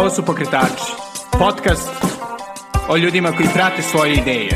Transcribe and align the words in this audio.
Ovo 0.00 0.10
su 0.10 0.24
Pokretači, 0.24 0.92
podcast 1.38 1.90
o 2.88 2.96
ljudima 2.96 3.32
koji 3.32 3.48
prate 3.54 3.82
svoje 3.82 4.14
ideje. 4.14 4.50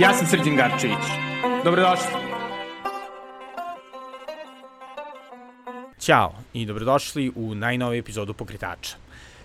Ja 0.00 0.12
sam 0.14 0.26
Srđan 0.26 0.56
Garčević. 0.56 1.04
Dobrodošli. 1.64 2.06
Ćao 5.98 6.34
i 6.52 6.66
dobrodošli 6.66 7.32
u 7.34 7.54
najnoviju 7.54 7.98
epizodu 7.98 8.34
Pokretača. 8.34 8.96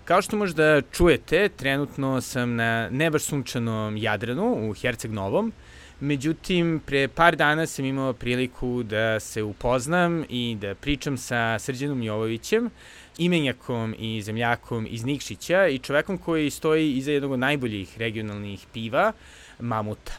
Kao 0.05 0.21
što 0.21 0.37
možda 0.37 0.81
čujete, 0.81 1.49
trenutno 1.49 2.21
sam 2.21 2.55
na 2.55 2.89
nebaš 2.89 3.23
sunčanom 3.23 3.97
Jadranu 3.97 4.69
u 4.69 4.73
Herceg 4.73 5.11
Novom, 5.11 5.53
Međutim, 6.01 6.81
pre 6.85 7.07
par 7.07 7.35
dana 7.35 7.65
sam 7.67 7.85
imao 7.85 8.13
priliku 8.13 8.83
da 8.83 9.19
se 9.19 9.43
upoznam 9.43 10.25
i 10.29 10.57
da 10.61 10.75
pričam 10.75 11.17
sa 11.17 11.59
Srđanom 11.59 12.03
Jovovićem, 12.03 12.69
imenjakom 13.17 13.95
i 13.99 14.21
zemljakom 14.21 14.87
iz 14.89 15.05
Nikšića 15.05 15.67
i 15.67 15.79
čovekom 15.79 16.17
koji 16.17 16.49
stoji 16.49 16.93
iza 16.93 17.11
jednog 17.11 17.31
od 17.31 17.39
najboljih 17.39 17.97
regionalnih 17.97 18.65
piva, 18.73 19.11
Mamuta. 19.59 20.13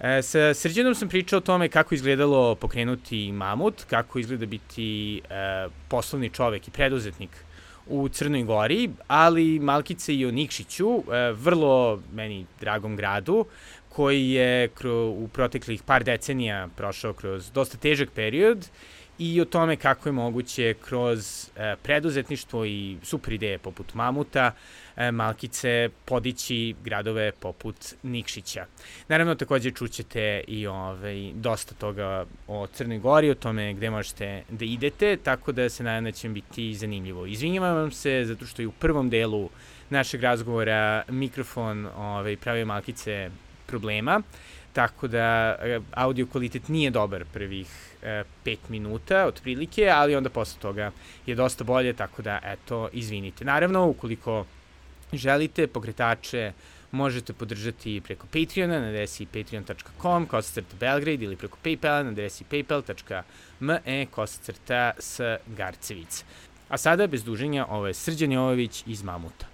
E, 0.00 0.22
sa 0.22 0.54
Srđanom 0.54 0.94
sam 0.94 1.08
pričao 1.08 1.36
o 1.36 1.40
tome 1.40 1.68
kako 1.68 1.94
izgledalo 1.94 2.54
pokrenuti 2.54 3.32
Mamut, 3.32 3.84
kako 3.90 4.18
izgleda 4.18 4.46
biti 4.46 5.18
e, 5.18 5.68
poslovni 5.88 6.30
čovek 6.30 6.68
i 6.68 6.70
preduzetnik 6.70 7.30
u 7.86 8.08
Crnoj 8.08 8.42
Gori, 8.42 8.90
ali 9.08 9.58
Malkice 9.58 10.14
i 10.14 10.26
o 10.26 10.30
Nikšiću, 10.30 10.88
e, 10.88 11.32
vrlo 11.32 12.02
meni 12.12 12.46
dragom 12.60 12.96
gradu, 12.96 13.44
koji 13.88 14.30
je 14.30 14.70
u 15.16 15.28
proteklih 15.32 15.82
par 15.82 16.04
decenija 16.04 16.68
prošao 16.76 17.12
kroz 17.12 17.50
dosta 17.50 17.78
težak 17.78 18.08
period 18.14 18.68
i 19.18 19.40
o 19.40 19.44
tome 19.44 19.76
kako 19.76 20.08
je 20.08 20.12
moguće 20.12 20.74
kroz 20.84 21.50
e, 21.56 21.76
preduzetništvo 21.82 22.64
i 22.64 22.96
super 23.02 23.32
ideje 23.32 23.58
poput 23.58 23.94
Mamuta, 23.94 24.52
e, 24.96 25.10
Malkice 25.10 25.88
podići 26.04 26.74
gradove 26.84 27.32
poput 27.32 27.76
Nikšića. 28.02 28.66
Naravno, 29.08 29.34
takođe 29.34 29.70
čućete 29.70 30.44
i 30.48 30.66
ovaj, 30.66 31.32
dosta 31.34 31.74
toga 31.74 32.24
o 32.48 32.66
Crnoj 32.66 32.98
Gori, 32.98 33.30
o 33.30 33.34
tome 33.34 33.74
gde 33.74 33.90
možete 33.90 34.42
da 34.48 34.64
idete, 34.64 35.16
tako 35.16 35.52
da 35.52 35.68
se 35.68 35.82
nadam 35.82 36.04
da 36.04 36.12
će 36.12 36.28
biti 36.28 36.74
zanimljivo. 36.74 37.26
Izvinjavam 37.26 37.76
vam 37.76 37.90
se 37.90 38.24
zato 38.24 38.46
što 38.46 38.62
je 38.62 38.68
u 38.68 38.72
prvom 38.72 39.10
delu 39.10 39.50
našeg 39.90 40.22
razgovora 40.22 41.02
mikrofon 41.08 41.86
ovaj, 41.96 42.36
pravio 42.36 42.66
Malkice 42.66 43.30
problema, 43.66 44.22
tako 44.74 45.08
da 45.08 45.56
e, 45.62 45.80
audio 45.94 46.26
kvalitet 46.26 46.68
nije 46.68 46.90
dobar 46.90 47.24
prvih 47.32 47.68
e, 48.02 48.24
5 48.44 48.56
minuta 48.68 49.26
otprilike, 49.26 49.88
ali 49.88 50.16
onda 50.16 50.30
posle 50.30 50.60
toga 50.60 50.90
je 51.26 51.34
dosta 51.34 51.64
bolje, 51.64 51.92
tako 51.92 52.22
da 52.22 52.38
eto, 52.44 52.88
izvinite. 52.92 53.44
Naravno, 53.44 53.86
ukoliko 53.86 54.44
želite 55.12 55.66
pokretače 55.66 56.52
možete 56.90 57.32
podržati 57.32 58.00
preko 58.04 58.26
Patreona 58.26 58.80
na 58.80 58.86
adresi 58.86 59.26
patreon.com 59.26 60.26
kosacrta 60.26 60.76
Belgrade 60.80 61.24
ili 61.24 61.36
preko 61.36 61.58
Paypala 61.64 62.02
na 62.02 62.10
adresi 62.10 62.44
paypal.me 62.50 64.06
kosacrta 64.10 64.92
s 64.98 65.20
Garcevic. 65.46 66.24
A 66.68 66.78
sada, 66.78 67.06
bez 67.06 67.24
duženja, 67.24 67.66
ovo 67.70 67.86
je 67.86 67.94
Srđan 67.94 68.32
Jovović 68.32 68.82
iz 68.86 69.02
Mamuta. 69.02 69.53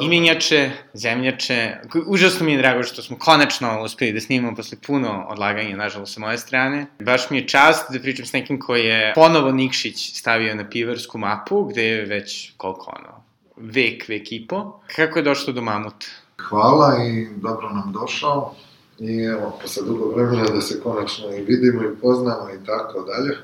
Imenjače, 0.00 0.70
zemljače. 0.94 1.76
Užasno 2.06 2.46
mi 2.46 2.52
je 2.52 2.58
drago 2.58 2.82
što 2.82 3.02
smo 3.02 3.18
konačno 3.18 3.82
uspeli 3.82 4.12
da 4.12 4.20
snimamo 4.20 4.56
posle 4.56 4.78
puno 4.86 5.26
odlaganja, 5.28 5.76
nažalost, 5.76 6.14
sa 6.14 6.20
moje 6.20 6.38
strane. 6.38 6.86
Baš 7.00 7.30
mi 7.30 7.36
je 7.38 7.48
čast 7.48 7.92
da 7.92 8.00
pričam 8.00 8.26
s 8.26 8.32
nekim 8.32 8.60
koji 8.60 8.84
je 8.84 9.12
ponovo 9.14 9.52
Nikšić 9.52 10.18
stavio 10.18 10.54
na 10.54 10.68
pivarsku 10.70 11.18
mapu, 11.18 11.64
gde 11.64 11.84
je 11.84 12.04
već 12.04 12.52
koliko 12.56 12.94
ono, 12.98 13.24
vek, 13.56 14.08
vek 14.08 14.32
i 14.32 14.46
po. 14.46 14.80
Kako 14.96 15.18
je 15.18 15.22
došlo 15.22 15.52
do 15.52 15.62
Mamut? 15.62 16.04
Hvala 16.48 16.96
i 17.04 17.28
dobro 17.36 17.70
nam 17.70 17.92
došao. 17.92 18.54
I 18.98 19.22
evo, 19.22 19.58
posle 19.62 19.86
dugo 19.86 20.14
vremena 20.14 20.44
da 20.44 20.60
se 20.60 20.80
konačno 20.80 21.34
i 21.36 21.42
vidimo 21.42 21.82
i 21.82 21.96
poznamo 22.02 22.50
i 22.50 22.66
tako 22.66 23.00
dalje. 23.00 23.36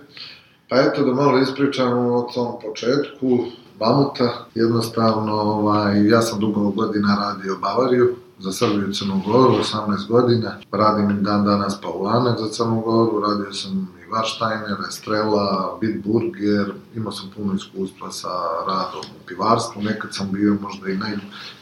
Pa 0.68 0.76
eto 0.76 1.04
da 1.04 1.14
malo 1.14 1.38
ispričamo 1.38 2.16
o 2.16 2.22
tom 2.34 2.60
početku 2.62 3.44
mamuta. 3.80 4.46
Jednostavno, 4.54 5.32
ovaj, 5.32 6.08
ja 6.08 6.22
sam 6.22 6.40
dugo 6.40 6.70
godina 6.70 7.16
radio 7.20 7.56
Bavariju, 7.60 8.16
za 8.40 8.52
Srbiju 8.52 8.90
i 8.90 8.94
Crnu 8.94 9.22
Goru, 9.26 9.54
18 9.54 10.08
godina. 10.08 10.56
Radim 10.72 11.10
i 11.10 11.22
dan 11.22 11.44
danas 11.44 11.80
Paulanek 11.80 12.38
za 12.38 12.48
Crnu 12.48 12.80
Goru, 12.80 13.20
radio 13.20 13.52
sam 13.52 13.88
i 14.02 14.10
Warsteiner, 14.12 14.88
Estrela, 14.88 15.78
Bitburger, 15.80 16.72
imao 16.94 17.12
sam 17.12 17.30
puno 17.36 17.54
iskustva 17.54 18.10
sa 18.10 18.28
radom 18.66 19.04
u 19.22 19.26
pivarstvu, 19.26 19.82
nekad 19.82 20.14
sam 20.14 20.32
bio 20.32 20.56
možda 20.62 20.88
i 20.88 20.96
naj, 20.96 21.12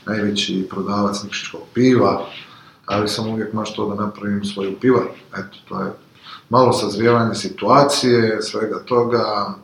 najveći 0.06 0.66
prodavac 0.70 1.22
nikšičkog 1.22 1.60
piva, 1.74 2.24
ali 2.86 3.08
sam 3.08 3.28
uvijek 3.28 3.52
maštao 3.52 3.94
da 3.94 4.04
napravim 4.04 4.44
svoju 4.44 4.80
pivar. 4.80 5.04
Eto, 5.32 5.58
to 5.68 5.80
je 5.80 5.92
malo 6.48 6.72
sazrijevanje 6.72 7.34
situacije, 7.34 8.42
svega 8.42 8.78
toga, 8.84 9.54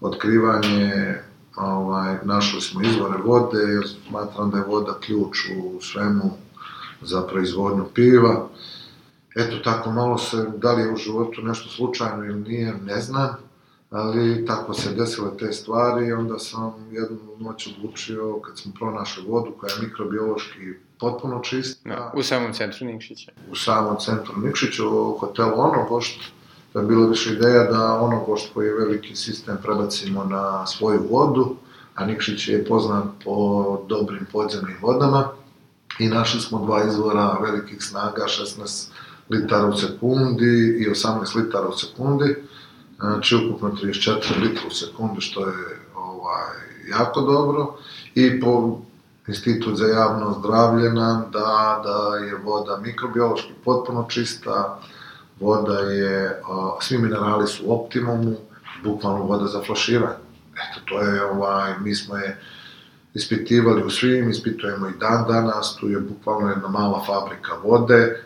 otkrivanje 0.00 1.18
ovaj, 1.56 2.16
našli 2.24 2.60
smo 2.60 2.82
izvore 2.82 3.18
vode, 3.24 3.58
jer 3.58 3.88
smatram 4.08 4.50
da 4.50 4.58
je 4.58 4.64
voda 4.64 4.94
ključ 5.00 5.38
u 5.56 5.80
svemu 5.80 6.30
za 7.02 7.22
proizvodnju 7.22 7.84
piva. 7.94 8.48
Eto, 9.36 9.56
tako 9.64 9.90
malo 9.90 10.18
se, 10.18 10.46
da 10.56 10.72
li 10.72 10.82
je 10.82 10.92
u 10.92 10.96
životu 10.96 11.42
nešto 11.42 11.68
slučajno 11.68 12.24
ili 12.24 12.40
nije, 12.40 12.74
ne 12.84 13.00
znam, 13.00 13.36
ali 13.90 14.46
tako 14.46 14.74
se 14.74 14.94
desile 14.94 15.36
te 15.38 15.52
stvari 15.52 16.06
i 16.06 16.12
onda 16.12 16.38
sam 16.38 16.72
jednu 16.92 17.18
noć 17.38 17.66
odlučio, 17.66 18.40
kad 18.40 18.58
smo 18.58 18.72
pronašli 18.78 19.24
vodu 19.28 19.52
koja 19.60 19.70
je 19.72 19.86
mikrobiološki 19.86 20.74
potpuno 21.00 21.40
čista. 21.40 21.88
No, 21.88 22.10
u 22.14 22.22
samom 22.22 22.52
centru 22.52 22.86
Nikšića. 22.86 23.32
U 23.50 23.56
samom 23.56 23.96
centru 24.00 24.34
Nikšića, 24.44 24.88
u 24.88 25.18
hotelu 25.18 25.52
Onogošt, 25.56 26.20
da 26.74 26.80
je 26.80 26.86
bilo 26.86 27.06
više 27.06 27.32
ideja 27.32 27.64
da 27.64 28.00
ono 28.00 28.24
pošto 28.26 28.54
koji 28.54 28.66
je 28.66 28.74
veliki 28.74 29.16
sistem 29.16 29.58
prebacimo 29.62 30.24
na 30.24 30.66
svoju 30.66 31.06
vodu, 31.10 31.56
a 31.94 32.06
Nikšić 32.06 32.48
je 32.48 32.64
poznat 32.64 33.04
po 33.24 33.78
dobrim 33.88 34.26
podzemnim 34.32 34.76
vodama 34.82 35.28
i 35.98 36.08
našli 36.08 36.40
smo 36.40 36.64
dva 36.64 36.84
izvora 36.84 37.38
velikih 37.42 37.82
snaga, 37.82 38.24
16 38.24 38.88
litara 39.30 39.66
u 39.66 39.76
sekundi 39.76 40.76
i 40.80 40.90
18 40.90 41.36
litara 41.36 41.68
u 41.68 41.72
sekundi, 41.72 42.36
znači 42.98 43.36
ukupno 43.36 43.70
34 43.82 44.40
litra 44.42 44.62
u 44.66 44.70
sekundi, 44.70 45.20
što 45.20 45.40
je 45.40 45.80
ovaj, 45.96 46.56
jako 46.90 47.20
dobro. 47.20 47.76
I 48.14 48.40
po 48.40 48.78
Institut 49.28 49.76
za 49.76 49.86
javno 49.86 50.36
zdravlje 50.38 50.92
nam 50.92 51.24
da, 51.32 51.82
da 51.84 52.16
je 52.16 52.36
voda 52.44 52.76
mikrobiološki 52.76 53.52
potpuno 53.64 54.06
čista, 54.08 54.80
voda 55.40 55.78
je, 55.78 56.40
a, 56.48 56.76
svi 56.80 56.98
minerali 56.98 57.46
su 57.46 57.62
u 57.66 57.72
optimumu, 57.74 58.36
bukvalno 58.84 59.22
voda 59.22 59.46
za 59.46 59.62
flaširanje. 59.66 60.24
Eto, 60.54 60.80
to 60.84 61.00
je, 61.00 61.24
ovaj, 61.24 61.72
mi 61.80 61.94
smo 61.94 62.16
je 62.16 62.40
ispitivali 63.14 63.82
u 63.82 63.90
svim, 63.90 64.30
ispitujemo 64.30 64.88
i 64.88 64.98
dan 65.00 65.24
danas, 65.28 65.76
tu 65.80 65.88
je 65.88 66.00
bukvalno 66.00 66.48
jedna 66.50 66.68
mala 66.68 67.04
fabrika 67.06 67.52
vode 67.64 68.22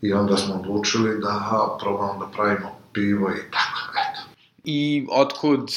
i 0.00 0.12
onda 0.12 0.36
smo 0.36 0.54
odlučili 0.54 1.20
da 1.20 1.30
ha, 1.30 1.76
probamo 1.80 2.24
da 2.24 2.30
pravimo 2.32 2.70
pivo 2.92 3.30
i 3.30 3.50
tako, 3.50 3.92
eto. 3.92 4.20
I 4.64 5.06
otkud 5.10 5.70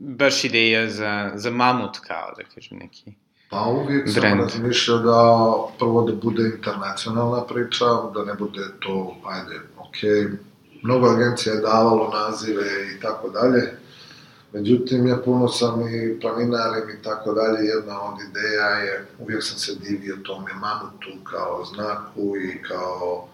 baš 0.00 0.44
ideja 0.44 0.90
za, 0.90 1.30
za 1.34 1.50
mamut 1.50 1.98
kao, 1.98 2.34
da 2.36 2.44
kažem, 2.54 2.78
neki 2.78 3.12
Pa 3.50 3.64
uvijek 3.64 4.10
sam 4.12 4.20
brand. 4.20 4.40
razmišljao 4.40 4.98
da 4.98 5.56
prvo 5.78 6.02
da 6.02 6.12
bude 6.12 6.42
internacionalna 6.42 7.44
priča, 7.44 7.84
da 8.14 8.24
ne 8.24 8.34
bude 8.34 8.62
to, 8.80 9.16
ajde, 9.24 9.60
ok, 9.92 10.38
mnogo 10.82 11.06
agencija 11.06 11.54
je 11.54 11.60
davalo 11.60 12.10
nazive 12.14 12.66
i 12.96 13.00
tako 13.00 13.28
dalje, 13.28 13.72
međutim, 14.52 15.06
ja 15.06 15.16
puno 15.16 15.48
sam 15.48 15.80
i 15.88 16.20
planinarim 16.20 16.90
i 16.90 17.02
tako 17.02 17.32
dalje, 17.32 17.66
jedna 17.66 18.02
od 18.02 18.14
ideja 18.30 18.68
je, 18.68 19.06
uvijek 19.18 19.42
sam 19.42 19.58
se 19.58 19.74
divio 19.74 20.16
tome 20.22 20.50
mamutu 20.54 21.24
kao 21.30 21.64
znaku 21.64 22.36
i 22.36 22.62
kao 22.62 23.28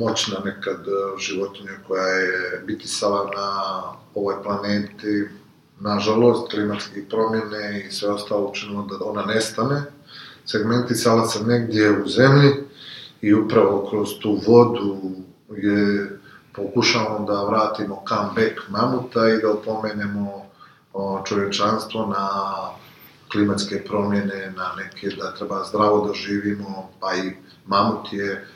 moćna 0.00 0.38
nekad 0.44 0.78
životinja 1.18 1.72
koja 1.86 2.06
je 2.06 2.62
bitisala 2.66 3.30
na 3.36 3.82
ovoj 4.14 4.42
planeti, 4.42 5.28
nažalost, 5.80 6.50
klimatske 6.50 7.08
promjene 7.08 7.84
i 7.88 7.92
sve 7.92 8.10
ostalo 8.10 8.50
učinilo 8.50 8.82
da 8.82 9.04
ona 9.04 9.22
nestane. 9.22 9.82
Segmenti 10.46 10.94
salaca 10.94 11.38
negdje 11.46 12.02
u 12.02 12.08
zemlji 12.08 12.50
i 13.20 13.34
upravo 13.34 13.86
kroz 13.90 14.08
tu 14.22 14.40
vodu 14.46 14.96
je 15.50 16.10
pokušamo 16.52 17.24
da 17.28 17.44
vratimo 17.44 18.02
comeback 18.08 18.68
mamuta 18.68 19.28
i 19.28 19.40
da 19.42 19.50
opomenemo 19.50 20.44
čovječanstvo 21.26 22.06
na 22.06 22.28
klimatske 23.32 23.84
promjene, 23.84 24.52
na 24.56 24.74
neke 24.76 25.16
da 25.16 25.34
treba 25.34 25.64
zdravo 25.64 26.06
da 26.06 26.14
živimo, 26.14 26.90
pa 27.00 27.14
i 27.14 27.32
mamut 27.66 28.12
je 28.12 28.46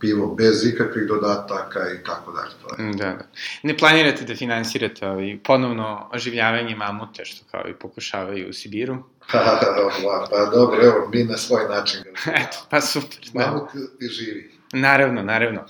pivo 0.00 0.34
bez 0.34 0.66
ikakvih 0.66 1.06
dodataka 1.08 1.80
i 1.80 2.04
tako 2.04 2.32
dalje. 2.32 2.92
Da, 2.92 3.06
da. 3.06 3.24
Ne 3.62 3.76
planirate 3.78 4.24
da 4.24 4.34
finansirate 4.34 5.08
ovaj, 5.08 5.38
ponovno 5.44 6.08
oživljavanje 6.12 6.76
mamute, 6.76 7.24
što 7.24 7.44
kao 7.50 7.64
i 7.68 7.74
pokušavaju 7.74 8.48
u 8.48 8.52
Sibiru? 8.52 8.96
Pa, 9.32 9.38
pa, 9.38 10.26
pa 10.30 10.50
dobro, 10.50 10.82
evo, 10.82 11.08
mi 11.12 11.24
na 11.24 11.36
svoj 11.36 11.64
način. 11.68 12.00
Eto, 12.42 12.58
pa 12.70 12.80
super. 12.80 13.18
Da. 13.32 13.46
Mamut 13.46 13.68
i 14.00 14.08
živi. 14.08 14.51
Naravno, 14.72 15.22
naravno. 15.22 15.64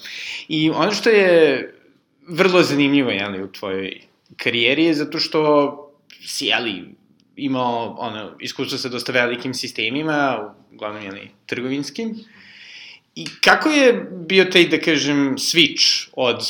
I 0.48 0.70
ono 0.70 0.92
što 0.92 1.10
je 1.10 1.74
vrlo 2.28 2.62
zanimljivo, 2.62 3.10
jeli, 3.10 3.42
u 3.42 3.52
tvojoj 3.52 4.00
karijeri 4.36 4.84
je 4.84 4.94
zato 4.94 5.18
što 5.18 5.72
si, 6.26 6.46
jeli, 6.46 6.84
imao 7.36 7.96
ono, 7.98 8.36
iskustvo 8.40 8.78
sa 8.78 8.88
dosta 8.88 9.12
velikim 9.12 9.54
sistemima, 9.54 10.54
uglavnom, 10.72 11.02
jeli, 11.02 11.30
trgovinskim. 11.46 12.14
I 13.14 13.26
kako 13.40 13.68
je 13.68 14.06
bio 14.26 14.44
taj, 14.44 14.64
da 14.64 14.80
kažem, 14.80 15.36
switch 15.36 16.08
od 16.12 16.40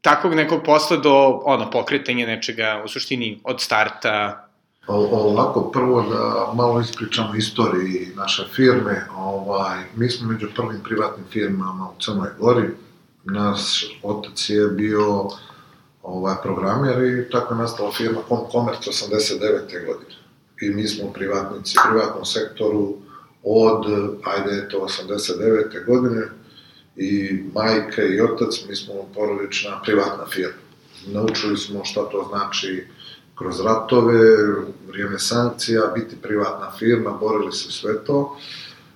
takvog 0.00 0.34
nekog 0.34 0.64
posla 0.64 0.96
do 0.96 1.40
ono, 1.44 1.70
pokretanja 1.70 2.26
nečega, 2.26 2.82
u 2.84 2.88
suštini, 2.88 3.40
od 3.44 3.60
starta 3.60 4.49
ovako, 4.86 5.70
prvo 5.70 6.02
da 6.02 6.52
malo 6.54 6.80
ispričamo 6.80 7.34
istoriji 7.34 8.12
naše 8.16 8.44
firme. 8.54 9.06
Ovaj, 9.16 9.78
mi 9.96 10.08
smo 10.08 10.32
među 10.32 10.48
prvim 10.56 10.80
privatnim 10.84 11.26
firmama 11.30 11.88
u 11.90 12.02
Crnoj 12.02 12.28
Gori. 12.38 12.68
Naš 13.24 13.84
otac 14.02 14.50
je 14.50 14.68
bio 14.68 15.28
ovaj, 16.02 16.34
programer 16.42 17.02
i 17.02 17.30
tako 17.30 17.54
je 17.54 17.58
nastala 17.58 17.92
firma 17.92 18.20
Commerce 18.52 18.90
89. 18.90 19.86
godine. 19.86 20.14
I 20.60 20.70
mi 20.70 20.88
smo 20.88 21.12
privatnici, 21.12 21.74
privatnom 21.88 22.24
sektoru 22.24 22.96
od, 23.42 23.84
ajde, 24.24 24.68
to 24.68 24.78
89. 24.78 25.86
godine 25.86 26.22
i 26.96 27.42
majka 27.54 28.02
i 28.02 28.20
otac, 28.20 28.54
mi 28.68 28.76
smo 28.76 28.94
porodična 29.14 29.82
privatna 29.82 30.26
firma. 30.26 30.62
Naučili 31.06 31.56
smo 31.56 31.84
šta 31.84 32.00
to 32.08 32.26
znači 32.30 32.86
kroz 33.40 33.60
ratove, 33.60 34.20
vrijeme 34.88 35.18
sankcija, 35.18 35.92
biti 35.94 36.16
privatna 36.22 36.72
firma, 36.78 37.10
borili 37.10 37.52
se 37.52 37.72
sve 37.72 38.04
to. 38.04 38.36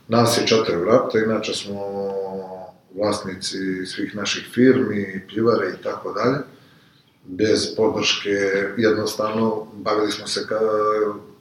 Nas 0.09 0.39
je 0.39 0.47
četiri 0.47 0.77
vrata, 0.77 1.19
inače 1.19 1.55
smo 1.55 1.81
vlasnici 2.95 3.87
svih 3.87 4.17
naših 4.17 4.49
firmi, 4.55 5.27
pljivare 5.29 5.69
i 5.69 5.83
tako 5.83 6.13
dalje. 6.13 6.39
Bez 7.25 7.77
podrške, 7.77 8.31
jednostavno, 8.77 9.67
bavili 9.75 10.13
smo 10.13 10.27
se 10.27 10.47
ka, 10.49 10.61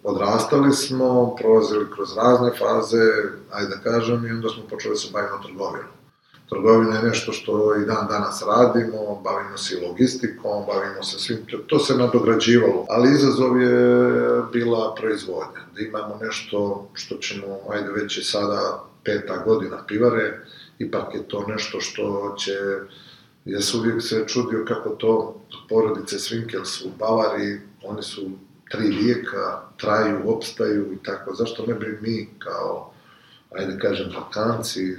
odrastali 0.03 0.73
smo, 0.73 1.35
prolazili 1.35 1.85
kroz 1.95 2.17
razne 2.17 2.51
faze, 2.59 3.11
ajde 3.51 3.69
da 3.69 3.91
kažem, 3.91 4.25
i 4.25 4.31
onda 4.31 4.49
smo 4.49 4.63
počeli 4.69 4.93
da 4.93 4.99
se 4.99 5.09
bavimo 5.13 5.37
trgovinom. 5.43 6.02
Trgovina 6.49 6.95
je 6.95 7.03
nešto 7.03 7.31
što 7.31 7.75
i 7.75 7.85
dan 7.85 8.07
danas 8.07 8.43
radimo, 8.47 9.21
bavimo 9.23 9.57
se 9.57 9.75
i 9.75 9.87
logistikom, 9.87 10.65
bavimo 10.67 11.03
se 11.03 11.19
svim, 11.19 11.45
to 11.67 11.79
se 11.79 11.97
nadograđivalo, 11.97 12.85
ali 12.89 13.11
izazov 13.11 13.61
je 13.61 14.11
bila 14.53 14.95
proizvodnja, 14.95 15.61
da 15.75 15.81
imamo 15.81 16.19
nešto 16.21 16.89
što 16.93 17.15
ćemo, 17.15 17.59
ajde 17.69 17.91
već 17.91 18.17
je 18.17 18.23
sada 18.23 18.83
peta 19.03 19.37
godina 19.45 19.83
pivare, 19.87 20.39
ipak 20.79 21.15
je 21.15 21.27
to 21.27 21.45
nešto 21.47 21.79
što 21.79 22.35
će, 22.39 22.57
ja 23.45 23.61
sam 23.61 23.79
uvijek 23.79 24.01
se 24.01 24.23
čudio 24.27 24.65
kako 24.67 24.89
to 24.89 25.41
porodice 25.69 26.19
Svinkels 26.19 26.81
u 26.81 26.89
Bavari, 26.99 27.61
oni 27.83 28.03
su 28.03 28.29
tri 28.71 28.87
vijeka, 28.87 29.61
traju, 29.77 30.19
opstaju 30.25 30.93
i 30.93 31.03
tako, 31.03 31.35
zašto 31.35 31.65
ne 31.65 31.73
bi 31.73 31.99
mi 32.01 32.29
kao 32.39 32.92
ajde 33.57 33.79
kažem, 33.79 34.09
Balkanci, 34.13 34.95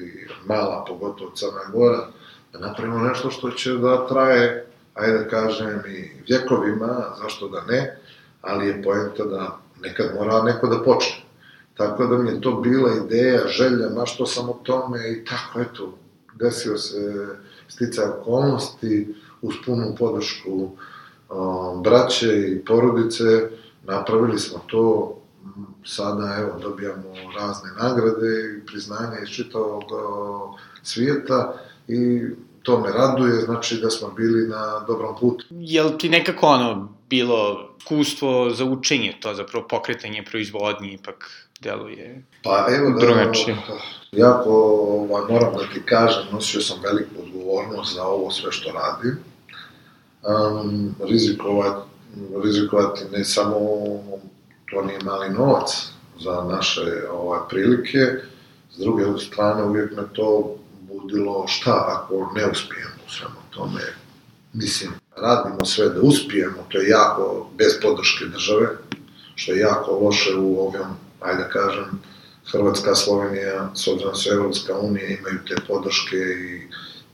mala, 0.47 0.85
pogotovo 0.89 1.31
Crna 1.35 1.65
Gora, 1.73 2.07
da 2.53 2.59
napravimo 2.59 2.99
nešto 2.99 3.31
što 3.31 3.51
će 3.51 3.73
da 3.73 4.07
traje, 4.07 4.67
ajde 4.95 5.19
da 5.19 5.29
kažem, 5.29 5.81
i 5.89 6.11
vjekovima, 6.29 7.05
zašto 7.23 7.49
da 7.49 7.65
ne, 7.69 7.99
ali 8.43 8.67
je 8.67 8.83
poenta 8.83 9.25
da 9.25 9.59
nekad 9.83 10.15
mora 10.15 10.43
neko 10.43 10.67
da 10.67 10.83
počne. 10.83 11.25
Tako 11.75 12.07
da 12.07 12.19
mi 12.19 12.31
je 12.31 12.41
to 12.41 12.53
bila 12.53 12.91
ideja, 13.05 13.49
želja, 13.49 13.89
mašto 13.89 14.27
sam 14.27 14.49
o 14.49 14.61
tome 14.63 15.13
i 15.13 15.25
tako, 15.25 15.61
eto, 15.61 15.99
desio 16.35 16.79
se 16.79 17.27
stica 17.69 18.15
okolnosti, 18.21 19.15
uz 19.43 19.55
punu 19.67 19.95
podršku 19.99 20.71
o, 21.29 21.81
braće 21.85 22.51
i 22.51 22.65
porodice, 22.65 23.49
napravili 23.85 24.39
smo 24.39 24.59
to 24.67 25.17
sada 25.85 26.37
evo 26.41 26.59
dobijamo 26.63 27.15
razne 27.39 27.71
nagrade 27.83 28.59
i 28.59 28.67
priznanja 28.67 29.19
iz 29.23 29.29
čitavog 29.29 29.85
svijeta 30.83 31.55
i 31.89 32.21
to 32.63 32.81
me 32.81 32.93
raduje, 32.93 33.41
znači 33.41 33.81
da 33.81 33.91
smo 33.91 34.11
bili 34.11 34.49
na 34.49 34.85
dobrom 34.87 35.17
putu. 35.21 35.45
Jel 35.51 35.99
ti 35.99 36.09
nekako 36.09 36.47
ono 36.47 36.89
bilo 37.11 37.75
iskustvo 37.85 38.51
za 38.51 38.65
učenje, 38.65 39.15
to 39.21 39.35
zapravo 39.35 39.67
pokretanje 39.69 40.25
proizvodnje 40.31 40.93
ipak 40.93 41.49
deluje 41.61 42.23
pa, 42.43 42.67
evo 42.71 42.91
da, 42.91 43.07
drugačije? 43.07 43.57
Jako 44.13 44.51
ovaj, 44.89 45.23
moram 45.31 45.53
da 45.55 45.75
ti 45.75 45.83
kažem, 45.85 46.23
nosio 46.33 46.61
sam 46.61 46.79
veliku 46.83 47.15
odgovornost 47.23 47.95
za 47.95 48.03
ovo 48.03 48.31
sve 48.31 48.53
što 48.53 48.71
radim. 48.73 49.19
Um, 50.23 50.95
rizikovati, 51.09 51.89
rizikovati 52.45 53.05
ne 53.13 53.25
samo 53.25 53.59
to 54.71 54.83
nije 54.83 54.99
mali 55.05 55.31
novac 55.31 55.89
za 56.21 56.45
naše 56.51 57.09
ovaj, 57.13 57.41
prilike, 57.49 57.99
s 58.75 58.79
druge 58.79 59.05
strane 59.19 59.63
uvijek 59.63 59.97
me 59.97 60.03
to 60.13 60.57
budilo 60.81 61.45
šta 61.49 61.85
ako 61.89 62.33
ne 62.37 62.51
uspijemo 62.51 62.95
u 63.07 63.11
svemu 63.11 63.41
tome. 63.51 63.81
Mislim, 64.53 64.91
radimo 65.17 65.65
sve 65.65 65.89
da 65.89 66.01
uspijemo, 66.01 66.67
to 66.69 66.79
je 66.79 66.89
jako 66.89 67.51
bez 67.59 67.73
podrške 67.83 68.25
države, 68.25 68.69
što 69.35 69.53
je 69.53 69.59
jako 69.59 69.99
loše 69.99 70.35
u 70.37 70.61
ovom, 70.61 70.97
ajde 71.21 71.43
da 71.43 71.49
kažem, 71.49 72.01
Hrvatska, 72.53 72.95
Slovenija, 72.95 73.71
s 73.75 73.89
obzirom 73.89 74.13
da 74.13 74.19
su 74.19 74.31
Evropska 74.31 74.79
unija, 74.79 75.09
imaju 75.09 75.39
te 75.49 75.55
podrške 75.69 76.17
i 76.17 76.63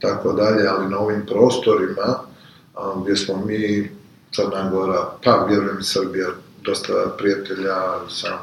tako 0.01 0.33
dalje, 0.33 0.67
ali 0.69 0.89
na 0.89 0.99
ovim 0.99 1.27
prostorima, 1.27 2.19
a, 2.75 2.95
gdje 3.03 3.17
smo 3.17 3.45
mi, 3.47 3.91
Crna 4.35 4.71
Gora, 4.71 5.11
pa 5.25 5.47
vjerujem 5.49 5.79
i 5.81 5.85
Srbija, 5.85 6.29
dosta 6.65 7.15
prijatelja 7.19 8.09
sam 8.09 8.39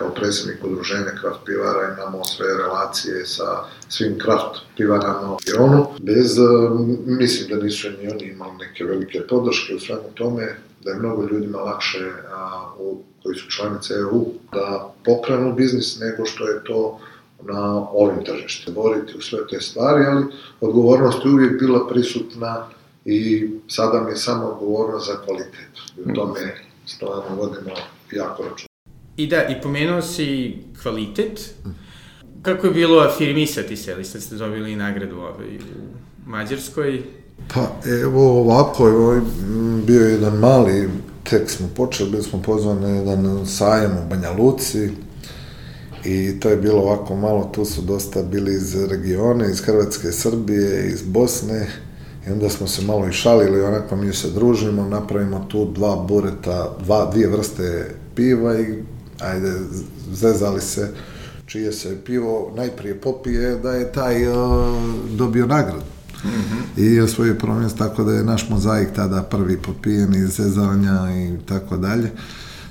kao 0.00 0.10
predsjednik 0.10 0.64
udruženja 0.64 1.12
kraft 1.20 1.40
pivara 1.46 1.94
imamo 1.94 2.24
sve 2.24 2.46
relacije 2.58 3.26
sa 3.26 3.64
svim 3.88 4.18
kraft 4.18 4.60
pivarama 4.76 5.32
u 5.32 5.38
regionu. 5.46 5.86
Bez, 6.02 6.38
e, 6.38 6.42
mislim 7.06 7.48
da 7.48 7.64
nisu 7.64 7.88
ni 7.90 8.08
oni 8.08 8.24
imali 8.24 8.56
neke 8.58 8.84
velike 8.84 9.20
podrške 9.28 9.74
u 9.74 9.80
svemu 9.80 10.10
tome, 10.14 10.56
da 10.84 10.90
je 10.90 10.98
mnogo 10.98 11.22
ljudima 11.22 11.58
lakše 11.58 12.12
a, 12.34 12.66
u, 12.78 13.02
koji 13.22 13.36
su 13.36 13.50
članice 13.50 13.94
EU 13.94 14.26
da 14.52 14.94
pokrenu 15.04 15.54
biznis 15.54 15.98
nego 16.00 16.26
što 16.26 16.48
je 16.48 16.64
to 16.64 17.00
na 17.42 17.88
ovim 17.92 18.24
tržištima. 18.24 18.74
Boriti 18.74 19.18
u 19.18 19.20
sve 19.20 19.38
te 19.50 19.60
stvari, 19.60 20.04
ali 20.04 20.24
odgovornost 20.60 21.24
je 21.24 21.30
uvijek 21.30 21.60
bila 21.60 21.88
prisutna 21.88 22.66
i 23.04 23.48
sada 23.68 24.00
mi 24.00 24.10
je 24.10 24.16
samo 24.16 24.46
odgovornost 24.46 25.06
za 25.06 25.16
kvalitet. 25.24 25.70
U 26.04 26.14
tome 26.14 26.69
stvarno 26.86 27.36
vodimo 27.36 27.70
jako 28.12 28.42
račun. 28.42 28.66
I 29.16 29.26
da, 29.26 29.46
i 29.48 29.60
pomenuo 29.62 30.02
si 30.02 30.58
kvalitet. 30.82 31.54
Kako 32.42 32.66
je 32.66 32.72
bilo 32.72 32.98
afirmisati 32.98 33.76
se, 33.76 33.92
ali 33.92 34.04
ste 34.04 34.36
dobili 34.36 34.76
nagradu 34.76 35.16
ovaj, 35.16 35.56
u 35.56 36.30
Mađarskoj? 36.30 37.02
Pa 37.54 37.76
evo 38.02 38.40
ovako, 38.40 38.88
evo, 38.88 39.20
bio 39.86 40.00
je 40.00 40.12
jedan 40.12 40.38
mali, 40.38 40.90
tek 41.24 41.50
smo 41.50 41.68
počeli, 41.76 42.10
bili 42.10 42.22
smo 42.22 42.42
pozvani 42.42 42.80
na 42.80 42.88
jedan 42.88 43.46
sajam 43.46 43.92
u 43.92 44.08
Banja 44.08 44.30
Luci 44.30 44.90
i 46.04 46.40
to 46.40 46.48
je 46.48 46.56
bilo 46.56 46.80
ovako 46.80 47.16
malo, 47.16 47.50
tu 47.54 47.64
su 47.64 47.82
dosta 47.82 48.22
bili 48.22 48.54
iz 48.54 48.84
regiona, 48.84 49.46
iz 49.46 49.60
Hrvatske, 49.60 50.12
Srbije, 50.12 50.88
iz 50.88 51.02
Bosne, 51.02 51.66
I 52.30 52.32
onda 52.32 52.48
smo 52.48 52.66
se 52.66 52.82
malo 52.84 53.08
i 53.08 53.12
šalili, 53.12 53.62
onako 53.62 53.96
mi 53.96 54.12
se 54.12 54.30
družimo, 54.30 54.84
napravimo 54.84 55.46
tu 55.48 55.72
dva 55.72 56.04
bureta, 56.08 56.76
dva, 56.84 57.10
dvije 57.12 57.28
vrste 57.28 57.94
piva 58.14 58.60
i 58.60 58.82
ajde, 59.20 59.52
zezali 60.12 60.60
se 60.60 60.92
čije 61.46 61.72
se 61.72 61.96
pivo 62.04 62.52
najprije 62.56 63.00
popije, 63.00 63.56
da 63.56 63.72
je 63.72 63.92
taj 63.92 64.28
uh, 64.28 64.36
dobio 65.10 65.46
nagradu. 65.46 65.84
Mm 66.24 66.28
-hmm. 66.28 66.82
I 66.82 67.00
osvojio 67.00 67.34
prvo 67.34 67.54
mjesto, 67.54 67.78
tako 67.78 68.04
da 68.04 68.12
je 68.12 68.24
naš 68.24 68.48
mozaik 68.48 68.88
tada 68.94 69.22
prvi 69.22 69.56
popijen 69.56 70.14
iz 70.14 70.36
zezanja 70.36 71.16
i 71.16 71.38
tako 71.46 71.76
dalje. 71.76 72.10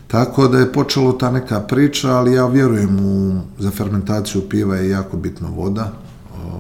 Tako 0.08 0.48
da 0.48 0.60
je 0.60 0.74
počelo 0.74 1.12
ta 1.12 1.32
neka 1.32 1.60
priča, 1.60 2.10
ali 2.10 2.34
ja 2.34 2.48
vjerujem 2.48 3.00
u, 3.00 3.42
za 3.58 3.72
fermentaciju 3.72 4.50
piva 4.50 4.76
je 4.76 4.90
jako 4.90 5.18
bitna 5.18 5.48
voda. 5.56 5.92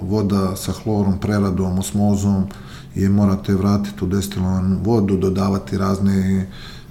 Voda 0.01 0.55
sa 0.55 0.71
hlorom, 0.71 1.19
preradom, 1.19 1.79
osmozom, 1.79 2.47
je 2.95 3.09
morate 3.09 3.53
vratiti 3.53 4.03
u 4.03 4.07
destilovanu 4.07 4.79
vodu, 4.83 5.17
dodavati 5.17 5.77
razne 5.77 6.47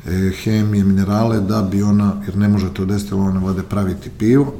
e, 0.06 0.30
hemije, 0.42 0.84
minerale 0.84 1.40
da 1.40 1.62
bi 1.62 1.82
ona, 1.82 2.22
jer 2.26 2.36
ne 2.36 2.48
možete 2.48 2.82
od 2.82 2.88
destilovane 2.88 3.40
vode 3.40 3.62
praviti 3.62 4.10
pivo. 4.18 4.54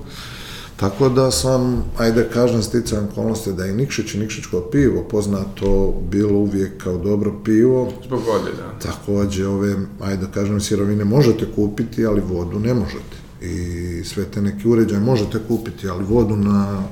Tako 0.77 1.09
da 1.09 1.31
sam, 1.31 1.85
ajde 1.99 2.29
kažem, 2.33 2.63
sticajem 2.63 3.05
okolnosti 3.05 3.53
da 3.53 3.65
je 3.65 3.75
Nikšić 3.75 4.15
i 4.15 4.19
Nikšićko 4.19 4.61
pivo 4.61 5.03
poznato 5.03 5.95
bilo 6.11 6.39
uvijek 6.39 6.83
kao 6.83 6.99
dobro 6.99 7.35
pivo. 7.45 7.93
Zbog 8.07 8.21
vode, 8.27 8.51
da. 8.57 8.91
Takođe, 8.91 9.47
ove, 9.47 9.77
ajde 10.01 10.27
da 10.27 10.33
kažem, 10.33 10.61
sirovine 10.61 11.05
možete 11.05 11.47
kupiti, 11.57 12.07
ali 12.07 12.21
vodu 12.21 12.59
ne 12.59 12.75
možete. 12.75 13.17
I 13.43 14.05
sve 14.05 14.25
te 14.25 14.43
neki 14.43 14.69
uređaje 14.69 15.01
možete 15.01 15.39
kupiti, 15.49 15.89
ali 15.89 16.05
vodu 16.05 16.37
na, 16.37 16.83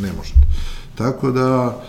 ne 0.00 0.12
možete. 0.16 0.40
Tako 0.94 1.30
da, 1.30 1.80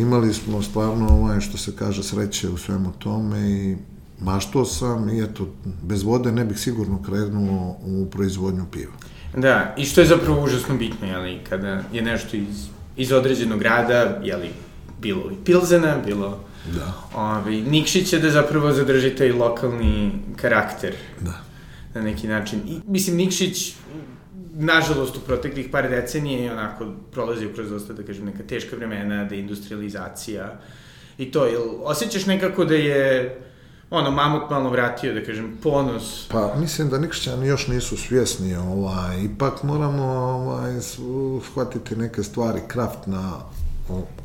imali 0.00 0.34
smo 0.34 0.62
stvarno, 0.62 1.08
ovaj, 1.08 1.40
što 1.40 1.58
se 1.58 1.76
kaže, 1.78 2.02
sreće 2.02 2.48
u 2.48 2.58
svemu 2.58 2.92
tome 2.98 3.50
i 3.50 3.76
mašto 4.20 4.64
sam 4.64 5.08
i 5.08 5.22
eto, 5.22 5.48
bez 5.82 6.02
vode 6.02 6.32
ne 6.32 6.44
bih 6.44 6.58
sigurno 6.58 7.02
krenuo 7.02 7.76
u 7.82 8.06
proizvodnju 8.10 8.64
piva. 8.72 8.92
Da, 9.36 9.74
i 9.78 9.84
što 9.84 10.00
je 10.00 10.06
zapravo 10.06 10.44
užasno 10.44 10.76
bitno, 10.76 11.06
jeli, 11.06 11.38
kada 11.48 11.82
je 11.92 12.02
nešto 12.02 12.36
iz, 12.36 12.66
iz 12.96 13.12
određenog 13.12 13.58
grada, 13.58 14.20
jeli, 14.24 14.50
bilo 15.00 15.30
i 15.30 15.44
Pilzena, 15.44 15.96
bilo 16.06 16.40
Da. 16.74 16.92
ovaj, 17.14 17.60
Nikšića 17.60 18.18
da 18.18 18.30
zapravo 18.30 18.72
zadrži 18.72 19.10
taj 19.10 19.32
lokalni 19.32 20.12
karakter 20.36 20.94
Da. 21.20 21.40
na 21.94 22.00
neki 22.00 22.28
način. 22.28 22.60
I, 22.66 22.80
mislim, 22.86 23.16
Nikšić, 23.16 23.74
nažalost, 24.58 25.16
u 25.16 25.20
proteklih 25.20 25.68
par 25.72 25.88
decenije 25.88 26.44
je 26.44 26.52
onako 26.52 26.86
prolazio 27.12 27.50
kroz 27.54 27.70
dosta, 27.70 27.92
da 27.92 28.02
kažem, 28.02 28.24
neka 28.24 28.42
teška 28.42 28.76
vremena, 28.76 29.24
deindustrializacija. 29.24 30.60
I 31.18 31.30
to, 31.32 31.46
jel 31.46 31.62
osjećaš 31.82 32.26
nekako 32.26 32.64
da 32.64 32.74
je 32.74 33.36
ono, 33.90 34.10
mamut 34.10 34.50
malo 34.50 34.70
vratio, 34.70 35.14
da 35.14 35.24
kažem, 35.24 35.58
ponos? 35.62 36.28
Pa 36.28 36.54
mislim 36.58 36.88
da 36.88 36.98
Nikšićani 36.98 37.46
još 37.46 37.66
nisu 37.66 37.96
svjesni, 37.96 38.56
ovaj, 38.56 39.22
ipak 39.22 39.62
moramo 39.62 40.04
ovaj, 40.04 40.80
shvatiti 41.50 41.96
neke 41.96 42.22
stvari, 42.22 42.60
kraft 42.68 43.06
na, 43.06 43.32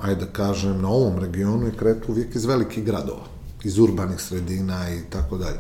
ajde 0.02 0.26
da 0.26 0.32
kažem, 0.32 0.82
na 0.82 0.90
ovom 0.90 1.20
regionu 1.20 1.66
je 1.66 1.78
kretu 1.78 2.12
uvijek 2.12 2.36
iz 2.36 2.46
velikih 2.46 2.84
gradova, 2.84 3.26
iz 3.64 3.80
urbanih 3.80 4.22
sredina 4.22 4.90
i 4.90 5.10
tako 5.10 5.38
dalje, 5.38 5.60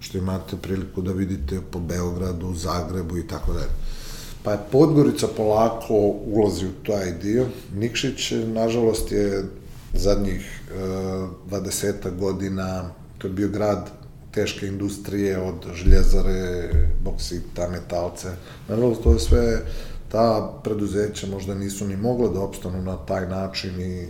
što 0.00 0.18
imate 0.18 0.56
priliku 0.56 1.02
da 1.02 1.12
vidite 1.12 1.60
po 1.70 1.78
Beogradu, 1.78 2.54
Zagrebu 2.54 3.18
i 3.18 3.26
tako 3.28 3.52
dalje. 3.52 3.83
Pa 4.44 4.52
je 4.52 4.58
Podgorica 4.72 5.26
polako 5.36 5.94
ulazi 6.26 6.66
u 6.66 6.84
taj 6.86 7.12
dio. 7.12 7.46
Nikšić, 7.74 8.32
nažalost, 8.46 9.12
je 9.12 9.44
zadnjih 9.94 10.60
e, 10.70 10.76
20 11.50 12.16
godina, 12.18 12.90
to 13.18 13.26
je 13.26 13.32
bio 13.32 13.48
grad 13.48 13.90
teške 14.30 14.66
industrije 14.66 15.38
od 15.38 15.66
željezare, 15.74 16.70
boksita, 17.04 17.68
metalce. 17.68 18.28
Nažalost, 18.68 19.02
to 19.02 19.12
je 19.12 19.18
sve, 19.18 19.62
ta 20.08 20.52
preduzeća 20.64 21.26
možda 21.26 21.54
nisu 21.54 21.86
ni 21.86 21.96
mogla 21.96 22.28
da 22.28 22.40
opstanu 22.40 22.82
na 22.82 22.96
taj 22.96 23.28
način 23.28 23.80
i 23.80 24.08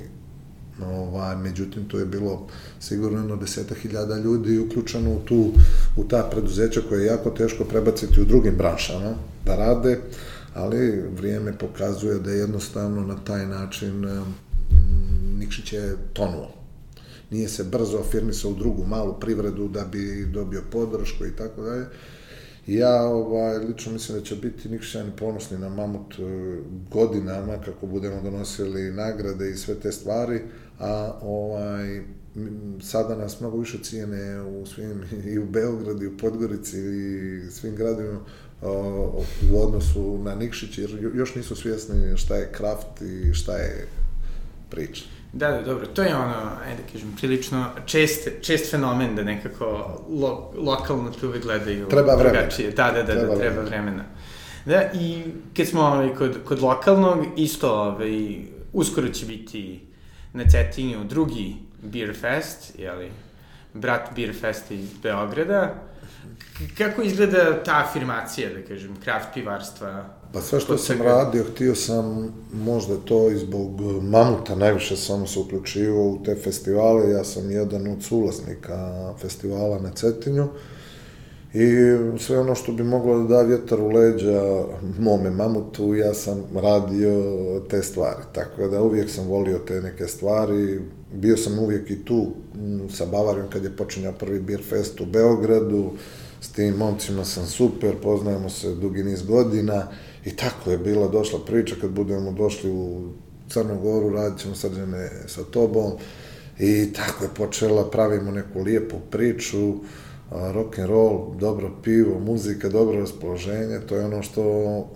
ovaj, 0.84 1.36
međutim, 1.36 1.88
to 1.88 1.98
je 1.98 2.06
bilo 2.06 2.46
sigurno 2.80 3.18
jedno 3.18 3.36
deseta 3.36 3.74
hiljada 3.74 4.18
ljudi 4.18 4.58
uključeno 4.58 5.12
u, 5.12 5.20
tu, 5.20 5.52
u 5.96 6.04
ta 6.04 6.28
preduzeća 6.30 6.80
koje 6.88 7.00
je 7.00 7.06
jako 7.06 7.30
teško 7.30 7.64
prebaciti 7.64 8.20
u 8.20 8.24
drugim 8.24 8.56
branšama 8.56 9.14
da 9.44 9.56
rade, 9.56 10.00
ali 10.54 11.02
vrijeme 11.16 11.58
pokazuje 11.58 12.18
da 12.18 12.30
je 12.30 12.38
jednostavno 12.38 13.02
na 13.02 13.16
taj 13.24 13.46
način 13.46 14.06
Nikšić 15.38 15.72
je 15.72 15.96
tonuo. 16.12 16.50
Nije 17.30 17.48
se 17.48 17.64
brzo 17.64 17.98
afirmisao 17.98 18.50
u 18.50 18.54
drugu 18.54 18.84
malu 18.86 19.20
privredu 19.20 19.68
da 19.68 19.84
bi 19.84 20.26
dobio 20.32 20.62
podršku 20.72 21.26
i 21.26 21.36
tako 21.36 21.62
dalje. 21.62 21.86
Ja 22.66 23.02
ovaj, 23.02 23.58
lično 23.58 23.92
mislim 23.92 24.18
da 24.18 24.24
će 24.24 24.36
biti 24.36 24.68
Nikšićani 24.68 25.10
ponosni 25.18 25.58
na 25.58 25.68
Mamut 25.68 26.14
e, 26.18 26.22
godinama 26.90 27.56
kako 27.64 27.86
budemo 27.86 28.22
donosili 28.22 28.92
nagrade 28.92 29.50
i 29.50 29.56
sve 29.56 29.74
te 29.74 29.92
stvari, 29.92 30.42
a 30.78 31.12
ovaj, 31.22 32.02
sada 32.82 33.16
nas 33.16 33.40
mnogo 33.40 33.58
više 33.58 33.78
cijene 33.82 34.42
u 34.42 34.66
svim, 34.66 35.04
i 35.32 35.38
u 35.38 35.46
Beogradu, 35.46 36.04
i 36.04 36.06
u 36.06 36.16
Podgorici, 36.18 36.78
i 36.78 37.40
svim 37.50 37.76
gradovima 37.76 38.20
u 39.52 39.62
odnosu 39.62 40.18
na 40.18 40.34
Nikšić, 40.34 40.78
jer 40.78 41.10
još 41.14 41.34
nisu 41.34 41.56
svjesni 41.56 42.16
šta 42.16 42.34
je 42.34 42.52
kraft 42.52 43.02
i 43.02 43.34
šta 43.34 43.56
je 43.56 43.88
priča. 44.70 45.04
Da, 45.32 45.50
da, 45.50 45.62
dobro, 45.62 45.86
to 45.86 46.02
je 46.02 46.14
ono, 46.16 46.50
ajde 46.66 46.82
da 46.82 46.92
kažem, 46.92 47.12
prilično 47.16 47.70
čest, 47.86 48.28
čest 48.40 48.70
fenomen 48.70 49.16
da 49.16 49.22
nekako 49.22 49.64
lo, 50.10 50.52
lokalno 50.56 51.10
te 51.20 51.26
uvek 51.26 51.42
gledaju 51.42 51.88
Treba 51.88 52.14
vremena. 52.14 52.40
drugačije. 52.40 52.70
Da, 52.70 52.90
da, 52.90 53.02
da, 53.02 53.12
Treba 53.12 53.34
da, 53.34 53.40
treba 53.40 53.62
vremena. 53.62 54.04
Da, 54.66 54.82
i 54.94 55.22
kad 55.56 55.66
smo 55.66 55.80
ovaj, 55.80 56.14
kod, 56.14 56.36
kod 56.44 56.62
lokalnog, 56.62 57.26
isto 57.36 57.72
ovaj, 57.72 58.38
uskoro 58.72 59.08
će 59.08 59.26
biti 59.26 59.80
na 60.34 60.44
Cetinju 60.50 61.04
drugi 61.04 61.56
Beer 61.82 62.16
Fest, 62.20 62.78
jeli, 62.78 63.10
brat 63.74 64.08
Beer 64.16 64.34
Fest 64.40 64.70
iz 64.70 64.88
Beograda. 65.02 65.74
Kako 66.78 67.02
izgleda 67.02 67.62
ta 67.64 67.84
afirmacija, 67.88 68.48
da 68.54 68.62
kažem, 68.62 68.96
kraft 69.04 69.28
pivarstva? 69.34 70.04
Pa 70.32 70.40
sve 70.40 70.60
što 70.60 70.78
sam 70.78 70.96
svega. 70.96 71.12
radio, 71.12 71.44
htio 71.54 71.74
sam 71.74 72.32
možda 72.52 72.96
to 72.96 73.30
i 73.30 73.36
zbog 73.36 73.80
mamuta, 74.02 74.54
najviše 74.54 74.96
sam 74.96 75.26
se 75.26 75.38
uključivao 75.38 76.04
u 76.04 76.22
te 76.24 76.36
festivale, 76.44 77.10
ja 77.10 77.24
sam 77.24 77.50
jedan 77.50 77.86
od 77.86 78.02
suvlasnika 78.02 79.12
festivala 79.20 79.78
na 79.78 79.90
Cetinju 79.90 80.48
i 81.54 81.66
sve 82.18 82.38
ono 82.38 82.54
što 82.54 82.72
bi 82.72 82.82
moglo 82.82 83.18
da 83.18 83.36
da 83.36 83.42
vjetar 83.42 83.80
u 83.80 83.88
leđa 83.88 84.64
mome 84.98 85.30
mamutu, 85.30 85.94
ja 85.94 86.14
sam 86.14 86.44
radio 86.54 87.12
te 87.70 87.82
stvari, 87.82 88.22
tako 88.32 88.68
da 88.68 88.82
uvijek 88.82 89.10
sam 89.10 89.26
volio 89.26 89.58
te 89.58 89.80
neke 89.80 90.06
stvari, 90.06 90.80
bio 91.12 91.36
sam 91.36 91.58
uvijek 91.58 91.90
i 91.90 92.04
tu 92.04 92.26
m, 92.54 92.88
sa 92.90 93.06
Bavarijom 93.06 93.50
kad 93.50 93.64
je 93.64 93.76
počinjao 93.76 94.12
prvi 94.12 94.40
Beer 94.40 94.62
Fest 94.68 95.00
u 95.00 95.06
Beogradu, 95.06 95.90
s 96.40 96.52
tim 96.52 96.74
momcima 96.74 97.24
sam 97.24 97.46
super, 97.46 97.94
poznajemo 98.02 98.50
se 98.50 98.74
dugi 98.74 99.02
niz 99.02 99.22
godina. 99.22 99.88
I 100.24 100.36
tako 100.36 100.70
je 100.70 100.78
bila 100.78 101.08
došla 101.08 101.38
priča 101.46 101.74
kad 101.80 101.90
budemo 101.90 102.32
došli 102.32 102.70
u 102.70 103.08
Crnu 103.48 103.80
Goru, 103.80 104.10
radit 104.10 104.40
ćemo 104.40 104.54
srđane 104.54 105.10
sa 105.26 105.44
tobom. 105.44 105.92
I 106.58 106.92
tako 106.92 107.24
je 107.24 107.30
počela, 107.36 107.90
pravimo 107.90 108.30
neku 108.30 108.60
lijepu 108.60 108.96
priču, 109.10 109.74
rock 110.34 110.78
and 110.78 110.88
roll, 110.88 111.34
dobro 111.38 111.70
pivo, 111.82 112.18
muzika, 112.18 112.68
dobro 112.68 113.00
raspoloženje, 113.00 113.80
to 113.88 113.96
je 113.96 114.04
ono 114.04 114.22
što 114.22 114.42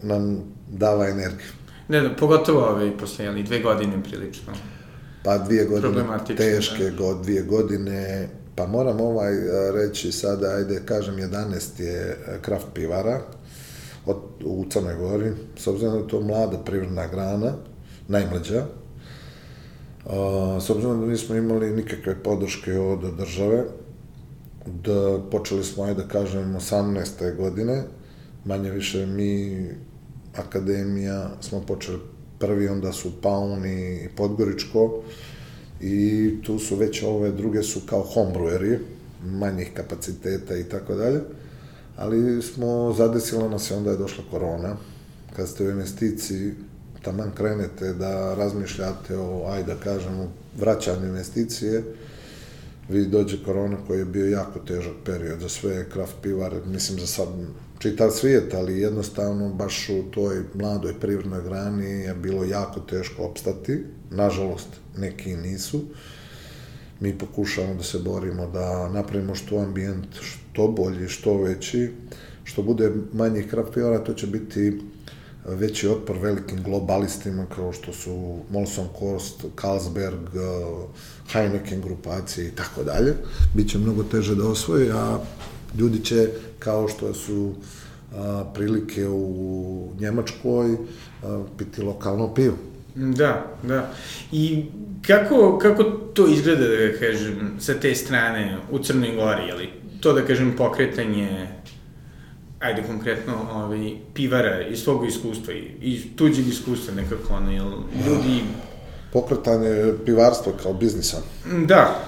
nam 0.03 0.43
dava 0.69 1.09
energiju. 1.09 1.53
Ne, 1.89 2.01
da, 2.01 2.17
pogotovo 2.17 2.61
ove, 2.61 2.99
posle, 2.99 3.25
jeli, 3.25 3.43
dve 3.43 3.61
godine 3.61 4.03
prilično. 4.03 4.53
Pa 5.25 5.39
dvije 5.39 5.65
godine 5.65 5.81
Problematično, 5.83 6.37
teške, 6.37 6.91
go, 6.99 7.15
dvije 7.15 7.43
godine, 7.43 8.29
pa 8.55 8.67
moram 8.67 9.01
ovaj 9.01 9.33
a, 9.33 9.71
reći 9.75 10.13
sada, 10.13 10.47
ajde 10.47 10.83
kažem 10.85 11.17
11 11.17 11.81
je 11.83 12.17
e, 12.27 12.39
kraft 12.43 12.67
pivara 12.75 13.21
od, 14.07 14.17
u 14.45 14.65
Crnoj 14.71 14.95
Gori, 14.95 15.33
s 15.57 15.67
obzirom 15.67 15.95
da 15.95 16.01
je 16.01 16.09
to 16.09 16.21
mlada 16.21 16.59
privredna 16.59 17.07
grana, 17.07 17.53
najmlađa, 18.09 18.67
a, 20.07 20.59
s 20.61 20.71
obzirom 20.71 21.01
da 21.01 21.07
nismo 21.07 21.35
imali 21.35 21.71
nikakve 21.71 22.23
podrške 22.23 22.79
od 22.79 23.17
države, 23.17 23.65
da 24.85 25.21
počeli 25.31 25.65
smo, 25.65 25.85
ajde 25.85 26.03
da 26.03 26.09
kažem, 26.09 26.55
18. 26.57 27.37
godine, 27.37 27.83
manje 28.45 28.71
više 28.71 29.07
mi, 29.07 29.67
akademija, 30.37 31.31
smo 31.41 31.61
počeli 31.61 31.99
prvi, 32.39 32.69
onda 32.69 32.93
su 32.93 33.13
Paun 33.23 33.67
i 33.67 34.09
Podgoričko, 34.17 35.03
i 35.81 36.35
tu 36.43 36.59
su 36.59 36.77
već 36.77 37.03
ove 37.03 37.33
druge 37.33 37.63
su 37.63 37.81
kao 37.87 38.07
homebreweri, 38.15 38.79
manjih 39.25 39.71
kapaciteta 39.75 40.57
i 40.57 40.65
tako 40.65 40.95
dalje, 40.95 41.21
ali 41.97 42.43
smo, 42.43 42.95
zadesila 42.97 43.49
nas 43.49 43.71
je, 43.71 43.77
onda 43.77 43.91
je 43.91 43.97
došla 43.97 44.25
korona, 44.31 44.77
kad 45.37 45.49
ste 45.49 45.65
u 45.65 45.71
investiciji, 45.71 46.55
taman 47.03 47.31
krenete 47.35 47.93
da 47.93 48.35
razmišljate 48.35 49.17
o, 49.17 49.47
ajde 49.51 49.75
da 49.75 49.81
kažemo, 49.81 50.33
vraćanju 50.59 51.07
investicije, 51.07 51.83
vi 52.89 53.07
dođe 53.07 53.45
korona 53.45 53.77
koji 53.87 53.99
je 53.99 54.05
bio 54.05 54.29
jako 54.29 54.59
težak 54.59 54.95
period 55.05 55.41
za 55.41 55.49
sve 55.49 55.91
kraft 55.91 56.15
pivare, 56.23 56.61
mislim 56.67 57.01
za 57.01 57.07
sad 57.07 57.29
čitav 57.79 58.11
svijet, 58.11 58.55
ali 58.55 58.81
jednostavno 58.81 59.49
baš 59.49 59.89
u 59.89 60.11
toj 60.11 60.43
mladoj 60.55 61.01
privrednoj 61.01 61.43
grani 61.43 61.91
je 61.91 62.15
bilo 62.15 62.45
jako 62.45 62.81
teško 62.81 63.23
opstati. 63.23 63.85
Nažalost, 64.11 64.69
neki 64.97 65.37
nisu. 65.37 65.81
Mi 67.01 67.19
pokušavamo 67.19 67.75
da 67.75 67.83
se 67.83 67.99
borimo 67.99 68.47
da 68.47 68.89
napravimo 68.89 69.35
što 69.35 69.59
ambijent 69.59 70.07
što 70.21 70.69
bolji, 70.69 71.09
što 71.09 71.43
veći, 71.43 71.91
što 72.45 72.63
bude 72.63 72.93
manjih 73.13 73.47
kraft 73.51 73.75
pivara, 73.75 74.05
to 74.05 74.15
će 74.15 74.27
biti 74.27 74.81
veći 75.57 75.89
otpor 75.89 76.17
velikim 76.19 76.63
globalistima 76.63 77.47
kao 77.57 77.73
što 77.73 77.93
su 77.93 78.39
Molson 78.51 78.89
Kost, 78.99 79.45
Carlsberg, 79.61 80.29
Heineken 81.33 81.81
grupacije 81.81 82.49
i 82.49 82.51
tako 82.51 82.85
dalje. 82.85 83.15
Biće 83.55 83.79
mnogo 83.79 84.03
teže 84.03 84.35
da 84.35 84.49
osvoje, 84.49 84.93
a 84.93 85.19
ljudi 85.79 86.05
će, 86.05 86.29
kao 86.59 86.89
što 86.89 87.15
su 87.15 87.55
a, 88.15 88.45
prilike 88.55 89.09
u 89.09 89.93
Njemačkoj 90.01 90.77
a, 91.23 91.45
piti 91.59 91.83
lokalno 91.83 92.35
pivo. 92.35 92.57
Da, 92.95 93.57
da. 93.63 93.93
I 94.33 94.65
kako, 95.07 95.59
kako 95.59 95.85
to 95.85 96.27
izgleda, 96.27 96.67
da 96.69 96.99
kažem, 96.99 97.57
sa 97.61 97.75
te 97.75 97.95
strane 97.95 98.59
u 98.71 98.79
Crnoj 98.79 99.15
Gori, 99.15 99.53
li 99.53 99.69
to, 100.01 100.13
da 100.13 100.25
kažem, 100.27 100.55
pokretanje 100.57 101.49
ajde 102.61 102.83
konkretno 102.83 103.35
ovaj, 103.55 103.93
pivara 104.15 104.67
iz 104.67 104.79
svog 104.79 105.07
iskustva 105.07 105.55
i 105.55 105.73
iz 105.81 106.03
tuđeg 106.17 106.49
iskustva 106.49 106.95
nekako 106.95 107.35
ono, 107.35 107.53
jel 107.53 107.73
ljudi... 108.07 108.43
Pokretanje 109.13 109.93
pivarstva 110.05 110.53
kao 110.63 110.73
biznisa. 110.73 111.17
Da. 111.67 112.01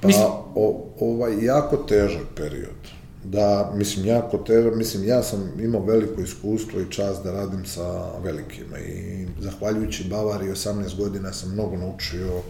Pa, 0.00 0.08
mislim... 0.08 0.26
o, 0.54 0.86
ovaj 1.00 1.44
jako 1.44 1.76
težak 1.76 2.26
period. 2.36 2.92
Da, 3.24 3.72
mislim, 3.74 4.06
jako 4.06 4.38
težak, 4.38 4.74
mislim, 4.74 5.04
ja 5.04 5.22
sam 5.22 5.60
imao 5.60 5.84
veliko 5.84 6.20
iskustvo 6.20 6.80
i 6.80 6.90
čast 6.90 7.24
da 7.24 7.32
radim 7.32 7.64
sa 7.64 8.18
velikima 8.18 8.78
i 8.78 9.26
zahvaljujući 9.40 10.08
Bavari 10.08 10.46
18 10.46 10.96
godina 10.96 11.32
sam 11.32 11.52
mnogo 11.52 11.76
naučio 11.76 12.40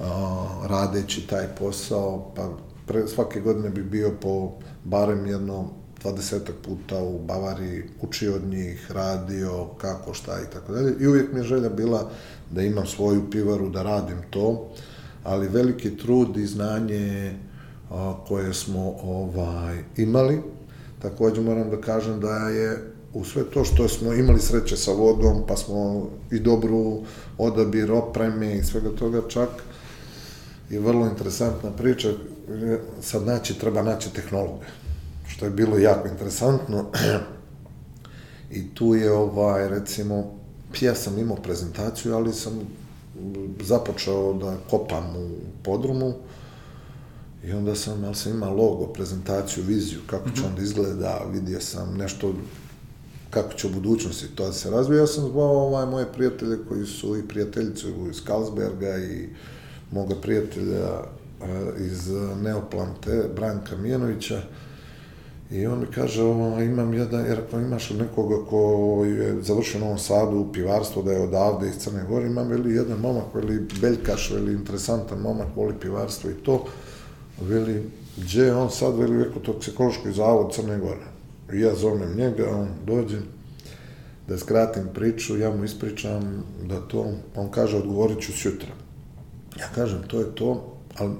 a, 0.00 0.66
radeći 0.68 1.26
taj 1.26 1.46
posao, 1.58 2.32
pa 2.36 2.56
pre, 2.86 3.06
svake 3.06 3.40
godine 3.40 3.70
bi 3.70 3.82
bio 3.82 4.12
po 4.20 4.52
barem 4.84 5.26
jedno 5.26 5.70
20 6.04 6.40
puta 6.64 7.02
u 7.02 7.18
Bavariji, 7.18 7.82
učio 8.02 8.34
od 8.34 8.44
njih, 8.44 8.90
radio, 8.90 9.66
kako, 9.78 10.14
šta 10.14 10.40
i 10.40 10.52
tako 10.52 10.72
dalje. 10.72 10.94
I 11.00 11.06
uvijek 11.06 11.32
mi 11.32 11.40
je 11.40 11.44
želja 11.44 11.68
bila 11.68 12.10
da 12.50 12.62
imam 12.62 12.86
svoju 12.86 13.30
pivaru, 13.30 13.68
da 13.68 13.82
radim 13.82 14.18
to, 14.30 14.68
ali 15.24 15.48
veliki 15.48 15.96
trud 15.96 16.36
i 16.36 16.46
znanje 16.46 17.34
a, 17.90 18.14
koje 18.28 18.54
smo 18.54 18.94
ovaj 19.02 19.78
imali, 19.96 20.40
takođe 21.02 21.40
moram 21.40 21.70
da 21.70 21.80
kažem 21.80 22.20
da 22.20 22.48
je 22.48 22.92
u 23.14 23.24
sve 23.24 23.44
to 23.44 23.64
što 23.64 23.88
smo 23.88 24.12
imali 24.12 24.40
sreće 24.40 24.76
sa 24.76 24.92
vodom, 24.92 25.42
pa 25.48 25.56
smo 25.56 26.08
i 26.30 26.38
dobru 26.38 27.02
odabir 27.38 27.92
opreme 27.92 28.56
i 28.56 28.62
svega 28.62 28.90
toga 28.98 29.22
čak, 29.28 29.48
je 30.70 30.80
vrlo 30.80 31.06
interesantna 31.06 31.70
priča, 31.70 32.08
sad 33.00 33.26
naći, 33.26 33.58
treba 33.58 33.82
naći 33.82 34.12
tehnologa 34.12 34.66
što 35.28 35.44
je 35.44 35.50
bilo 35.50 35.78
jako 35.78 36.08
interesantno. 36.08 36.84
I 38.50 38.74
tu 38.74 38.94
je, 38.94 39.12
ovaj, 39.12 39.68
recimo, 39.68 40.34
ja 40.80 40.94
sam 40.94 41.18
imao 41.18 41.36
prezentaciju, 41.36 42.14
ali 42.14 42.32
sam 42.32 42.60
započeo 43.60 44.32
da 44.32 44.56
kopam 44.70 45.16
u 45.16 45.30
podrumu 45.64 46.14
i 47.44 47.52
onda 47.52 47.74
sam, 47.74 48.04
ali 48.04 48.14
sam 48.14 48.32
imao 48.32 48.54
logo, 48.54 48.86
prezentaciju, 48.86 49.64
viziju, 49.64 49.98
kako 50.06 50.30
će 50.30 50.40
mhm. 50.40 50.50
onda 50.50 50.62
izgleda, 50.62 51.20
vidio 51.32 51.60
sam 51.60 51.96
nešto 51.96 52.34
kako 53.30 53.52
će 53.52 53.66
u 53.66 53.70
budućnosti 53.70 54.26
to 54.34 54.46
da 54.46 54.52
se 54.52 54.70
razvije. 54.70 54.98
Ja 54.98 55.06
sam 55.06 55.30
zvao 55.30 55.66
ovaj, 55.66 55.86
moje 55.86 56.12
prijatelje 56.12 56.58
koji 56.68 56.86
su 56.86 57.16
i 57.16 57.28
prijateljice 57.28 57.86
iz 58.10 58.24
Kalsberga 58.24 58.98
i 58.98 59.28
moga 59.92 60.14
prijatelja 60.22 60.88
eh, 61.42 61.84
iz 61.86 62.10
Neoplante, 62.42 63.24
Branka 63.36 63.76
Mijanovića, 63.76 64.42
I 65.50 65.66
on 65.66 65.80
mi 65.80 65.86
kaže, 65.86 66.22
ovo, 66.22 66.60
imam 66.62 66.94
jedan, 66.94 67.26
jer 67.26 67.38
ako 67.38 67.58
imaš 67.58 67.90
nekoga 67.90 68.36
ko 68.50 69.04
je 69.04 69.42
završio 69.42 69.78
u 69.78 69.84
Novom 69.84 69.98
Sadu 69.98 70.36
u 70.36 70.52
pivarstvo, 70.52 71.02
da 71.02 71.12
je 71.12 71.20
odavde 71.20 71.68
iz 71.68 71.76
Crne 71.76 72.04
Gore, 72.08 72.26
imam 72.26 72.48
veli 72.48 72.74
jedan 72.74 73.00
momak, 73.00 73.34
veli 73.34 73.66
Beljkaš, 73.80 74.30
veli 74.30 74.52
interesantan 74.52 75.20
momak, 75.20 75.46
voli 75.56 75.74
pivarstvo 75.80 76.30
i 76.30 76.34
to, 76.34 76.64
veli, 77.40 77.90
gdje 78.16 78.42
je 78.42 78.54
on 78.54 78.70
sad, 78.70 78.98
veli, 78.98 79.22
eko 79.22 79.40
toksikološki 79.40 80.12
zavod 80.12 80.52
Crne 80.54 80.78
Gore. 80.78 81.06
I 81.52 81.60
ja 81.60 81.74
zovem 81.74 82.16
njega, 82.16 82.50
on 82.50 82.68
dođe, 82.86 83.18
da 84.28 84.38
skratim 84.38 84.88
priču, 84.94 85.38
ja 85.38 85.50
mu 85.50 85.64
ispričam 85.64 86.44
da 86.68 86.80
to, 86.80 87.06
on 87.36 87.50
kaže, 87.50 87.76
odgovorit 87.76 88.20
ću 88.20 88.32
sjutra. 88.32 88.68
Ja 89.58 89.68
kažem, 89.74 90.02
to 90.08 90.20
je 90.20 90.34
to, 90.34 90.76
ali 90.98 91.14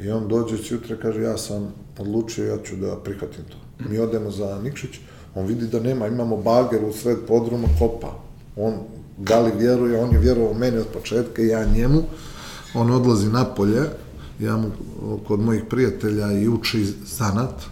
i 0.00 0.10
on 0.10 0.28
dođe 0.28 0.58
sjutra 0.58 0.96
kaže, 0.96 1.22
ja 1.22 1.36
sam 1.36 1.74
odlučio, 1.98 2.46
ja 2.46 2.58
ću 2.62 2.76
da 2.76 2.96
prihvatim 2.96 3.44
to. 3.44 3.56
Mi 3.88 3.98
odemo 3.98 4.30
za 4.30 4.60
Nikšić, 4.62 4.98
on 5.34 5.46
vidi 5.46 5.66
da 5.66 5.80
nema, 5.80 6.06
imamo 6.06 6.36
bager 6.36 6.84
u 6.84 6.92
sred 6.92 7.18
podruma, 7.28 7.68
kopa. 7.78 8.14
On, 8.56 8.74
da 9.18 9.40
li 9.40 9.52
vjeruje, 9.58 10.00
on 10.00 10.12
je 10.12 10.18
vjerovao 10.18 10.54
meni 10.54 10.78
od 10.78 10.86
početka 10.86 11.42
i 11.42 11.48
ja 11.48 11.64
njemu. 11.64 12.02
On 12.74 12.90
odlazi 12.90 13.28
napolje, 13.28 13.82
ja 14.40 14.56
mu 14.56 14.70
kod 15.26 15.40
mojih 15.40 15.62
prijatelja 15.70 16.32
i 16.32 16.48
uči 16.48 16.84
zanat, 17.06 17.64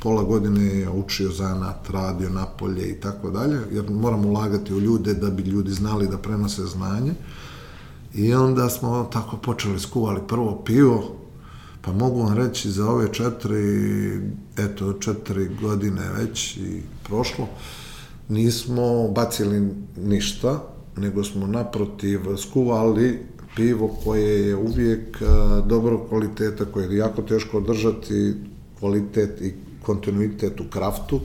pola 0.00 0.22
godine 0.22 0.64
je 0.64 0.90
učio 0.90 1.30
zanat, 1.30 1.90
radio 1.90 2.30
napolje 2.30 2.88
i 2.90 3.00
tako 3.00 3.30
dalje, 3.30 3.58
jer 3.72 3.90
moram 3.90 4.24
ulagati 4.24 4.74
u 4.74 4.80
ljude 4.80 5.14
da 5.14 5.30
bi 5.30 5.42
ljudi 5.42 5.72
znali 5.72 6.08
da 6.08 6.18
prenose 6.18 6.62
znanje. 6.62 7.12
I 8.14 8.34
onda 8.34 8.68
smo 8.68 9.08
tako 9.12 9.36
počeli 9.36 9.80
skuvali 9.80 10.20
prvo 10.28 10.62
pivo, 10.64 11.17
Pa 11.88 11.94
mogu 11.94 12.22
vam 12.22 12.36
reći 12.36 12.70
za 12.70 12.90
ove 12.90 13.12
četiri, 13.12 14.20
eto, 14.58 14.92
četiri 14.92 15.48
godine 15.60 16.02
već 16.18 16.56
i 16.56 16.82
prošlo, 17.04 17.48
nismo 18.28 19.08
bacili 19.08 19.70
ništa, 19.96 20.62
nego 20.96 21.24
smo 21.24 21.46
naprotiv 21.46 22.20
skuvali 22.36 23.18
pivo 23.56 23.88
koje 24.04 24.48
je 24.48 24.56
uvijek 24.56 25.22
dobro 25.66 26.06
kvaliteta, 26.08 26.64
koje 26.64 26.86
je 26.86 26.96
jako 26.96 27.22
teško 27.22 27.56
održati 27.58 28.34
kvalitet 28.78 29.40
i 29.40 29.54
kontinuitet 29.82 30.60
u 30.60 30.64
kraftu, 30.70 31.20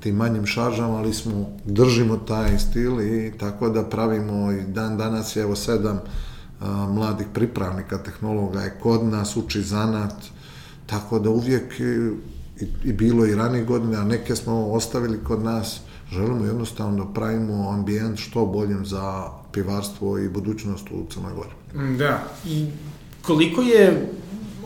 tim 0.00 0.16
manjim 0.16 0.46
šaržama, 0.46 0.96
ali 0.96 1.14
smo, 1.14 1.46
držimo 1.64 2.16
taj 2.16 2.58
stil 2.58 3.00
i 3.00 3.32
tako 3.38 3.68
da 3.68 3.84
pravimo 3.84 4.52
i 4.52 4.62
dan 4.62 4.96
danas 4.96 5.36
je 5.36 5.42
evo 5.42 5.56
sedam 5.56 6.00
mladih 6.88 7.26
pripravnika, 7.34 7.98
tehnologa 7.98 8.60
je 8.60 8.78
kod 8.82 9.04
nas, 9.04 9.36
uči 9.36 9.62
zanat, 9.62 10.14
tako 10.86 11.18
da 11.18 11.30
uvijek 11.30 11.80
i, 11.80 12.10
i 12.84 12.92
bilo 12.92 13.26
i 13.26 13.34
ranije 13.34 13.64
godine, 13.64 13.96
a 13.96 14.04
neke 14.04 14.36
smo 14.36 14.66
ostavili 14.66 15.24
kod 15.24 15.42
nas, 15.42 15.80
želimo 16.12 16.44
jednostavno 16.44 17.04
da 17.04 17.12
pravimo 17.12 17.70
ambijent 17.70 18.18
što 18.18 18.46
boljim 18.46 18.86
za 18.86 19.28
pivarstvo 19.52 20.18
i 20.18 20.28
budućnost 20.28 20.86
u 20.90 21.06
Crnoj 21.10 21.32
Gori. 21.32 21.84
Mm, 21.86 21.96
da, 21.96 22.24
i 22.46 22.66
koliko 23.22 23.62
je 23.62 24.12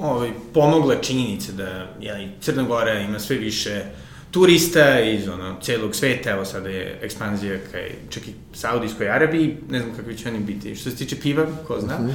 ovaj, 0.01 0.33
pomogla 0.55 0.95
činjenica 1.01 1.53
da 1.53 1.97
jeli, 2.01 2.31
Crna 2.41 2.63
Gora 2.63 3.01
ima 3.01 3.19
sve 3.19 3.37
više 3.37 3.85
uh, 3.85 4.06
turista 4.37 5.01
iz 5.01 5.29
ono, 5.29 5.57
celog 5.63 5.95
sveta, 5.95 6.31
evo 6.31 6.45
sada 6.45 6.69
je 6.69 6.99
ekspanzija 7.03 7.59
kaj, 7.73 7.93
čak 8.11 8.29
i 8.29 8.33
Saudijskoj 8.55 9.09
Arabiji, 9.11 9.57
ne 9.71 9.81
znam 9.81 9.97
kakvi 9.97 10.19
će 10.19 10.29
oni 10.29 10.39
biti. 10.39 10.75
Što 10.75 10.91
se 10.91 10.97
tiče 10.97 11.21
piva, 11.21 11.47
ko 11.67 11.81
zna. 11.81 11.95
Uh 11.95 12.01
mhm. 12.01 12.11
-huh. 12.11 12.15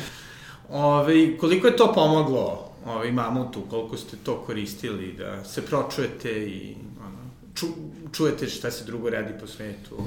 Ove, 0.70 1.38
koliko 1.38 1.68
je 1.68 1.76
to 1.78 1.94
pomoglo 1.94 2.72
ovaj, 2.86 3.12
mamutu, 3.12 3.62
koliko 3.70 3.98
ste 3.98 4.18
to 4.24 4.38
koristili, 4.38 5.14
da 5.18 5.44
se 5.44 5.62
pročujete 5.62 6.32
i 6.32 6.76
ono, 7.00 7.18
ču, 7.56 7.68
čujete 8.14 8.48
šta 8.48 8.72
se 8.72 8.86
drugo 8.86 9.10
radi 9.10 9.34
po 9.40 9.48
svetu? 9.48 9.98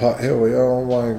Pa 0.00 0.16
evo, 0.20 0.46
ja 0.46 0.64
ovaj, 0.64 1.14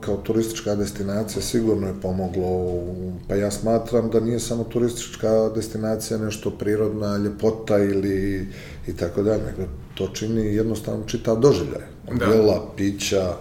kao 0.00 0.16
turistička 0.16 0.74
destinacija 0.74 1.42
sigurno 1.42 1.86
je 1.86 2.00
pomoglo, 2.02 2.82
pa 3.28 3.34
ja 3.34 3.50
smatram 3.50 4.10
da 4.10 4.20
nije 4.20 4.40
samo 4.40 4.64
turistička 4.64 5.48
destinacija 5.54 6.18
nešto 6.18 6.50
prirodna 6.50 7.16
ljepota 7.16 7.78
ili 7.78 8.48
i 8.86 8.96
tako 8.96 9.22
dalje, 9.22 9.42
nego 9.42 9.70
to 9.94 10.08
čini 10.08 10.54
jednostavno 10.54 11.04
čitav 11.06 11.40
doživljaj. 11.40 11.82
Da. 12.18 12.24
Jela, 12.24 12.66
pića, 12.76 13.34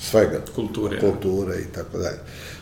svega. 0.00 0.40
Kulture. 0.54 1.00
Kulture 1.00 1.56
i 1.58 1.74
tako 1.74 1.98
dalje. 1.98 2.18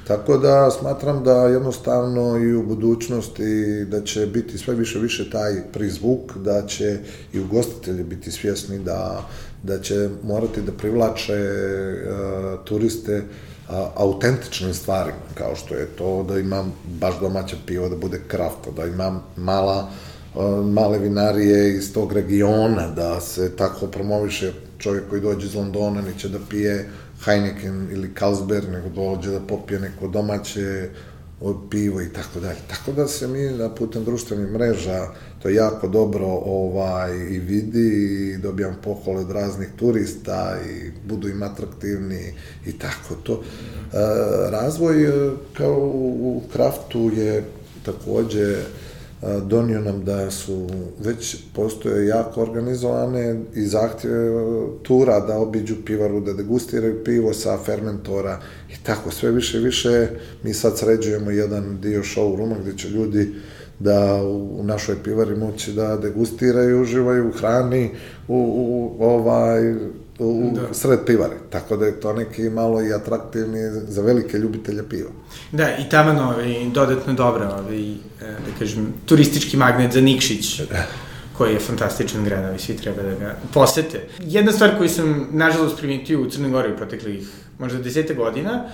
Tako 0.07 0.39
da 0.39 0.71
smatram 0.71 1.25
da 1.25 1.47
jednostavno 1.47 2.39
i 2.39 2.55
u 2.55 2.63
budućnosti 2.63 3.85
da 3.85 4.01
će 4.01 4.27
biti 4.27 4.59
sve 4.59 4.75
više 4.75 4.99
više 4.99 5.31
taj 5.31 5.63
prizvuk, 5.73 6.37
da 6.37 6.67
će 6.67 6.99
i 7.33 7.41
ugostitelji 7.41 8.05
biti 8.05 8.31
svjesni 8.31 8.79
da, 8.79 9.29
da 9.67 9.81
će 9.81 10.09
morati 10.23 10.63
da 10.63 10.73
privlače 10.73 11.33
uh, 11.35 12.65
turiste 12.65 13.23
a, 13.69 13.91
autentičnim 13.95 14.75
stvarima, 14.75 15.19
kao 15.35 15.57
što 15.57 15.75
je 15.75 15.87
to 15.87 16.23
da 16.29 16.39
imam 16.39 16.73
baš 17.01 17.21
domaće 17.21 17.57
pivo, 17.67 17.89
da 17.89 17.97
bude 17.97 18.21
krafta, 18.29 18.71
da 18.71 18.85
imam 18.87 19.23
mala 19.37 19.91
male 20.65 20.99
vinarije 20.99 21.77
iz 21.77 21.93
tog 21.93 22.13
regiona, 22.13 22.89
da 22.89 23.21
se 23.21 23.57
tako 23.57 23.87
promoviše 23.87 24.53
čovjek 24.79 25.09
koji 25.09 25.21
dođe 25.21 25.47
iz 25.47 25.55
Londona, 25.55 26.01
neće 26.01 26.29
da 26.29 26.39
pije 26.51 26.89
Heineken 27.25 27.89
ili 27.93 28.15
Carlsberg, 28.19 28.69
nego 28.69 28.89
dođe 28.89 29.31
da 29.31 29.41
popije 29.41 29.81
neko 29.81 30.09
domaće 30.09 30.89
pivo 31.71 32.03
i 32.03 32.13
tako 32.13 32.41
dalje. 32.41 32.59
Tako 32.69 32.93
da 32.93 33.09
se 33.09 33.29
mi 33.29 33.43
na 33.43 33.75
putem 33.75 34.05
društvenih 34.05 34.51
mreža 34.51 35.07
to 35.47 35.51
jako 35.51 35.89
dobro 35.89 36.27
ovaj 36.45 37.17
i 37.31 37.39
vidi 37.39 38.33
i 38.33 38.39
dobijam 38.39 38.77
pohvale 38.83 39.21
od 39.21 39.31
raznih 39.31 39.69
turista 39.77 40.57
i 40.71 40.91
budu 41.09 41.29
im 41.29 41.43
atraktivni 41.43 42.33
i 42.67 42.79
tako 42.79 43.15
to. 43.23 43.33
E, 43.33 43.41
razvoj 44.51 45.05
e, 45.05 45.31
kao 45.57 45.91
u 46.03 46.43
kraftu 46.53 47.11
je 47.17 47.45
takođe 47.85 48.57
donio 49.43 49.81
nam 49.81 50.05
da 50.05 50.31
su 50.31 50.69
već 51.05 51.37
postoje 51.55 52.07
jako 52.07 52.43
organizovane 52.43 53.41
i 53.55 53.67
zahtjeve 53.67 54.31
tura 54.83 55.21
da 55.21 55.39
obiđu 55.39 55.75
pivaru, 55.85 56.21
da 56.21 56.33
degustiraju 56.33 57.05
pivo 57.05 57.35
sa 57.35 57.59
fermentora 57.59 58.41
i 58.71 58.75
tako 58.83 59.11
sve 59.11 59.31
više 59.31 59.59
više 59.59 60.09
mi 60.43 60.55
sad 60.55 60.79
sređujemo 60.79 61.31
jedan 61.31 61.81
dio 61.81 62.03
showrooma 62.03 62.55
gde 62.63 62.79
će 62.79 62.89
ljudi 62.89 63.35
da 63.79 64.23
u 64.25 64.63
našoj 64.65 64.97
pivari 65.03 65.37
moći 65.37 65.73
da 65.73 65.97
degustiraju, 65.97 66.83
uživaju 66.83 67.29
u 67.29 67.33
hrani, 67.33 67.91
u, 68.29 68.37
u 68.99 69.05
ovaj, 69.05 69.73
u 70.19 70.51
da. 70.55 70.75
sred 70.75 70.99
pivare. 71.07 71.37
Tako 71.51 71.77
da 71.77 71.87
je 71.87 72.01
to 72.01 72.13
neki 72.13 72.43
malo 72.43 72.83
i 72.83 72.93
atraktivni 72.93 73.71
za 73.89 74.03
velike 74.03 74.39
ljubitelje 74.39 74.89
piva. 74.89 75.11
Da, 75.53 75.77
i 75.77 75.89
taman 75.91 76.19
ovaj, 76.19 76.71
dodatno 76.75 77.13
dobro, 77.13 77.45
ovaj, 77.45 77.91
e, 77.91 77.97
da 78.21 78.59
kažem, 78.59 78.93
turistički 79.07 79.57
magnet 79.57 79.93
za 79.93 80.01
Nikšić. 80.01 80.61
Da 80.61 80.87
koji 81.39 81.53
je 81.53 81.59
fantastičan 81.59 82.25
grad, 82.25 82.57
i 82.57 82.59
svi 82.59 82.77
treba 82.77 83.03
da 83.03 83.15
ga 83.15 83.37
posete. 83.55 84.09
Jedna 84.19 84.53
stvar 84.53 84.79
koju 84.79 84.89
sam, 84.89 85.29
nažalost, 85.31 85.79
primetio 85.79 86.23
u 86.23 86.31
Crnoj 86.31 86.51
Gori 86.51 86.73
u 86.73 86.77
proteklih 86.77 87.29
možda 87.59 87.79
desete 87.79 88.15
godina, 88.15 88.65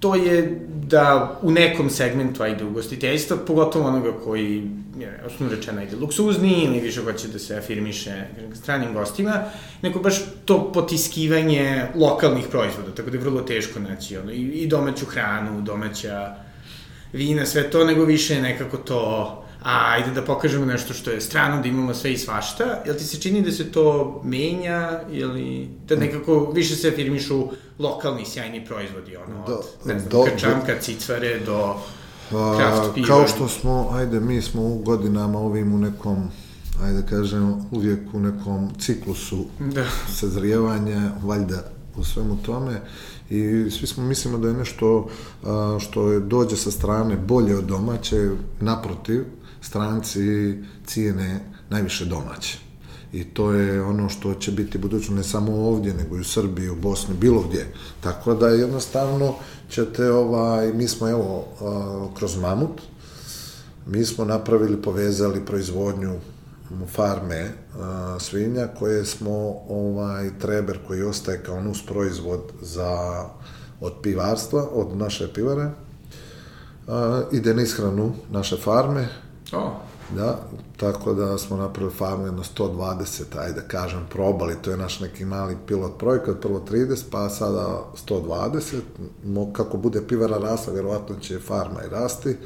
to 0.00 0.14
je 0.14 0.60
da 0.70 1.38
u 1.42 1.50
nekom 1.50 1.90
segmentu, 1.90 2.42
ajde, 2.42 2.64
ugostiteljstva, 2.64 3.36
pogotovo 3.46 3.88
onoga 3.88 4.12
koji, 4.24 4.70
je, 4.98 5.22
osnovno 5.26 5.56
rečeno, 5.56 5.80
ajde, 5.80 5.96
luksuzni 5.96 6.64
ili 6.64 6.80
više 6.80 7.02
hoće 7.02 7.28
da 7.28 7.38
se 7.38 7.56
afirmiše 7.56 8.24
stranim 8.54 8.94
gostima, 8.94 9.42
neko 9.82 9.98
baš 9.98 10.14
to 10.44 10.72
potiskivanje 10.72 11.86
lokalnih 11.94 12.44
proizvoda, 12.50 12.94
tako 12.94 13.10
da 13.10 13.16
je 13.16 13.24
vrlo 13.24 13.40
teško 13.40 13.80
naći 13.80 14.16
ono, 14.16 14.32
i, 14.32 14.42
i 14.42 14.66
domaću 14.66 15.06
hranu, 15.06 15.60
domaća 15.60 16.34
vina, 17.12 17.46
sve 17.46 17.70
to, 17.70 17.84
nego 17.84 18.04
više 18.04 18.42
nekako 18.42 18.76
to 18.76 19.44
a 19.62 19.92
ajde 19.92 20.10
da 20.10 20.22
pokažemo 20.22 20.66
nešto 20.66 20.94
što 20.94 21.10
je 21.10 21.20
strano, 21.20 21.62
da 21.62 21.68
imamo 21.68 21.94
sve 21.94 22.12
i 22.12 22.18
svašta, 22.18 22.82
jel 22.86 22.96
ti 22.96 23.04
se 23.04 23.20
čini 23.20 23.42
da 23.42 23.52
se 23.52 23.72
to 23.72 24.20
menja 24.24 25.00
ili 25.10 25.68
da 25.88 25.96
nekako 25.96 26.52
više 26.54 26.76
se 26.76 26.88
afirmišu 26.88 27.48
lokalni 27.78 28.24
sjajni 28.26 28.64
proizvodi, 28.64 29.16
ono, 29.16 29.46
do, 29.46 29.54
od, 29.54 29.64
ne 29.84 29.98
znam, 29.98 30.10
do, 30.10 30.24
krčamka, 30.24 30.74
do, 30.74 30.80
cicvare 30.80 31.38
do 31.46 31.74
craft 32.28 32.94
piva? 32.94 33.06
Kao 33.06 33.26
što 33.28 33.48
smo, 33.48 33.90
ajde, 33.92 34.20
mi 34.20 34.42
smo 34.42 34.62
u 34.62 34.78
godinama 34.78 35.38
ovim 35.38 35.74
u 35.74 35.78
nekom 35.78 36.30
ajde 36.82 37.02
kažem, 37.10 37.66
uvijek 37.70 38.00
u 38.14 38.20
nekom 38.20 38.70
ciklusu 38.78 39.44
da. 39.58 39.84
sazrijevanja, 40.08 41.10
valjda 41.22 41.64
u 41.96 42.04
svemu 42.04 42.36
tome 42.42 42.80
i 43.30 43.70
svi 43.70 43.86
smo 43.86 44.04
mislimo 44.04 44.38
da 44.38 44.48
je 44.48 44.54
nešto 44.54 45.08
a, 45.44 45.78
što 45.80 46.12
je 46.12 46.20
dođe 46.20 46.56
sa 46.56 46.70
strane 46.70 47.16
bolje 47.16 47.56
od 47.56 47.64
domaće, 47.64 48.30
naprotiv, 48.60 49.24
stranci 49.60 50.54
cijene 50.86 51.40
najviše 51.70 52.04
domaće. 52.04 52.58
I 53.12 53.24
to 53.24 53.52
je 53.52 53.82
ono 53.82 54.08
što 54.08 54.34
će 54.34 54.52
biti 54.52 54.78
budućno 54.78 55.16
ne 55.16 55.22
samo 55.22 55.52
ovdje, 55.52 55.94
nego 55.94 56.16
i 56.16 56.20
u 56.20 56.24
Srbiji, 56.24 56.68
u 56.68 56.76
Bosni, 56.76 57.14
bilo 57.14 57.42
gdje. 57.42 57.72
Tako 58.00 58.34
da 58.34 58.48
jednostavno 58.48 59.34
ćete, 59.68 60.12
ovaj, 60.12 60.72
mi 60.72 60.88
smo 60.88 61.08
evo, 61.08 61.44
kroz 62.18 62.36
Mamut, 62.36 62.80
mi 63.86 64.04
smo 64.04 64.24
napravili, 64.24 64.82
povezali 64.82 65.46
proizvodnju 65.46 66.18
farme 66.86 67.52
a, 67.80 68.16
svinja 68.20 68.68
koje 68.78 69.04
smo 69.04 69.54
ovaj 69.68 70.30
treber 70.38 70.78
koji 70.86 71.02
ostaje 71.02 71.42
kao 71.42 71.62
nus 71.62 71.86
proizvod 71.86 72.40
za 72.62 73.24
od 73.80 73.92
pivarstva, 74.02 74.68
od 74.72 74.96
naše 74.96 75.32
pivare 75.34 75.70
a, 76.88 77.22
ide 77.32 77.54
na 77.54 77.62
ishranu 77.62 78.12
naše 78.30 78.56
farme 78.56 79.08
Oh. 79.52 79.72
Da, 80.16 80.38
tako 80.76 81.14
da 81.14 81.38
smo 81.38 81.56
napravili 81.56 81.94
farmu 81.94 82.26
jedno 82.26 82.42
120, 82.58 83.22
ajde 83.38 83.60
da 83.60 83.68
kažem, 83.68 84.06
probali, 84.10 84.56
to 84.62 84.70
je 84.70 84.76
naš 84.76 85.00
neki 85.00 85.24
mali 85.24 85.56
pilot 85.66 85.98
projekat, 85.98 86.40
prvo 86.40 86.62
30, 86.70 87.02
pa 87.10 87.28
sada 87.28 87.84
120, 88.08 88.80
kako 89.52 89.76
bude 89.76 90.06
pivara 90.08 90.38
rasla, 90.38 90.72
vjerovatno 90.72 91.16
će 91.20 91.38
farma 91.38 91.82
i 91.86 91.90
rasti, 91.90 92.36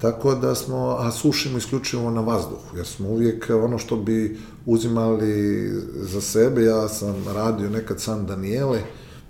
tako 0.00 0.34
da 0.34 0.54
smo, 0.54 0.96
a 1.00 1.10
sušimo 1.12 1.58
isključivo 1.58 2.10
na 2.10 2.20
vazduhu, 2.20 2.76
jer 2.76 2.86
smo 2.86 3.08
uvijek 3.08 3.50
ono 3.64 3.78
što 3.78 3.96
bi 3.96 4.38
uzimali 4.66 5.68
za 5.94 6.20
sebe, 6.20 6.64
ja 6.64 6.88
sam 6.88 7.24
radio 7.34 7.70
nekad 7.70 8.00
San 8.00 8.26
Daniele, 8.26 8.80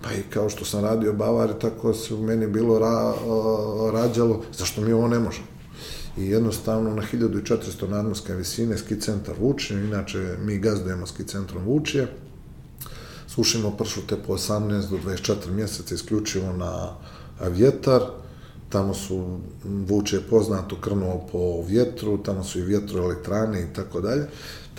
pa 0.01 0.11
i 0.11 0.23
kao 0.33 0.49
što 0.49 0.65
sam 0.65 0.83
radio 0.83 1.13
Bavari, 1.13 1.53
tako 1.61 1.93
se 1.93 2.13
u 2.13 2.23
meni 2.23 2.47
bilo 2.47 2.79
ra, 2.79 3.13
rađalo, 3.91 4.41
zašto 4.57 4.81
mi 4.81 4.93
ovo 4.93 5.07
ne 5.07 5.19
možemo? 5.19 5.48
I 6.19 6.29
jednostavno 6.29 6.95
na 6.95 7.01
1400 7.13 7.89
nadmorske 7.89 8.35
visine 8.35 8.77
ski 8.77 9.01
centar 9.01 9.35
Vučije, 9.39 9.83
inače 9.83 10.37
mi 10.45 10.57
gazdujemo 10.57 11.07
ski 11.07 11.23
centrom 11.23 11.63
Vučije, 11.63 12.07
sušimo 13.27 13.71
pršute 13.77 14.15
po 14.27 14.33
18 14.33 14.89
do 14.89 14.97
24 14.97 15.51
mjeseca 15.51 15.95
isključivo 15.95 16.53
na 16.53 16.95
vjetar, 17.49 18.01
tamo 18.69 18.93
su 18.93 19.39
Vuče 19.63 20.21
poznato 20.29 20.75
krnuo 20.81 21.27
po 21.31 21.63
vjetru, 21.67 22.17
tamo 22.17 22.43
su 22.43 22.59
i 22.59 22.63
vjetroelektrane 22.63 23.61
i 23.61 23.73
tako 23.73 24.01
dalje. 24.01 24.27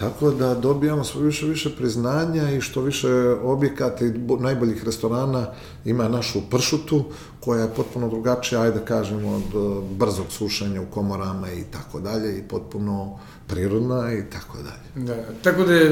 Tako 0.01 0.31
da 0.31 0.55
dobijamo 0.55 1.05
sve 1.05 1.23
više 1.23 1.47
više 1.47 1.77
priznanja 1.77 2.51
i 2.51 2.61
što 2.61 2.81
više 2.81 3.09
objekata 3.43 4.07
i 4.07 4.13
najboljih 4.41 4.85
restorana 4.85 5.47
ima 5.85 6.09
našu 6.09 6.41
pršutu 6.51 7.05
koja 7.41 7.63
je 7.63 7.75
potpuno 7.77 8.09
drugačija, 8.09 8.63
ajde 8.63 8.79
da 8.79 8.85
kažemo, 8.85 9.29
od 9.29 9.43
e, 9.43 9.87
brzog 9.99 10.27
sušenja 10.29 10.81
u 10.81 10.87
komorama 10.87 11.53
i 11.53 11.65
tako 11.71 12.01
dalje 12.01 12.39
i 12.39 12.43
potpuno 12.43 13.19
prirodna 13.47 14.15
i 14.15 14.31
tako 14.31 14.59
dalje. 14.59 15.07
Da, 15.07 15.17
tako 15.43 15.65
da 15.65 15.91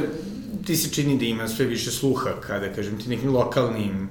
ti 0.66 0.76
se 0.76 0.90
čini 0.90 1.18
da 1.18 1.24
ima 1.24 1.48
sve 1.48 1.66
više 1.66 1.90
sluha 1.90 2.30
kada, 2.40 2.72
kažem 2.72 2.98
ti, 2.98 3.08
nekim 3.08 3.32
lokalnim 3.34 4.08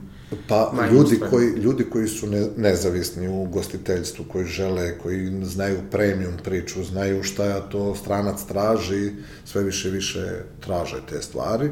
Pa 0.47 0.73
ljudi 0.91 1.19
koji, 1.29 1.47
ljudi 1.47 1.83
koji 1.83 2.07
su 2.07 2.27
ne, 2.27 2.47
nezavisni 2.57 3.27
u 3.27 3.45
gostiteljstvu, 3.45 4.25
koji 4.31 4.45
žele, 4.45 4.97
koji 4.97 5.45
znaju 5.45 5.77
premium 5.91 6.33
priču, 6.43 6.83
znaju 6.83 7.23
šta 7.23 7.45
ja 7.45 7.59
to 7.59 7.95
stranac 7.95 8.43
traži, 8.43 9.11
sve 9.45 9.63
više 9.63 9.89
više 9.89 10.43
traže 10.59 11.01
te 11.09 11.21
stvari. 11.21 11.71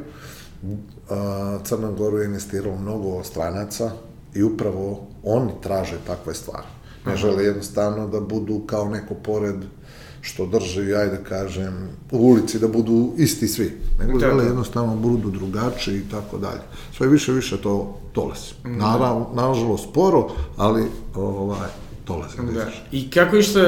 Crna 1.63 1.91
Goru 1.91 2.17
je 2.17 2.25
investirao 2.25 2.77
mnogo 2.77 3.23
stranaca 3.23 3.91
i 4.33 4.43
upravo 4.43 5.07
oni 5.23 5.51
traže 5.63 5.97
takve 6.07 6.33
stvari. 6.33 6.67
Ne 7.05 7.17
žele 7.17 7.43
jednostavno 7.43 8.07
da 8.07 8.19
budu 8.19 8.59
kao 8.67 8.89
neko 8.89 9.13
pored 9.13 9.55
što 10.25 10.45
drži, 10.45 10.95
ajde 10.95 11.17
da 11.17 11.23
kažem, 11.23 11.89
u 12.11 12.17
ulici 12.17 12.59
da 12.59 12.67
budu 12.67 13.13
isti 13.17 13.47
svi. 13.47 13.71
Nego 13.99 14.19
žele 14.19 14.45
jednostavno 14.45 14.95
budu 14.95 15.29
drugačiji 15.29 15.97
i 15.97 16.09
tako 16.11 16.38
dalje. 16.38 16.61
Sve 16.97 17.07
više 17.07 17.31
više 17.31 17.57
to 17.57 17.99
dolazi. 18.15 18.53
Mm. 18.65 18.77
Naravno, 18.77 19.27
nažalost 19.33 19.89
sporo, 19.89 20.27
ali 20.57 20.83
ovaj, 21.15 21.69
dolazi. 22.07 22.38
Da. 22.53 22.67
I 22.91 23.09
kako 23.09 23.38
išta, 23.38 23.61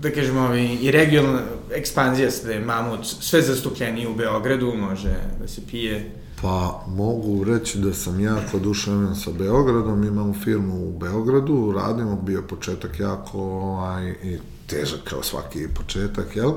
da 0.00 0.10
kažemo, 0.10 0.40
ovaj, 0.40 0.78
i 0.80 0.90
regionalna 0.90 1.40
ekspanzija 1.74 2.30
da 2.44 2.52
je 2.52 2.64
Mamut 2.64 3.00
sve 3.04 3.42
zastupljeniji 3.42 4.06
u 4.06 4.14
Beogradu, 4.14 4.74
može 4.74 5.16
da 5.40 5.48
se 5.48 5.60
pije 5.70 6.22
Pa 6.42 6.84
mogu 6.88 7.44
reći 7.44 7.78
da 7.78 7.94
sam 7.94 8.20
jako 8.20 8.56
oduševljen 8.56 9.16
sa 9.16 9.30
Beogradom, 9.30 10.04
imamo 10.04 10.34
firmu 10.34 10.74
u 10.74 10.98
Beogradu, 10.98 11.72
radimo, 11.76 12.16
bio 12.16 12.42
početak 12.42 13.00
jako 13.00 13.38
ovaj, 13.38 14.14
i 14.22 14.38
težak 14.72 15.04
kao 15.04 15.22
svaki 15.22 15.68
početak, 15.68 16.36
jel? 16.36 16.52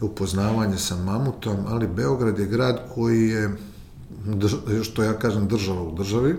Upoznavanje 0.00 0.78
sa 0.78 0.96
mamutom, 0.96 1.64
ali 1.68 1.88
Beograd 1.88 2.38
je 2.38 2.46
grad 2.46 2.80
koji 2.94 3.28
je, 3.28 3.50
što 4.82 5.02
ja 5.02 5.12
kažem, 5.18 5.48
država 5.48 5.82
u 5.82 5.94
državi, 5.94 6.34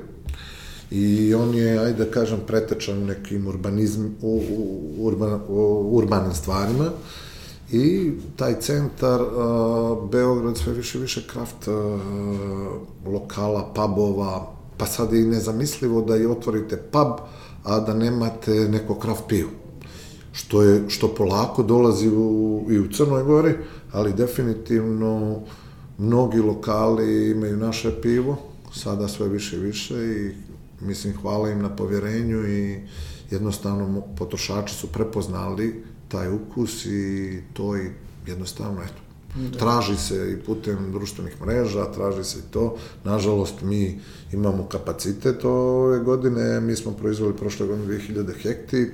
i 0.91 1.33
on 1.33 1.55
je, 1.55 1.79
ajde 1.79 2.05
da 2.05 2.11
kažem, 2.11 2.39
pretečan 2.47 3.05
nekim 3.05 3.47
urbanizm, 3.47 4.05
u, 4.21 4.43
u, 4.57 5.07
urban, 5.07 5.41
u 5.47 5.97
urbanim 5.97 6.33
stvarima, 6.33 6.91
I 7.71 8.11
taj 8.35 8.57
centar, 8.59 9.21
uh, 9.21 10.09
Beograd, 10.11 10.57
sve 10.59 10.73
više 10.73 10.99
više 10.99 11.21
kraft 11.27 11.67
uh, 11.67 12.01
lokala, 13.05 13.61
pubova, 13.75 14.51
pa 14.77 14.85
sad 14.85 15.13
je 15.13 15.21
i 15.21 15.29
nezamislivo 15.29 16.01
da 16.01 16.17
i 16.17 16.25
otvorite 16.25 16.77
pub, 16.91 17.23
a 17.63 17.79
da 17.79 17.93
nemate 17.93 18.51
neko 18.51 18.99
kraft 18.99 19.23
pivo 19.27 19.60
što 20.31 20.63
je 20.63 20.89
što 20.89 21.15
polako 21.15 21.63
dolazi 21.63 22.09
u, 22.09 22.65
i 22.69 22.79
u 22.79 22.87
Crnoj 22.87 23.23
Gori, 23.23 23.53
ali 23.91 24.13
definitivno 24.13 25.41
mnogi 25.97 26.39
lokali 26.39 27.31
imaju 27.31 27.57
naše 27.57 28.01
pivo, 28.01 28.37
sada 28.73 29.07
sve 29.07 29.27
više 29.27 29.55
i 29.55 29.59
više 29.59 29.95
i 29.95 30.31
mislim 30.81 31.13
hvala 31.21 31.49
im 31.49 31.61
na 31.61 31.75
povjerenju 31.75 32.47
i 32.47 32.79
jednostavno 33.31 34.01
potrošači 34.17 34.75
su 34.75 34.87
prepoznali 34.87 35.83
taj 36.07 36.33
ukus 36.33 36.85
i 36.85 37.39
to 37.53 37.77
i 37.77 37.89
jednostavno 38.27 38.81
eto 38.81 39.01
Da. 39.35 39.57
Traži 39.57 39.97
se 39.97 40.31
i 40.31 40.45
putem 40.45 40.91
društvenih 40.91 41.41
mreža, 41.41 41.91
traži 41.91 42.23
se 42.23 42.39
i 42.39 42.51
to. 42.51 42.75
Nažalost, 43.03 43.61
mi 43.61 43.99
imamo 44.33 44.63
kapacitet 44.63 45.45
ove 45.45 45.99
godine, 45.99 46.59
mi 46.59 46.75
smo 46.75 46.91
proizvali 46.91 47.37
prošle 47.37 47.67
godine 47.67 47.99
2000 47.99 48.33
hekti, 48.43 48.91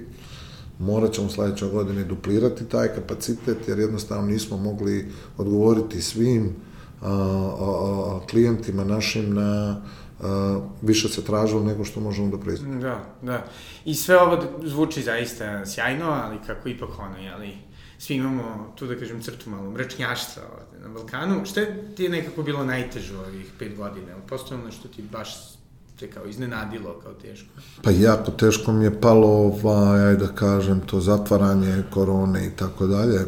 morat 0.79 1.13
ćemo 1.13 1.29
sledeće 1.29 1.65
godine 1.65 2.03
duplirati 2.03 2.65
taj 2.65 2.87
kapacitet, 2.87 3.67
jer 3.67 3.79
jednostavno 3.79 4.27
nismo 4.27 4.57
mogli 4.57 5.11
odgovoriti 5.37 6.01
svim 6.01 6.55
a, 7.01 7.09
a, 7.09 8.19
a, 8.21 8.27
klijentima 8.29 8.83
našim 8.83 9.33
na 9.33 9.81
a, 10.21 10.61
više 10.81 11.09
se 11.09 11.25
tražilo 11.25 11.63
nego 11.63 11.85
što 11.85 11.99
možemo 11.99 12.27
da 12.29 12.37
proizvodimo. 12.37 12.81
Da, 12.81 13.05
da. 13.21 13.45
I 13.85 13.95
sve 13.95 14.21
ovo 14.21 14.43
zvuči 14.63 15.01
zaista 15.01 15.65
sjajno, 15.65 16.05
ali 16.05 16.37
kako 16.47 16.69
ipak 16.69 16.89
ono, 16.99 17.17
jeli, 17.17 17.57
svi 17.97 18.15
imamo, 18.15 18.73
tu 18.75 18.87
da 18.87 18.95
kažem, 18.95 19.21
crtu 19.21 19.49
malo 19.49 19.71
mračnjaštva 19.71 20.43
ovde 20.43 20.87
na 20.87 20.93
Balkanu. 20.93 21.45
Šta 21.45 21.61
ti 21.95 22.03
je 22.03 22.09
nekako 22.09 22.43
bilo 22.43 22.65
najteže 22.65 23.17
ovih 23.17 23.51
pet 23.59 23.77
godina? 23.77 24.15
Postoje 24.29 24.61
nešto 24.61 24.87
ti 24.87 25.01
baš 25.01 25.56
te 25.99 26.07
kao 26.11 26.25
iznenadilo 26.25 26.99
kao 27.03 27.13
teško? 27.13 27.47
Pa 27.83 27.91
jako 27.91 28.31
teško 28.31 28.71
mi 28.71 28.83
je 28.83 29.01
palo, 29.01 29.53
ovaj, 29.63 30.15
da 30.15 30.27
kažem, 30.27 30.79
to 30.79 30.99
zatvaranje 30.99 31.83
korone 31.89 32.47
i 32.47 32.49
tako 32.49 32.87
dalje. 32.87 33.19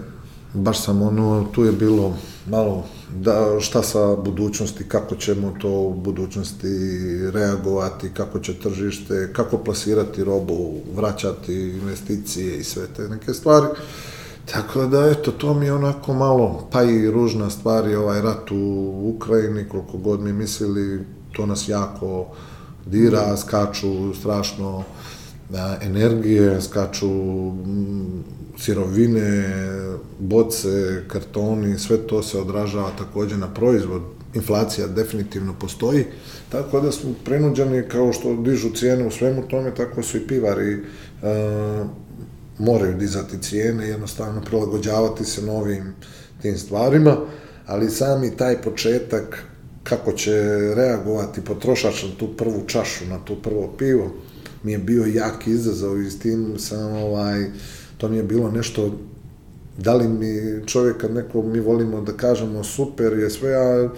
Baš 0.53 0.83
sam 0.83 1.01
ono, 1.01 1.47
tu 1.51 1.65
je 1.65 1.71
bilo 1.71 2.17
malo 2.49 2.85
da 3.15 3.59
šta 3.59 3.83
sa 3.83 4.15
budućnosti, 4.15 4.87
kako 4.87 5.15
ćemo 5.15 5.53
to 5.61 5.69
u 5.69 5.93
budućnosti 5.93 6.67
reagovati, 7.31 8.09
kako 8.13 8.39
će 8.39 8.59
tržište, 8.59 9.33
kako 9.33 9.57
plasirati 9.57 10.23
robu, 10.23 10.73
vraćati 10.95 11.53
investicije 11.53 12.57
i 12.57 12.63
sve 12.63 12.87
te 12.95 13.09
neke 13.09 13.33
stvari. 13.33 13.67
Tako 14.51 14.85
da, 14.85 15.07
eto, 15.07 15.31
to 15.31 15.53
mi 15.53 15.65
je 15.65 15.73
onako 15.73 16.13
malo, 16.13 16.67
pa 16.71 16.83
i 16.83 17.11
ružna 17.11 17.49
stvar 17.49 17.87
je 17.87 17.97
ovaj 17.97 18.21
rat 18.21 18.51
u 18.51 19.13
Ukrajini, 19.15 19.69
koliko 19.69 19.97
god 19.97 20.19
mi 20.19 20.33
mislili, 20.33 21.05
to 21.31 21.45
nas 21.45 21.69
jako 21.69 22.25
dira, 22.85 23.37
skaču 23.37 24.13
strašno 24.13 24.83
da, 25.49 25.77
energije, 25.81 26.61
skaču 26.61 27.09
m, 27.09 28.23
sirovine, 28.57 29.49
boce, 30.19 31.03
kartoni, 31.07 31.79
sve 31.79 31.97
to 31.97 32.23
se 32.23 32.37
odražava 32.37 32.91
takođe 32.97 33.37
na 33.37 33.53
proizvod. 33.53 34.01
Inflacija 34.33 34.87
definitivno 34.87 35.55
postoji, 35.59 36.05
tako 36.49 36.81
da 36.81 36.91
smo 36.91 37.13
prenuđeni 37.25 37.87
kao 37.87 38.13
što 38.13 38.35
dižu 38.35 38.69
cijene 38.75 39.07
u 39.07 39.11
svemu 39.11 39.47
tome, 39.47 39.75
tako 39.75 40.03
su 40.03 40.17
i 40.17 40.27
pivari 40.27 40.73
e, 40.73 40.79
moraju 42.59 42.97
dizati 42.97 43.41
cijene, 43.41 43.87
jednostavno 43.87 44.41
prilagođavati 44.41 45.25
se 45.25 45.41
novim 45.41 45.93
tim 46.41 46.57
stvarima, 46.57 47.17
ali 47.65 47.89
sami 47.89 48.37
taj 48.37 48.61
početak 48.61 49.43
kako 49.89 50.11
će 50.11 50.33
reagovati 50.75 51.41
potrošač 51.41 52.03
na 52.03 52.09
tu 52.19 52.27
prvu 52.37 52.63
čašu, 52.67 53.05
na 53.05 53.19
tu 53.25 53.35
prvo 53.35 53.73
pivo, 53.77 54.11
mi 54.63 54.71
je 54.71 54.77
bio 54.77 55.05
jak 55.05 55.47
izazov 55.47 56.01
i 56.01 56.09
s 56.09 56.19
tim 56.19 56.53
sam, 56.57 56.93
ovaj, 56.93 57.45
to 57.97 58.09
mi 58.09 58.17
je 58.17 58.23
bilo 58.23 58.51
nešto, 58.51 58.95
da 59.77 59.93
li 59.93 60.07
mi 60.07 60.61
čovjek, 60.65 60.97
kad 60.97 61.13
neko 61.13 61.41
mi 61.41 61.59
volimo 61.59 62.01
da 62.01 62.13
kažemo 62.13 62.63
super 62.63 63.13
je 63.13 63.29
sve, 63.29 63.55
a, 63.55 63.89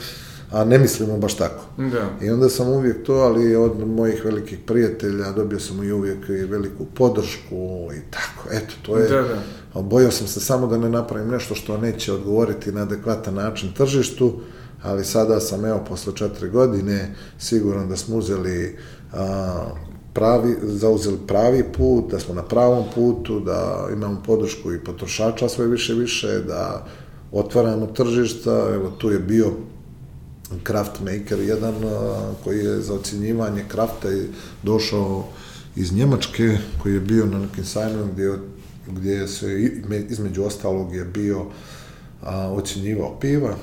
a 0.51 0.63
ne 0.63 0.79
mislimo 0.79 1.17
baš 1.17 1.37
tako. 1.37 1.63
Da. 1.77 2.25
I 2.25 2.29
onda 2.29 2.49
sam 2.49 2.67
uvijek 2.69 3.03
to, 3.03 3.13
ali 3.13 3.55
od 3.55 3.87
mojih 3.87 4.25
velikih 4.25 4.59
prijatelja 4.65 5.31
dobio 5.31 5.59
sam 5.59 5.83
i 5.83 5.91
uvijek 5.91 6.29
i 6.29 6.33
veliku 6.33 6.85
podršku 6.85 7.89
i 7.97 8.11
tako, 8.11 8.49
eto, 8.51 8.73
to 8.81 8.97
je... 8.97 9.09
Da, 9.09 9.21
da. 9.21 9.81
Bojao 9.81 10.11
sam 10.11 10.27
se 10.27 10.39
samo 10.39 10.67
da 10.67 10.77
ne 10.77 10.89
napravim 10.89 11.29
nešto 11.29 11.55
što 11.55 11.77
neće 11.77 12.13
odgovoriti 12.13 12.71
na 12.71 12.81
adekvatan 12.81 13.33
način 13.33 13.73
tržištu, 13.73 14.41
ali 14.83 15.05
sada 15.05 15.39
sam, 15.39 15.65
evo, 15.65 15.83
posle 15.89 16.15
četiri 16.15 16.49
godine, 16.49 17.15
siguran 17.39 17.89
da 17.89 17.97
smo 17.97 18.15
uzeli 18.15 18.77
a, 19.13 19.65
pravi, 20.13 20.55
zauzeli 20.63 21.17
pravi 21.27 21.63
put, 21.77 22.11
da 22.11 22.19
smo 22.19 22.33
na 22.33 22.43
pravom 22.43 22.85
putu, 22.95 23.39
da 23.39 23.87
imamo 23.93 24.23
podršku 24.25 24.73
i 24.73 24.83
potrošača 24.83 25.49
sve 25.49 25.67
više 25.67 25.93
više, 25.93 26.39
da 26.39 26.85
otvaramo 27.31 27.85
tržišta, 27.87 28.67
evo 28.73 28.89
tu 28.89 29.11
je 29.11 29.19
bio 29.19 29.51
Craft 30.67 30.99
Maker 30.99 31.39
jedan 31.39 31.73
koji 32.43 32.59
je 32.59 32.81
za 32.81 32.93
ocjenjivanje 32.93 33.65
krafta 33.67 34.07
došao 34.63 35.27
iz 35.75 35.93
Njemačke, 35.93 36.57
koji 36.83 36.93
je 36.93 36.99
bio 36.99 37.25
na 37.25 37.39
nekim 37.39 37.65
sajmima 37.65 38.07
gdje, 38.13 38.31
gdje 38.87 39.27
se 39.27 39.71
između 40.09 40.43
ostalog 40.43 40.95
je 40.95 41.05
bio 41.05 41.45
a, 42.21 42.51
ocjenjivao 42.51 43.19
piva, 43.19 43.55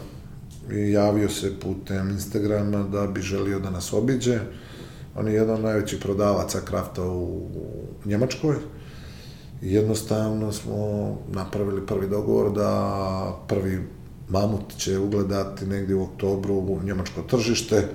i 0.72 0.92
javio 0.92 1.28
se 1.28 1.60
putem 1.60 2.10
Instagrama 2.10 2.82
da 2.82 3.06
bi 3.06 3.20
želio 3.20 3.58
da 3.58 3.70
nas 3.70 3.92
obiđe. 3.92 4.38
On 5.16 5.28
je 5.28 5.34
jedan 5.34 5.54
od 5.54 5.62
najvećih 5.62 5.98
prodavaca 5.98 6.60
krafta 6.60 7.02
u 7.02 7.48
Njemačkoj. 8.04 8.56
I 9.62 9.72
jednostavno 9.72 10.52
smo 10.52 11.16
napravili 11.28 11.86
prvi 11.86 12.08
dogovor 12.08 12.52
da 12.52 13.38
prvi 13.48 13.78
mamut 14.28 14.76
će 14.76 14.98
ugledati 14.98 15.66
negdje 15.66 15.94
u 15.94 16.02
oktobru 16.02 16.54
u 16.54 16.80
njemačko 16.84 17.22
tržište, 17.22 17.88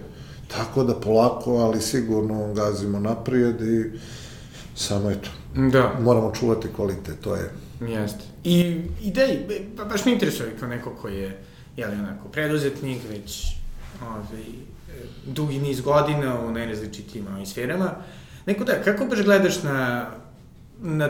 tako 0.47 0.83
da 0.83 0.99
polako, 0.99 1.55
ali 1.57 1.81
sigurno 1.81 2.53
gazimo 2.53 2.99
naprijed 2.99 3.61
i 3.61 3.91
samo 4.75 5.11
eto, 5.11 5.29
Da. 5.71 5.99
moramo 6.01 6.31
čuvati 6.35 6.67
kvalitet, 6.75 7.19
to 7.21 7.35
je 7.35 7.51
Jeste. 7.87 8.23
I 8.43 8.81
ba, 9.77 9.85
baš 9.85 10.05
me 10.05 10.11
interesuje 10.11 10.55
kao 10.59 10.69
neko 10.69 10.95
ko 11.01 11.07
je, 11.07 11.43
jeli 11.77 11.95
onako, 11.95 12.27
preduzetnik, 12.29 13.01
već 13.09 13.55
ovaj, 14.01 14.43
dugi 15.25 15.59
niz 15.59 15.81
godina 15.81 16.39
u 16.39 16.51
najrazličitijim 16.51 17.27
ovim 17.33 17.45
sferama. 17.45 17.91
Neko 18.45 18.63
da, 18.63 18.81
kako 18.83 19.05
baš 19.05 19.23
gledaš 19.23 19.63
na, 19.63 20.09
na 20.81 21.09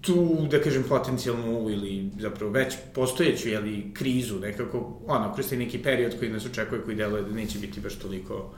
tu, 0.00 0.46
da 0.50 0.62
kažem, 0.62 0.84
potencijalnu 0.88 1.70
ili 1.70 2.10
zapravo 2.20 2.52
već 2.52 2.74
postojeću, 2.94 3.48
jeli, 3.48 3.90
krizu, 3.94 4.38
nekako, 4.38 5.00
ono, 5.06 5.34
kroz 5.34 5.48
taj 5.48 5.58
neki 5.58 5.82
period 5.82 6.18
koji 6.18 6.30
nas 6.30 6.46
očekuje, 6.46 6.82
koji 6.84 6.96
deluje 6.96 7.22
da 7.22 7.34
neće 7.34 7.58
biti 7.58 7.80
baš 7.80 7.94
toliko 7.94 8.50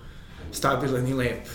stabilan 0.52 1.08
i 1.08 1.14
lep. 1.14 1.46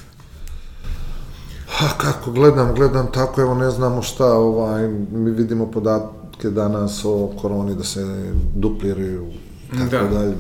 Ha, 1.68 1.88
kako 1.98 2.32
gledam, 2.32 2.76
gledam 2.76 3.12
tako, 3.12 3.42
evo 3.42 3.56
ne 3.56 3.70
znamo 3.70 4.02
šta, 4.02 4.34
ovaj, 4.34 4.88
mi 5.12 5.32
vidimo 5.32 5.72
podatke 5.72 6.50
danas 6.50 7.06
o 7.06 7.32
koroni 7.42 7.76
da 7.76 7.84
se 7.84 8.32
dupliraju, 8.56 9.28
tako 9.70 9.86
Da. 10.06 10.10
dalje. 10.10 10.36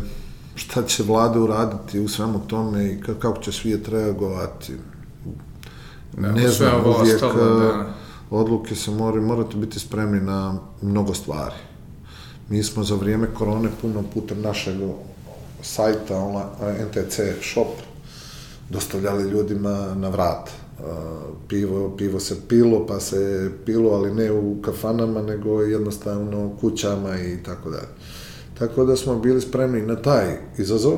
Šta 0.56 0.84
će 0.84 1.04
vlade 1.04 1.40
uraditi 1.40 2.00
u 2.00 2.08
svemu 2.08 2.40
tome 2.48 2.86
i 2.86 2.98
ka- 2.98 3.20
kako 3.20 3.42
će 3.42 3.52
svijet 3.52 3.88
reagovati? 3.88 4.74
Da, 6.13 6.32
ne 6.32 6.48
znam, 6.48 6.76
ovo 6.76 7.00
uvijek 7.00 7.16
ostalo, 7.16 7.34
eh, 7.63 7.68
da. 7.68 7.94
odluke 8.30 8.76
se 8.76 8.92
moraju, 8.92 9.24
morate 9.24 9.58
biti 9.58 9.80
spremni 9.80 10.22
na 10.22 10.60
mnogo 10.82 11.13
stvari. 11.13 11.56
Mi 12.50 12.63
smo 12.63 12.84
za 12.84 12.96
vrijeme 12.96 13.28
korone 13.34 13.70
puno 13.82 14.04
putem 14.13 14.42
našeg 14.42 14.76
sajta 15.62 16.18
online, 16.18 16.50
NTC 16.86 17.20
shop 17.44 17.68
dostavljali 18.70 19.24
ljudima 19.24 19.94
na 19.96 20.10
vrat. 20.10 20.50
Uh, 20.80 20.86
pivo, 21.48 21.96
pivo 21.98 22.20
se 22.20 22.48
pilo, 22.48 22.86
pa 22.86 23.00
se 23.00 23.52
pilo, 23.66 23.90
ali 23.90 24.13
ne 24.13 24.32
u 24.32 24.62
kafanama, 24.62 25.22
nego 25.22 25.62
jednostavno 25.62 26.52
kućama 26.62 27.20
i 27.20 27.44
tako 27.44 27.70
dalje. 27.70 27.88
Tako 28.60 28.86
da 28.86 28.96
smo 28.96 29.20
bili 29.20 29.41
spremni 29.41 29.82
na 29.82 29.96
taj 29.96 30.38
izazov 30.58 30.98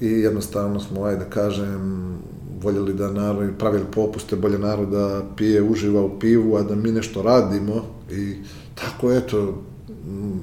i 0.00 0.06
jednostavno 0.06 0.80
smo, 0.80 1.04
ajde 1.04 1.24
da 1.24 1.30
kažem, 1.30 2.14
voljeli 2.62 2.94
da 2.94 3.10
narod, 3.10 3.50
pravili 3.58 3.84
popuste, 3.94 4.36
bolje 4.36 4.58
narod 4.58 4.88
da 4.88 5.22
pije, 5.36 5.62
uživa 5.62 6.02
u 6.02 6.18
pivu, 6.18 6.56
a 6.56 6.62
da 6.62 6.74
mi 6.74 6.92
nešto 6.92 7.22
radimo 7.22 7.84
i 8.10 8.34
tako, 8.74 9.12
eto, 9.12 9.62
mm, 10.06 10.40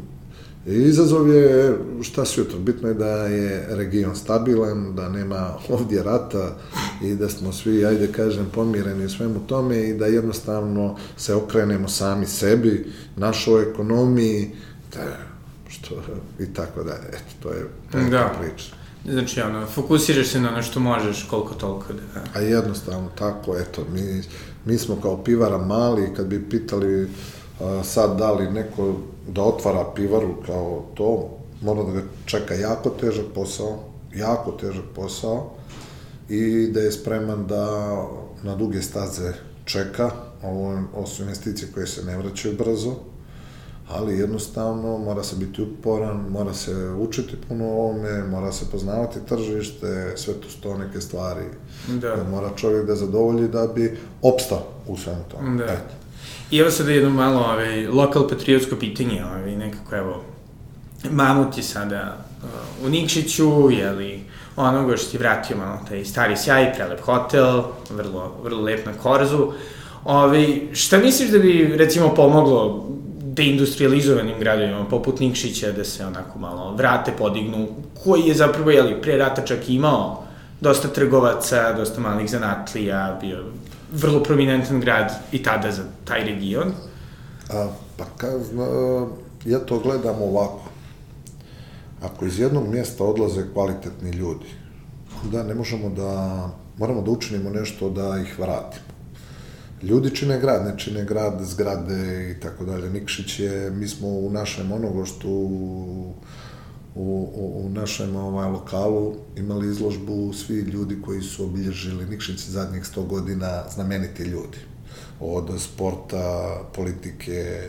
Izazov 0.66 1.30
je 1.30 1.78
šta 2.02 2.26
se 2.26 2.42
jutro, 2.42 2.60
bitno 2.60 2.88
je 2.88 2.94
da 2.94 3.08
je 3.08 3.68
region 3.70 4.16
stabilan, 4.16 4.96
da 4.96 5.10
nema 5.10 5.54
ovdje 5.70 6.04
rata 6.04 6.58
i 7.04 7.16
da 7.16 7.30
smo 7.30 7.54
svi, 7.54 7.86
ajde 7.86 8.12
kažem, 8.12 8.46
pomireni 8.54 9.06
u 9.06 9.10
svemu 9.10 9.40
tome 9.48 9.90
i 9.90 9.94
da 9.94 10.06
jednostavno 10.06 10.96
se 11.18 11.36
okrenemo 11.36 11.88
sami 11.88 12.26
sebi, 12.26 12.86
našoj 13.16 13.72
ekonomiji, 13.72 14.52
da, 14.94 15.18
što, 15.68 15.96
i 16.40 16.54
tako 16.54 16.84
dalje. 16.84 17.08
Eto, 17.08 17.34
to 17.44 17.50
je, 17.50 17.66
to 17.92 17.98
je 17.98 18.10
Da. 18.10 18.32
priča. 18.42 18.76
Znači, 19.06 19.42
ono, 19.42 19.66
fokusiraš 19.66 20.28
se 20.28 20.40
na 20.40 20.50
ono 20.50 20.62
što 20.64 20.80
možeš, 20.80 21.28
koliko 21.30 21.54
toliko 21.54 21.94
da... 21.94 22.22
A 22.34 22.40
jednostavno 22.40 23.10
tako, 23.18 23.58
eto, 23.58 23.86
mi, 23.94 24.22
mi 24.66 24.78
smo 24.78 25.02
kao 25.02 25.24
pivara 25.24 25.58
mali, 25.58 26.14
kad 26.16 26.28
bi 26.28 26.50
pitali 26.50 27.10
a, 27.62 27.84
sad 27.84 28.18
da 28.18 28.32
li 28.32 28.52
neko 28.52 28.96
da 29.28 29.42
otvara 29.44 29.86
pivaru 29.96 30.36
kao 30.46 30.86
to, 30.96 31.30
mora 31.62 31.84
da 31.84 31.92
ga 31.92 32.02
čeka 32.26 32.54
jako 32.54 32.90
težak 32.90 33.26
posao, 33.36 33.80
jako 34.16 34.52
težak 34.52 34.86
posao 34.96 35.52
i 36.30 36.68
da 36.74 36.80
je 36.80 36.92
spreman 36.92 37.48
da 37.48 37.96
na 38.44 38.56
duge 38.56 38.82
staze 38.82 39.34
čeka, 39.66 40.12
ovo, 40.44 40.80
ovo 40.96 41.08
su 41.08 41.24
investicije 41.24 41.72
koje 41.74 41.88
se 41.88 42.04
ne 42.04 42.18
vraćaju 42.18 42.56
brzo, 42.58 42.96
ali 43.90 44.18
jednostavno 44.18 44.98
mora 44.98 45.24
se 45.24 45.36
biti 45.36 45.62
uporan, 45.62 46.26
mora 46.30 46.54
se 46.54 46.90
učiti 47.00 47.36
puno 47.48 47.66
o 47.66 47.72
ovome, 47.72 48.24
mora 48.24 48.52
se 48.52 48.72
poznavati 48.72 49.20
tržište, 49.30 50.14
sve 50.16 50.34
tu 50.34 50.50
sto 50.50 50.78
neke 50.78 51.02
stvari 51.02 51.46
Da. 51.88 52.16
da 52.16 52.24
mora 52.32 52.50
čovjek 52.56 52.86
da 52.86 52.96
zadovolji 52.96 53.48
da 53.48 53.68
bi 53.76 53.98
opstao 54.22 54.64
u 54.88 54.98
svemu 54.98 55.24
tome. 55.32 55.58
Da. 55.58 55.64
Eto. 55.64 55.94
I 56.52 56.58
evo 56.60 56.72
sada 56.72 56.92
jedno 56.92 57.10
malo 57.10 57.40
ovaj, 57.40 57.88
lokal 57.88 58.28
patriotsko 58.28 58.76
pitanje, 58.76 59.26
ovaj, 59.26 59.56
nekako 59.56 59.96
evo, 59.96 60.24
Mamut 61.12 61.58
je 61.58 61.64
sada 61.64 62.18
uh, 62.44 62.86
u 62.86 62.90
Nikšiću, 62.90 63.72
jeli, 63.72 64.20
onoga 64.56 64.98
što 64.98 65.12
ti 65.12 65.18
vratio 65.18 65.58
malo 65.58 65.80
taj 65.90 66.06
stari 66.06 66.38
sjaj, 66.38 66.74
prelep 66.74 67.02
hotel, 67.02 67.64
vrlo, 67.90 68.36
vrlo 68.44 68.62
lep 68.62 68.86
na 68.86 68.94
korzu. 68.94 69.52
Ove, 70.04 70.48
šta 70.74 70.98
misliš 70.98 71.30
da 71.30 71.40
bi, 71.40 71.74
recimo, 71.78 72.16
pomoglo 72.16 72.90
deindustrializovanim 73.36 74.40
gradovima, 74.40 74.86
poput 74.90 75.20
Nikšića, 75.20 75.72
da 75.72 75.84
se 75.84 76.06
onako 76.06 76.40
malo 76.40 76.76
vrate, 76.76 77.12
podignu, 77.18 77.68
koji 78.04 78.22
je 78.22 78.34
zapravo, 78.34 78.72
jeli, 78.72 79.02
pre 79.02 79.18
rata 79.18 79.46
čak 79.46 79.70
imao 79.70 80.24
dosta 80.62 80.88
trgovaca, 80.88 81.74
dosta 81.74 82.02
malih 82.02 82.30
zanatlija, 82.30 83.18
bio 83.22 83.44
vrlo 83.92 84.24
prominentan 84.24 84.80
grad 84.80 85.14
i 85.32 85.44
tada 85.44 85.72
za 85.72 85.84
taj 86.06 86.24
region? 86.24 86.74
A, 87.54 87.68
pa 87.98 88.06
ka, 88.18 88.28
ja 89.46 89.60
to 89.60 89.80
gledam 89.80 90.22
ovako. 90.22 90.64
Ako 92.02 92.26
iz 92.26 92.40
jednog 92.40 92.68
mjesta 92.68 93.04
odlaze 93.04 93.44
kvalitetni 93.54 94.12
ljudi, 94.12 94.46
da 95.32 95.44
ne 95.44 95.56
možemo 95.56 95.90
da, 95.90 96.50
moramo 96.78 97.02
da 97.02 97.12
učinimo 97.12 97.50
nešto 97.50 97.90
da 97.90 98.18
ih 98.22 98.40
vratimo. 98.40 98.85
Ljudi 99.84 100.16
čine 100.16 100.40
grad, 100.40 100.66
ne 100.66 100.74
čine 100.78 101.06
grad, 101.06 101.42
zgrade 101.44 102.32
i 102.32 102.40
tako 102.40 102.66
dalje. 102.66 102.90
Nikšić 102.90 103.40
je, 103.40 103.72
mi 103.72 103.88
smo 103.88 104.08
u 104.08 104.32
našem 104.32 104.72
onogoštu, 104.72 105.30
u, 105.30 106.14
u, 106.96 107.66
u 107.66 107.70
našem 107.70 108.16
ovaj, 108.16 108.50
lokalu 108.50 109.16
imali 109.36 109.68
izložbu 109.68 110.34
svi 110.34 110.56
ljudi 110.56 111.02
koji 111.06 111.22
su 111.22 111.44
obilježili 111.44 112.06
Nikšić 112.06 112.48
zadnjih 112.48 112.84
100 112.84 113.08
godina, 113.08 113.64
znameniti 113.76 114.24
ljudi. 114.24 114.58
Od 115.20 115.62
sporta, 115.62 116.58
politike, 116.76 117.62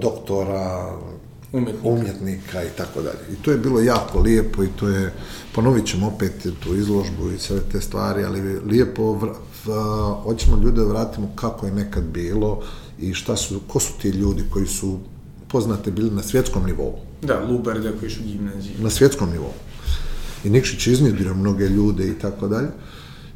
doktora, 0.00 0.96
Umetnika. 1.52 1.88
umjetnika 1.88 2.64
i 2.64 2.68
tako 2.76 3.02
dalje. 3.02 3.18
I 3.32 3.42
to 3.42 3.50
je 3.50 3.58
bilo 3.58 3.80
jako 3.80 4.18
lijepo 4.18 4.64
i 4.64 4.68
to 4.76 4.88
je, 4.88 5.12
ponovit 5.54 5.86
ćemo 5.86 6.06
opet 6.06 6.46
tu 6.60 6.76
izložbu 6.76 7.30
i 7.30 7.38
sve 7.38 7.60
te 7.72 7.80
stvari, 7.80 8.24
ali 8.24 8.60
lijepo, 8.60 9.34
v, 9.64 9.72
hoćemo 10.22 10.56
ljude 10.56 10.80
da 10.80 10.88
vratimo 10.88 11.28
kako 11.34 11.66
je 11.66 11.72
nekad 11.72 12.04
bilo 12.04 12.62
i 12.98 13.14
šta 13.14 13.36
su, 13.36 13.60
ko 13.68 13.80
su 13.80 13.92
ti 14.02 14.08
ljudi 14.08 14.44
koji 14.50 14.66
su 14.66 14.98
poznate 15.48 15.90
bili 15.90 16.10
na 16.10 16.22
svjetskom 16.22 16.66
nivou. 16.66 16.94
Da, 17.22 17.44
Lubarda 17.48 17.90
koji 18.00 18.10
su 18.10 18.20
gimnaziji. 18.22 18.74
Na 18.78 18.90
svjetskom 18.90 19.30
nivou. 19.30 19.52
I 20.44 20.50
Nikšić 20.50 20.86
iznjedrio 20.86 21.34
mnoge 21.34 21.68
ljude 21.68 22.08
i 22.08 22.18
tako 22.18 22.48
dalje 22.48 22.68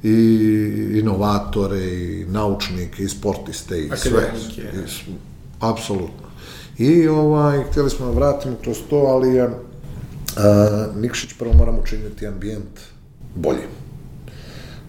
i 0.02 0.98
inovatore 0.98 1.84
i 1.84 2.26
naučnike 2.28 3.02
i 3.02 3.08
sportiste 3.08 3.80
i 3.80 3.90
Akademike. 3.90 4.70
sve. 4.86 5.12
I, 5.12 5.14
apsolutno. 5.60 6.28
I 6.78 7.08
ovaj, 7.08 7.64
htjeli 7.70 7.90
smo 7.90 8.06
da 8.06 8.12
vratimo 8.12 8.56
kroz 8.62 8.76
to, 8.90 8.96
ali 8.96 9.34
je 9.34 9.50
a, 10.36 10.86
Nikšić 10.96 11.32
prvo 11.38 11.52
moramo 11.52 11.78
učiniti 11.78 12.26
ambijent 12.26 12.80
bolji. 13.34 13.62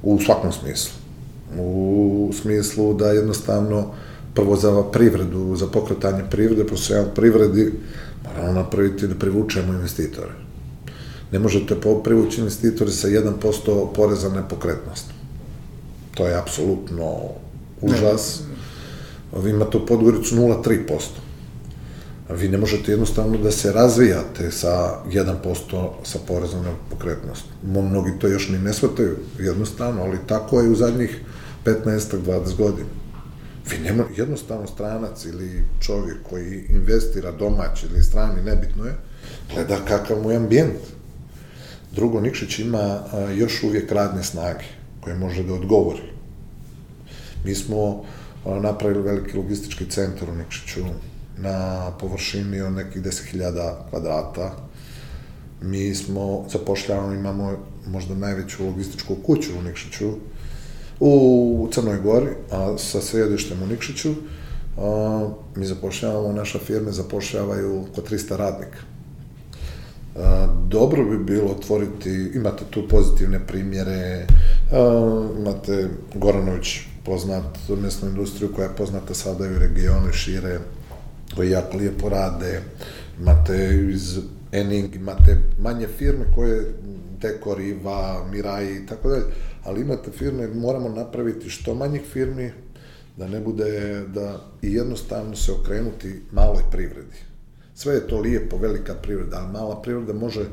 U 0.04 0.20
svakom 0.26 0.52
smislu. 0.52 1.03
U 1.60 2.32
smislu 2.42 2.94
da 2.94 3.12
jednostavno 3.12 3.92
prvo 4.34 4.56
za 4.56 4.84
privredu, 4.84 5.56
za 5.56 5.68
pokretanje 5.68 6.24
privrede, 6.32 6.68
postojanje 6.68 7.10
privredi, 7.16 7.74
moramo 8.24 8.54
napraviti 8.54 9.08
da 9.08 9.16
privučemo 9.16 9.74
investitore. 9.74 10.32
Ne 11.32 11.40
možete 11.40 11.76
privući 12.04 12.42
investitore 12.42 12.92
sa 12.92 13.08
1% 13.08 13.94
poreza 13.96 14.30
na 14.30 14.42
nepokretnost. 14.42 15.06
To 16.14 16.28
je 16.28 16.38
apsolutno 16.38 17.20
užas. 17.82 18.42
Vi 19.44 19.50
imate 19.50 19.78
u 19.78 19.86
Podgoricu 19.86 20.36
0,3% 20.36 21.24
vi 22.30 22.48
ne 22.48 22.58
možete 22.58 22.92
jednostavno 22.92 23.38
da 23.38 23.52
se 23.52 23.72
razvijate 23.72 24.52
sa 24.52 24.96
1% 25.12 25.90
sa 26.04 26.20
porezom 26.28 26.64
na 26.64 26.72
pokretnost. 26.90 27.46
Mnogi 27.64 28.12
to 28.20 28.28
još 28.28 28.50
ni 28.50 28.60
ne 28.60 28.74
shvataju 28.74 29.16
jednostavno, 29.40 30.02
ali 30.02 30.18
tako 30.28 30.60
je 30.60 30.70
u 30.70 30.76
zadnjih 30.76 31.22
15-20 31.66 32.58
godina. 32.58 32.90
Vi 33.72 33.78
nema, 33.78 34.04
jednostavno 34.18 34.68
stranac 34.68 35.26
ili 35.26 35.64
čovjek 35.82 36.18
koji 36.30 36.66
investira 36.70 37.32
domać 37.32 37.84
ili 37.84 38.04
strani, 38.04 38.42
nebitno 38.42 38.86
je, 38.86 38.96
gleda 39.54 39.78
kakav 39.88 40.22
mu 40.22 40.32
je 40.32 40.38
ambijent. 40.38 40.80
Drugo, 41.92 42.22
Nikšić 42.22 42.60
ima 42.60 42.80
a, 42.80 43.30
još 43.36 43.64
uvijek 43.64 43.92
radne 43.92 44.24
snage 44.24 44.66
koje 45.02 45.16
može 45.16 45.44
da 45.44 45.54
odgovori. 45.54 46.02
Mi 47.46 47.56
smo 47.56 48.04
a, 48.46 48.60
napravili 48.60 49.04
veliki 49.04 49.38
logistički 49.38 49.86
centar 49.90 50.30
u 50.30 50.36
Nikšiću, 50.36 50.82
na 51.38 51.92
površini 52.00 52.62
od 52.62 52.74
nekih 52.74 53.02
10.000 53.02 53.74
kvadrata. 53.90 54.56
Mi 55.62 55.96
smo, 55.96 56.46
zapošljavamo, 56.52 57.14
imamo 57.14 57.58
možda 57.88 58.16
najveću 58.16 58.66
logističku 58.66 59.16
kuću 59.16 59.50
u 59.60 59.62
Nikšiću, 59.62 60.12
u 61.00 61.68
Crnoj 61.72 61.98
Gori, 62.02 62.30
a 62.52 62.78
sa 62.78 63.02
središtem 63.02 63.64
u 63.64 63.68
Nikšiću. 63.68 64.14
A, 64.78 65.30
mi 65.56 65.66
zapošljavamo, 65.66 66.34
naša 66.34 66.60
firme 66.60 66.92
zapošljavaju 66.92 67.82
oko 67.82 68.02
300 68.02 68.36
radnika. 68.36 68.78
A, 70.16 70.48
dobro 70.68 71.06
bi 71.06 71.18
bilo 71.18 71.52
otvoriti, 71.52 72.32
imate 72.36 72.64
tu 72.70 72.88
pozitivne 72.88 73.48
primjere, 73.48 74.28
a, 74.72 75.28
imate 75.40 75.88
Goranović 76.16 76.80
poznat 77.06 77.58
mesnu 77.82 78.10
industriju 78.10 78.54
koja 78.56 78.66
je 78.66 78.76
poznata 78.76 79.14
sada 79.14 79.48
i 79.48 79.56
u 79.56 79.60
regionu 79.60 80.12
šire, 80.12 80.60
koji 81.36 81.50
jako 81.50 81.78
lijepo 81.78 82.10
rade, 82.10 82.62
imate 83.20 83.88
iz 83.94 84.20
Ening, 84.52 84.96
imate 84.96 85.38
manje 85.60 85.88
firme 85.88 86.26
koje 86.36 86.74
Dekor, 87.22 87.62
Iva, 87.62 88.26
Mirai 88.32 88.76
i 88.76 88.86
tako 88.86 89.10
dalje, 89.10 89.24
ali 89.64 89.82
imate 89.82 90.12
firme, 90.12 90.48
moramo 90.48 90.90
napraviti 90.90 91.50
što 91.50 91.76
manjih 91.76 92.02
firmi, 92.02 92.52
da 93.18 93.28
ne 93.28 93.40
bude, 93.40 94.04
da 94.14 94.40
i 94.62 94.74
jednostavno 94.74 95.36
se 95.36 95.52
okrenuti 95.52 96.22
maloj 96.32 96.64
privredi. 96.72 97.18
Sve 97.76 97.94
je 97.94 98.08
to 98.08 98.20
lijepo, 98.20 98.58
velika 98.58 98.94
privreda, 98.94 99.38
ali 99.38 99.52
mala 99.52 99.82
privreda 99.82 100.14
može 100.14 100.46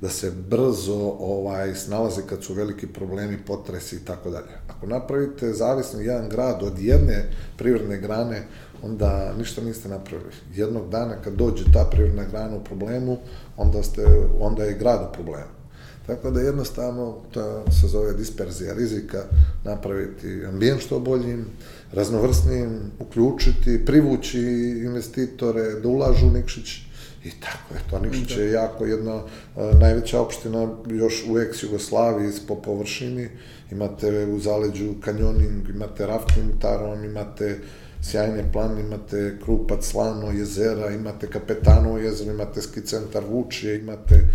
da 0.00 0.08
se 0.08 0.30
brzo 0.48 1.16
ovaj 1.18 1.74
snalazi 1.74 2.22
kad 2.28 2.44
su 2.44 2.54
veliki 2.54 2.86
problemi, 2.86 3.38
potresi 3.46 3.96
i 3.96 4.04
tako 4.04 4.30
dalje. 4.30 4.52
Ako 4.68 4.86
napravite 4.86 5.52
zavisno 5.52 6.00
jedan 6.00 6.28
grad 6.28 6.62
od 6.62 6.78
jedne 6.78 7.30
privredne 7.56 7.98
grane, 8.00 8.42
onda 8.82 9.34
ništa 9.38 9.62
niste 9.62 9.88
napravili. 9.88 10.32
Jednog 10.54 10.90
dana 10.90 11.22
kad 11.24 11.32
dođe 11.34 11.64
ta 11.72 11.88
privredna 11.90 12.24
grana 12.24 12.56
u 12.56 12.64
problemu, 12.64 13.18
onda, 13.56 13.82
ste, 13.82 14.06
onda 14.40 14.64
je 14.64 14.78
grad 14.78 15.08
u 15.10 15.12
problemu. 15.14 15.56
Tako 16.06 16.30
da 16.30 16.40
jednostavno 16.40 17.16
to 17.30 17.64
se 17.80 17.86
zove 17.86 18.12
disperzija 18.12 18.74
rizika, 18.74 19.24
napraviti 19.64 20.44
ambijent 20.48 20.82
što 20.82 21.00
boljim, 21.00 21.46
raznovrsnim, 21.92 22.80
uključiti, 22.98 23.84
privući 23.84 24.40
investitore 24.84 25.80
da 25.80 25.88
ulažu 25.88 26.30
Nikšić 26.30 26.86
i 27.24 27.30
tako 27.40 27.74
je. 27.74 27.80
To 27.90 27.98
Nikšić 27.98 28.36
je 28.36 28.50
jako 28.50 28.86
jedna 28.86 29.22
a, 29.56 29.70
najveća 29.80 30.20
opština 30.20 30.68
još 30.90 31.24
u 31.28 31.38
ex-Jugoslaviji 31.38 32.32
po 32.48 32.54
površini. 32.54 33.28
Imate 33.70 34.26
u 34.26 34.38
zaleđu 34.38 34.94
kanjoning, 35.00 35.68
imate 35.68 36.06
rafting 36.06 36.50
taron, 36.60 37.04
imate 37.04 37.58
sjajne 38.02 38.52
plan, 38.52 38.78
imate 38.80 39.38
Krupac, 39.44 39.84
Slano, 39.84 40.30
jezera, 40.30 40.90
imate 40.90 41.26
Kapetanovo 41.26 41.98
jezero, 41.98 42.32
imate 42.32 42.62
ski 42.62 42.80
centar 42.80 43.24
Vučije, 43.28 43.78
imate 43.78 44.28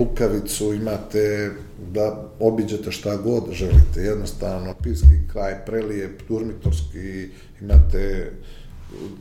Lukavicu, 0.00 0.74
imate 0.74 1.50
da 1.92 2.30
obiđete 2.40 2.92
šta 2.92 3.16
god 3.16 3.44
želite, 3.52 4.00
jednostavno, 4.00 4.74
Pivski 4.82 5.28
kraj, 5.32 5.64
Prelijep, 5.66 6.22
Durmitorski, 6.28 7.28
imate, 7.60 8.32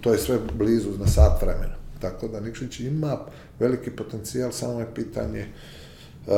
to 0.01 0.11
je 0.11 0.17
sve 0.17 0.39
blizu 0.53 0.89
na 0.99 1.07
sat 1.07 1.41
vremena. 1.41 1.75
Tako 2.01 2.27
da 2.27 2.39
Nikšić 2.39 2.79
ima 2.79 3.17
veliki 3.59 3.91
potencijal, 3.91 4.51
samo 4.51 4.79
je 4.79 4.95
pitanje 4.95 5.45
uh, 6.27 6.33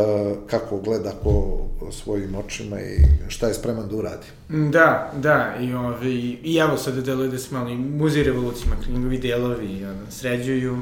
kako 0.50 0.78
gleda 0.78 1.12
ko 1.24 1.68
svojim 1.92 2.36
očima 2.36 2.80
i 2.80 2.98
šta 3.28 3.48
je 3.48 3.54
spreman 3.54 3.90
da 3.90 3.96
uradi. 3.96 4.28
Da, 4.50 5.12
da, 5.18 5.56
i, 5.62 5.74
ove, 5.74 6.12
i 6.44 6.58
evo 6.62 6.78
sada 6.78 7.02
deluje 7.02 7.30
da 7.30 7.38
se 7.38 7.56
malo 7.56 7.70
i 7.70 7.78
muzej 7.78 8.24
revolucijima, 8.24 8.76
njegovi 8.90 9.18
delovi 9.18 9.86
ono, 9.86 10.12
sređuju 10.12 10.82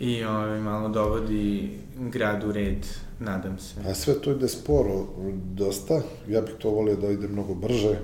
i 0.00 0.24
ove, 0.24 0.60
malo 0.60 0.88
dovodi 0.88 1.83
grad 1.96 2.44
u 2.44 2.52
red, 2.52 2.86
nadam 3.18 3.58
se. 3.58 3.74
A 3.90 3.94
sve 3.94 4.20
to 4.20 4.30
ide 4.30 4.48
sporo, 4.48 5.06
dosta. 5.34 6.02
Ja 6.28 6.40
bih 6.40 6.54
to 6.58 6.70
volio 6.70 6.96
da 6.96 7.08
ide 7.08 7.28
mnogo 7.28 7.54
brže, 7.54 7.98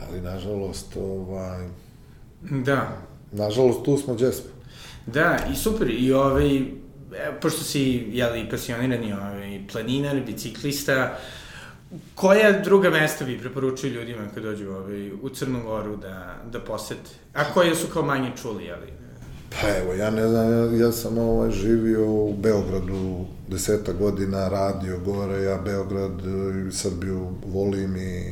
ali 0.00 0.20
nažalost, 0.20 0.96
ovaj, 0.96 1.68
Da, 2.50 2.96
nažalost 3.32 3.84
tu 3.84 3.96
smo 3.96 4.18
smo. 4.18 4.50
da, 5.06 5.38
i 5.52 5.56
super, 5.56 5.90
i 5.90 6.12
ovaj, 6.12 6.56
e, 6.56 6.62
pošto 7.42 7.64
si, 7.64 8.08
jeli, 8.12 8.48
pasionirani 8.50 9.12
ovaj, 9.12 9.60
planinar, 9.72 10.20
biciklista, 10.26 11.18
Koja 12.14 12.60
druga 12.60 12.90
mesta 12.90 13.24
vi 13.24 13.38
preporučuju 13.38 13.92
ljudima 13.92 14.22
kad 14.34 14.42
dođu 14.42 14.70
ovaj, 14.70 15.12
u 15.12 15.28
Crnu 15.28 15.62
Goru 15.62 15.96
da, 15.96 16.36
da 16.52 16.60
posete? 16.60 17.10
A 17.34 17.44
koje 17.54 17.74
su 17.74 17.86
kao 17.92 18.02
manje 18.02 18.30
čuli, 18.42 18.64
jeli? 18.64 18.92
Pa 19.50 19.68
evo, 19.68 19.94
ja 19.94 20.10
ne 20.10 20.28
znam, 20.28 20.52
ja, 20.52 20.86
ja 20.86 20.92
sam 20.92 21.18
ovaj, 21.18 21.50
živio 21.50 22.12
u 22.12 22.36
Beogradu 22.36 23.24
deseta 23.48 23.92
godina, 23.92 24.48
radio 24.48 24.98
gore, 25.04 25.42
ja 25.42 25.58
Beograd 25.64 26.12
i 26.68 26.72
Srbiju 26.72 27.28
volim 27.46 27.96
i 27.96 28.22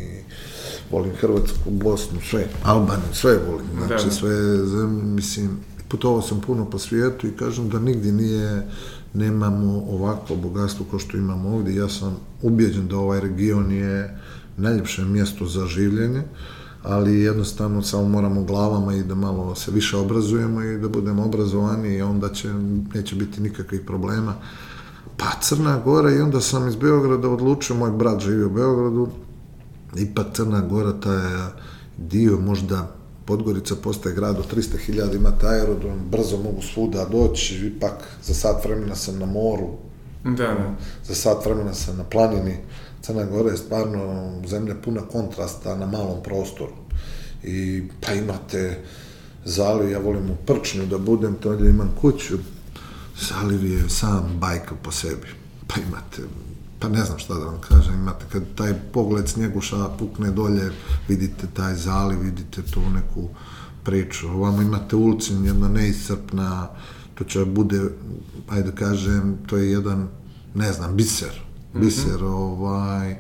volim 0.91 1.13
Hrvatsku, 1.21 1.71
Bosnu, 1.71 2.21
sve, 2.31 2.47
Albaniju, 2.65 3.09
sve 3.13 3.39
volim, 3.51 3.67
znači 3.87 4.05
Da. 4.05 4.11
sve, 4.11 4.67
zemlje, 4.67 5.03
mislim, 5.03 5.59
putovao 5.89 6.23
sam 6.23 6.41
puno 6.41 6.71
po 6.71 6.79
svijetu 6.79 7.27
i 7.27 7.37
kažem 7.37 7.69
da 7.69 7.79
nigdje 7.79 8.13
nije, 8.13 8.67
nemamo 9.15 9.85
ovakvo 9.89 10.37
bogatstvo 10.37 10.87
kao 10.91 10.99
što 10.99 11.17
imamo 11.17 11.57
ovdje. 11.57 11.77
Ja 11.77 11.89
sam 11.89 12.17
ubijeđen 12.43 12.89
da 12.89 12.97
ovaj 12.97 13.21
region 13.21 13.73
je 13.73 14.19
najljepše 14.57 15.05
mjesto 15.05 15.47
za 15.47 15.67
življenje, 15.67 16.23
ali 16.87 17.21
jednostavno 17.21 17.83
samo 17.83 18.09
moramo 18.09 18.43
glavama 18.43 18.95
i 18.95 19.03
da 19.03 19.15
malo 19.15 19.55
se 19.55 19.71
više 19.71 19.97
obrazujemo 19.97 20.63
i 20.63 20.79
da 20.79 20.89
budemo 20.89 21.25
obrazovani 21.25 21.95
i 21.95 22.03
onda 22.03 22.29
će, 22.29 22.49
neće 22.95 23.17
biti 23.17 23.41
nikakvih 23.41 23.81
problema. 23.81 24.35
Pa 25.17 25.27
Crna 25.41 25.81
Gora 25.85 26.11
i 26.11 26.21
onda 26.21 26.41
sam 26.41 26.69
iz 26.69 26.77
Beograda 26.77 27.29
odlučio, 27.29 27.77
moj 27.77 27.91
brat 27.91 28.21
živi 28.21 28.45
u 28.45 28.51
Beogradu, 28.51 29.09
ipak 29.97 30.27
Crna 30.33 30.61
Gora, 30.61 30.93
taj 30.93 31.21
dio 31.99 32.39
možda 32.41 32.97
Podgorica 33.25 33.75
postaje 33.83 34.15
grad 34.15 34.39
od 34.39 34.55
300.000, 34.55 35.17
ima 35.17 35.31
taj 35.31 35.61
aerodrom, 35.61 35.99
brzo 36.11 36.37
mogu 36.37 36.63
svuda 36.63 37.05
doći, 37.05 37.67
ipak 37.67 37.95
za 38.23 38.35
sat 38.35 38.65
vremena 38.65 38.95
sam 38.95 39.19
na 39.19 39.27
moru, 39.27 39.69
Da, 40.25 40.31
da. 40.33 40.75
za 41.05 41.15
sat 41.15 41.45
vremena 41.47 41.75
sam 41.75 41.97
na 41.97 42.05
planini. 42.05 42.57
Crna 43.03 43.25
Gora 43.25 43.51
je 43.51 43.57
stvarno 43.57 44.33
zemlja 44.47 44.75
puna 44.85 45.01
kontrasta 45.01 45.77
na 45.77 45.87
malom 45.87 46.23
prostoru. 46.23 46.73
I 47.43 47.83
pa 48.01 48.13
imate 48.13 48.83
zaliv, 49.45 49.91
ja 49.91 49.99
volim 49.99 50.31
u 50.31 50.37
Prčnju 50.47 50.87
da 50.87 50.99
budem, 50.99 51.35
to 51.35 51.51
ovdje 51.51 51.71
imam 51.71 51.95
kuću, 52.01 52.39
zaliv 53.21 53.65
je 53.65 53.89
sam 53.89 54.37
bajka 54.41 54.75
po 54.83 54.91
sebi. 54.91 55.27
Pa 55.67 55.81
imate, 55.81 56.23
pa 56.79 56.89
ne 56.89 57.05
znam 57.05 57.19
šta 57.19 57.35
da 57.35 57.45
vam 57.45 57.61
kažem, 57.61 57.95
imate 57.95 58.25
kad 58.33 58.43
taj 58.55 58.75
pogled 58.93 59.29
snjeguša 59.29 59.89
pukne 59.99 60.31
dolje, 60.31 60.71
vidite 61.09 61.47
taj 61.55 61.75
zaliv, 61.75 62.21
vidite 62.21 62.63
tu 62.63 62.81
neku 62.95 63.29
priču. 63.85 64.29
Ovamo 64.29 64.63
imate 64.63 64.97
ulicu, 64.97 65.33
jedna 65.45 65.69
neiscrpna, 65.69 66.69
to 67.15 67.25
će 67.25 67.45
bude, 67.45 67.81
ajde 68.49 68.71
da 68.71 68.77
kažem, 68.77 69.39
to 69.47 69.57
je 69.57 69.71
jedan, 69.71 70.09
ne 70.55 70.73
znam, 70.73 70.97
biser. 70.97 71.46
Biser, 71.75 72.25
ovaj, 72.25 73.17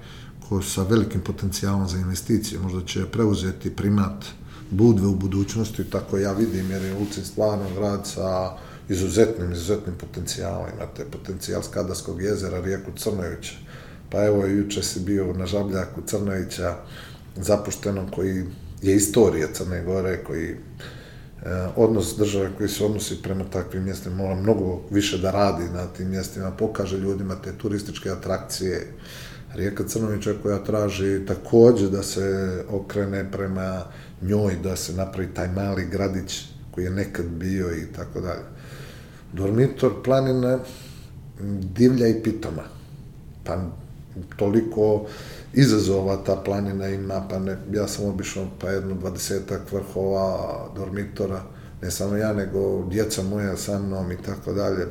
ko 0.48 0.62
sa 0.62 0.82
velikim 0.82 1.20
potencijalom 1.20 1.88
za 1.88 1.98
investicije, 1.98 2.60
možda 2.60 2.86
će 2.86 3.06
preuzeti 3.06 3.76
primat 3.76 4.24
Budve 4.70 5.06
u 5.06 5.14
budućnosti, 5.14 5.84
tako 5.84 6.18
ja 6.18 6.32
vidim, 6.32 6.70
jer 6.70 6.82
je 6.82 6.96
Ulcin 6.96 7.24
stvarno 7.24 7.64
grad 7.76 8.06
sa 8.06 8.56
izuzetnim, 8.88 9.52
izuzetnim 9.52 9.94
potencijalom. 9.94 10.66
Imate 10.76 11.04
potencijal 11.04 11.62
Skadarskog 11.62 12.22
jezera, 12.22 12.60
rijeku 12.60 12.90
Crnovića. 12.96 13.54
Pa 14.10 14.24
evo, 14.24 14.46
juče 14.46 14.82
si 14.82 15.00
bio 15.00 15.32
na 15.32 15.46
Žabljaku 15.46 16.02
Crnovića, 16.06 16.76
zapuštenom, 17.36 18.10
koji 18.10 18.44
je 18.82 18.96
istorija 18.96 19.48
Crne 19.52 19.84
Gore, 19.84 20.24
koji 20.24 20.56
odnos 21.76 22.16
države 22.18 22.50
koji 22.56 22.68
se 22.68 22.84
odnosi 22.84 23.22
prema 23.22 23.44
takvim 23.44 23.84
mjestima 23.84 24.16
mora 24.16 24.34
mnogo 24.34 24.80
više 24.90 25.18
da 25.18 25.30
radi 25.30 25.64
na 25.74 25.86
tim 25.86 26.08
mjestima, 26.08 26.50
pokaže 26.50 26.98
ljudima 26.98 27.34
te 27.44 27.52
turističke 27.52 28.10
atrakcije. 28.10 28.92
Rijeka 29.54 29.84
Crnovića 29.88 30.34
koja 30.42 30.64
traži 30.64 31.26
takođe 31.26 31.90
da 31.90 32.02
se 32.02 32.64
okrene 32.70 33.30
prema 33.32 33.84
njoj, 34.22 34.56
da 34.62 34.76
se 34.76 34.92
napravi 34.92 35.34
taj 35.34 35.48
mali 35.48 35.86
gradić 35.90 36.44
koji 36.70 36.84
je 36.84 36.90
nekad 36.90 37.26
bio 37.26 37.76
i 37.76 37.86
tako 37.96 38.20
dalje. 38.20 38.44
Dormitor 39.32 39.92
planina 40.04 40.58
divlja 41.74 42.06
i 42.06 42.22
pitoma. 42.22 42.62
Pa 43.44 43.64
toliko 44.36 45.06
izazova 45.56 46.16
ta 46.16 46.36
planina 46.36 46.88
ima, 46.88 47.26
pa 47.30 47.38
ne, 47.38 47.56
ja 47.72 47.88
sam 47.88 48.04
obišao 48.04 48.46
pa 48.60 48.70
jedno 48.70 48.94
dvadesetak 48.94 49.72
vrhova 49.72 50.68
dormitora, 50.76 51.42
ne 51.82 51.90
samo 51.90 52.16
ja, 52.16 52.32
nego 52.32 52.86
djeca 52.90 53.22
moja 53.22 53.56
sa 53.56 53.78
mnom 53.78 54.12
i 54.12 54.16
tako 54.16 54.52
dalje. 54.52 54.86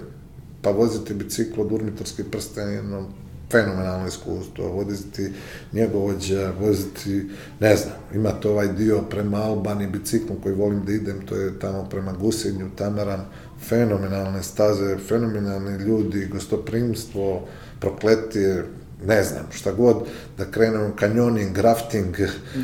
Pa 0.61 0.69
voziti 0.69 1.13
biciklo, 1.13 1.65
dormitorski 1.65 2.23
prsten, 2.23 2.69
jedno 2.69 3.09
fenomenalno 3.51 4.07
iskustvo, 4.07 4.67
voziti 4.67 5.31
njegovođa, 5.73 6.53
voziti, 6.59 7.29
ne 7.59 7.75
znam, 7.75 7.93
imate 8.13 8.49
ovaj 8.49 8.67
dio 8.67 9.01
prema 9.09 9.37
Albaniji 9.37 9.87
biciklom 9.87 10.41
koji 10.43 10.55
volim 10.55 10.85
da 10.85 10.91
idem, 10.91 11.25
to 11.25 11.35
je 11.35 11.59
tamo 11.59 11.89
prema 11.89 12.13
Gusenju, 12.13 12.69
Tamaran, 12.75 13.25
fenomenalne 13.59 14.43
staze, 14.43 14.97
fenomenalni 14.97 15.77
ljudi, 15.77 16.27
gostoprimstvo, 16.31 17.47
prokletije, 17.79 18.65
ne 19.03 19.23
znam, 19.23 19.47
šta 19.51 19.71
god, 19.71 19.95
da 20.37 20.51
krenemo 20.51 20.91
kanjoning, 20.95 21.57
rafting, 21.57 22.15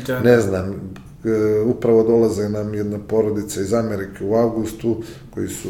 Da. 0.06 0.20
ne 0.20 0.40
znam, 0.40 0.94
e, 1.24 1.60
upravo 1.60 2.02
dolaze 2.02 2.48
nam 2.48 2.74
jedna 2.74 2.98
porodica 2.98 3.60
iz 3.60 3.74
Amerike 3.74 4.24
u 4.24 4.34
avgustu, 4.34 5.02
koji 5.34 5.48
su, 5.48 5.68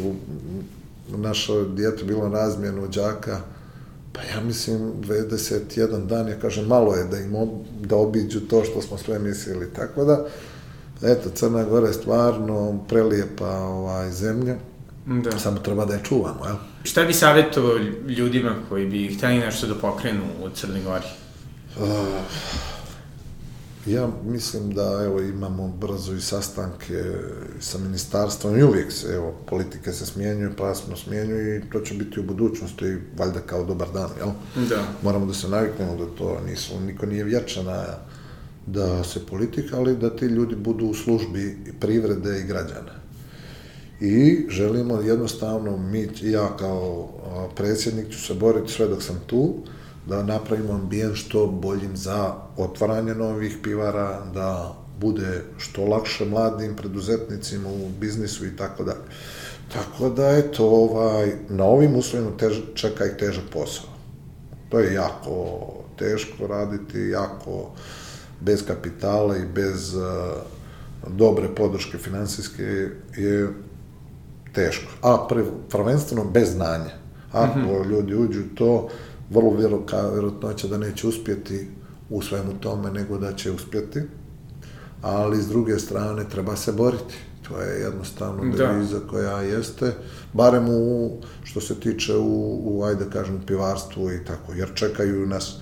naša 1.17 1.63
djeta 1.75 2.05
bilo 2.05 2.29
razmjenu 2.29 2.87
đaka, 2.87 3.39
pa 4.13 4.21
ja 4.21 4.41
mislim 4.41 4.79
21 5.01 6.05
dan, 6.05 6.27
ja 6.27 6.39
kažem, 6.39 6.65
malo 6.65 6.95
je 6.95 7.03
da 7.03 7.19
im 7.19 7.35
ob, 7.35 7.49
da 7.81 7.95
obiđu 7.95 8.39
to 8.39 8.63
što 8.63 8.81
smo 8.81 8.97
sve 8.97 9.19
mislili, 9.19 9.69
tako 9.75 10.05
da, 10.05 10.25
eto, 11.01 11.29
Crna 11.29 11.63
Gora 11.63 11.87
je 11.87 11.93
stvarno 11.93 12.79
prelijepa 12.87 13.49
ovaj, 13.49 14.11
zemlja, 14.11 14.55
Da. 15.05 15.39
samo 15.39 15.59
treba 15.59 15.85
da 15.85 15.93
je 15.93 16.03
čuvamo, 16.03 16.45
jel? 16.45 16.55
Šta 16.83 17.03
bi 17.03 17.13
savjetovao 17.13 17.77
ljudima 18.07 18.55
koji 18.69 18.87
bi 18.87 19.15
hteli 19.15 19.39
nešto 19.39 19.67
da 19.67 19.75
pokrenu 19.75 20.23
u 20.43 20.49
Crnoj 20.49 20.81
Gori? 20.81 21.07
Ja 23.85 24.09
mislim 24.25 24.73
da 24.73 25.01
evo 25.05 25.21
imamo 25.21 25.67
brzo 25.67 26.13
i 26.13 26.21
sastanke 26.21 27.03
sa 27.59 27.77
ministarstvom 27.77 28.57
i 28.57 28.63
uvijek 28.63 28.91
se, 28.91 29.07
evo, 29.07 29.35
politike 29.49 29.91
se 29.91 30.05
smjenjuju, 30.05 30.55
prasno 30.57 30.95
smjenjuju 30.95 31.57
i 31.57 31.69
to 31.69 31.79
će 31.79 31.93
biti 31.93 32.19
u 32.19 32.23
budućnosti, 32.23 32.97
valjda 33.17 33.39
kao 33.39 33.63
dobar 33.63 33.87
dan, 33.93 34.09
jel? 34.17 34.29
Da. 34.69 34.83
Moramo 35.01 35.25
da 35.25 35.33
se 35.33 35.49
naviknemo 35.49 35.95
da 35.95 36.05
to 36.17 36.41
nisu, 36.45 36.79
niko 36.79 37.05
nije 37.05 37.23
vječan 37.23 37.65
na 37.65 37.85
da 38.65 39.03
se 39.03 39.25
politika, 39.25 39.77
ali 39.77 39.97
da 39.97 40.15
ti 40.15 40.25
ljudi 40.25 40.55
budu 40.55 40.85
u 40.85 40.93
službi 40.93 41.57
privrede 41.79 42.39
i 42.39 42.47
građana. 42.47 43.02
I 44.05 44.45
želimo 44.49 45.01
jednostavno, 45.01 45.77
mi, 45.77 46.09
ja 46.21 46.57
kao 46.57 47.09
predsjednik 47.55 48.09
ću 48.09 48.21
se 48.21 48.33
boriti 48.33 48.71
sve 48.71 48.87
dok 48.87 49.03
sam 49.03 49.19
tu, 49.27 49.53
da 50.05 50.23
napravimo 50.23 50.73
ambijent 50.73 51.15
što 51.15 51.47
boljim 51.47 51.97
za 51.97 52.33
otvaranje 52.57 53.15
novih 53.15 53.57
pivara, 53.63 54.25
da 54.33 54.75
bude 54.99 55.41
što 55.57 55.85
lakše 55.85 56.25
mladim 56.25 56.75
preduzetnicima 56.75 57.69
u 57.69 57.89
biznisu 57.99 58.45
i 58.45 58.55
tako 58.55 58.83
dalje. 58.83 59.05
Tako 59.73 60.09
da, 60.09 60.29
eto, 60.29 60.65
ovaj, 60.65 61.31
na 61.49 61.63
ovim 61.63 61.95
uslovima 61.95 62.37
tež, 62.37 62.57
čeka 62.73 63.05
ih 63.05 63.13
težak 63.19 63.43
posao. 63.53 63.89
To 64.69 64.79
je 64.79 64.93
jako 64.93 65.59
teško 65.97 66.47
raditi, 66.47 66.99
jako 66.99 67.71
bez 68.39 68.65
kapitala 68.65 69.37
i 69.37 69.45
bez 69.55 69.95
uh, 69.95 70.03
dobre 71.07 71.55
podrške 71.55 71.97
finansijske 71.97 72.89
je 73.17 73.47
teško. 74.53 74.91
A 75.01 75.25
prv, 75.29 75.45
prvenstveno 75.69 76.23
bez 76.23 76.53
znanja. 76.53 76.91
Ako 77.31 77.59
mm 77.59 77.63
-hmm. 77.63 77.89
ljudi 77.89 78.15
uđu 78.15 78.41
to, 78.55 78.89
vrlo 79.29 79.53
vjeroka, 79.53 80.09
vjerojatnoća 80.09 80.67
da 80.67 80.77
neće 80.77 81.07
uspjeti 81.07 81.67
u 82.09 82.21
svemu 82.21 82.53
tome, 82.59 82.91
nego 82.91 83.17
da 83.17 83.33
će 83.33 83.51
uspjeti. 83.51 84.01
Ali 85.01 85.41
s 85.41 85.47
druge 85.47 85.79
strane 85.79 86.29
treba 86.29 86.55
se 86.55 86.71
boriti. 86.71 87.15
To 87.47 87.61
je 87.61 87.81
jednostavno 87.81 88.55
Da. 88.55 88.67
deviza 88.67 88.99
koja 89.09 89.41
jeste, 89.41 89.93
barem 90.33 90.69
u, 90.69 91.11
što 91.43 91.61
se 91.61 91.79
tiče 91.79 92.15
u, 92.15 92.59
u 92.63 92.83
ajde 92.83 93.05
kažem, 93.13 93.41
pivarstvu 93.47 94.11
i 94.11 94.25
tako, 94.25 94.53
jer 94.53 94.69
čekaju 94.73 95.27
nas, 95.27 95.55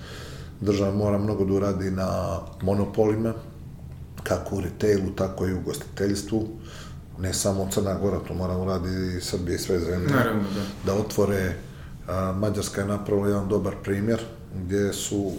država 0.60 0.94
mora 0.94 1.18
mnogo 1.18 1.44
da 1.44 1.54
uradi 1.54 1.90
na 1.90 2.38
monopolima, 2.62 3.32
kako 4.22 4.56
u 4.56 4.60
retailu, 4.60 5.10
tako 5.16 5.46
i 5.46 5.54
u 5.54 5.60
gostiteljstvu, 5.60 6.48
ne 7.18 7.34
samo 7.34 7.68
Crna 7.72 7.94
Gora, 7.94 8.18
to 8.28 8.34
mora 8.34 8.56
uradi 8.56 9.16
i 9.16 9.20
Srbija 9.20 9.54
i 9.54 9.58
sve 9.58 9.80
zemlje. 9.80 10.08
Naravno, 10.08 10.42
da. 10.42 10.92
da 10.92 10.98
otvore, 10.98 11.54
a, 12.08 12.32
Mađarska 12.32 12.80
je 12.80 12.86
napravila 12.86 13.28
jedan 13.28 13.48
dobar 13.48 13.74
primjer, 13.82 14.20
gdje 14.64 14.92
su 14.92 15.32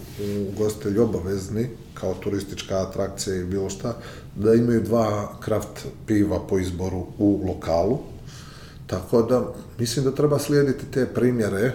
ugostitelji 0.50 1.00
obavezni, 1.00 1.70
kao 1.94 2.14
turistička 2.14 2.82
atrakcija 2.82 3.36
i 3.36 3.44
bilo 3.44 3.70
šta, 3.70 3.96
da 4.36 4.54
imaju 4.54 4.82
dva 4.82 5.40
kraft 5.40 5.86
piva 6.08 6.48
po 6.48 6.60
izboru 6.60 7.06
u 7.18 7.44
lokalu, 7.48 8.00
tako 8.88 9.22
da 9.22 9.54
mislim 9.80 10.06
da 10.06 10.16
treba 10.16 10.40
slijediti 10.40 10.86
te 10.92 11.06
primjere. 11.06 11.72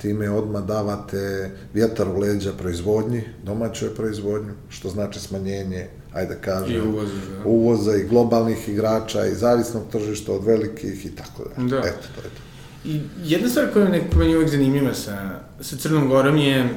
Time 0.00 0.30
odmah 0.30 0.64
davate 0.64 1.50
vjetar 1.74 2.08
u 2.08 2.18
leđa 2.18 2.52
proizvodnji, 2.52 3.22
domaćoj 3.44 3.94
proizvodnji, 3.94 4.50
što 4.68 4.88
znači 4.88 5.20
smanjenje, 5.20 5.88
ajde 6.14 6.34
da 6.34 6.40
kažem, 6.40 6.76
I 6.76 6.80
uvoza, 6.80 7.12
da. 7.14 7.48
uvoza 7.48 7.96
i 7.96 8.04
globalnih 8.04 8.68
igrača 8.68 9.26
i 9.26 9.34
zavisnog 9.34 9.82
tržišta 9.92 10.32
od 10.32 10.44
velikih 10.44 11.06
i 11.06 11.10
tako 11.16 11.44
dalje. 11.56 11.68
Da. 11.68 11.78
Eto, 11.78 12.08
to 12.14 12.20
je 12.20 12.28
to. 12.28 12.40
I 12.84 13.00
jedna 13.24 13.48
stvar 13.48 13.72
koja 13.72 13.84
je 13.84 13.90
nekako 13.90 14.18
meni 14.18 14.36
uvek 14.36 14.48
zanimljiva 14.50 14.94
sa, 14.94 15.40
sa 15.60 15.76
Crnom 15.76 16.08
Gorom 16.08 16.36
je, 16.36 16.68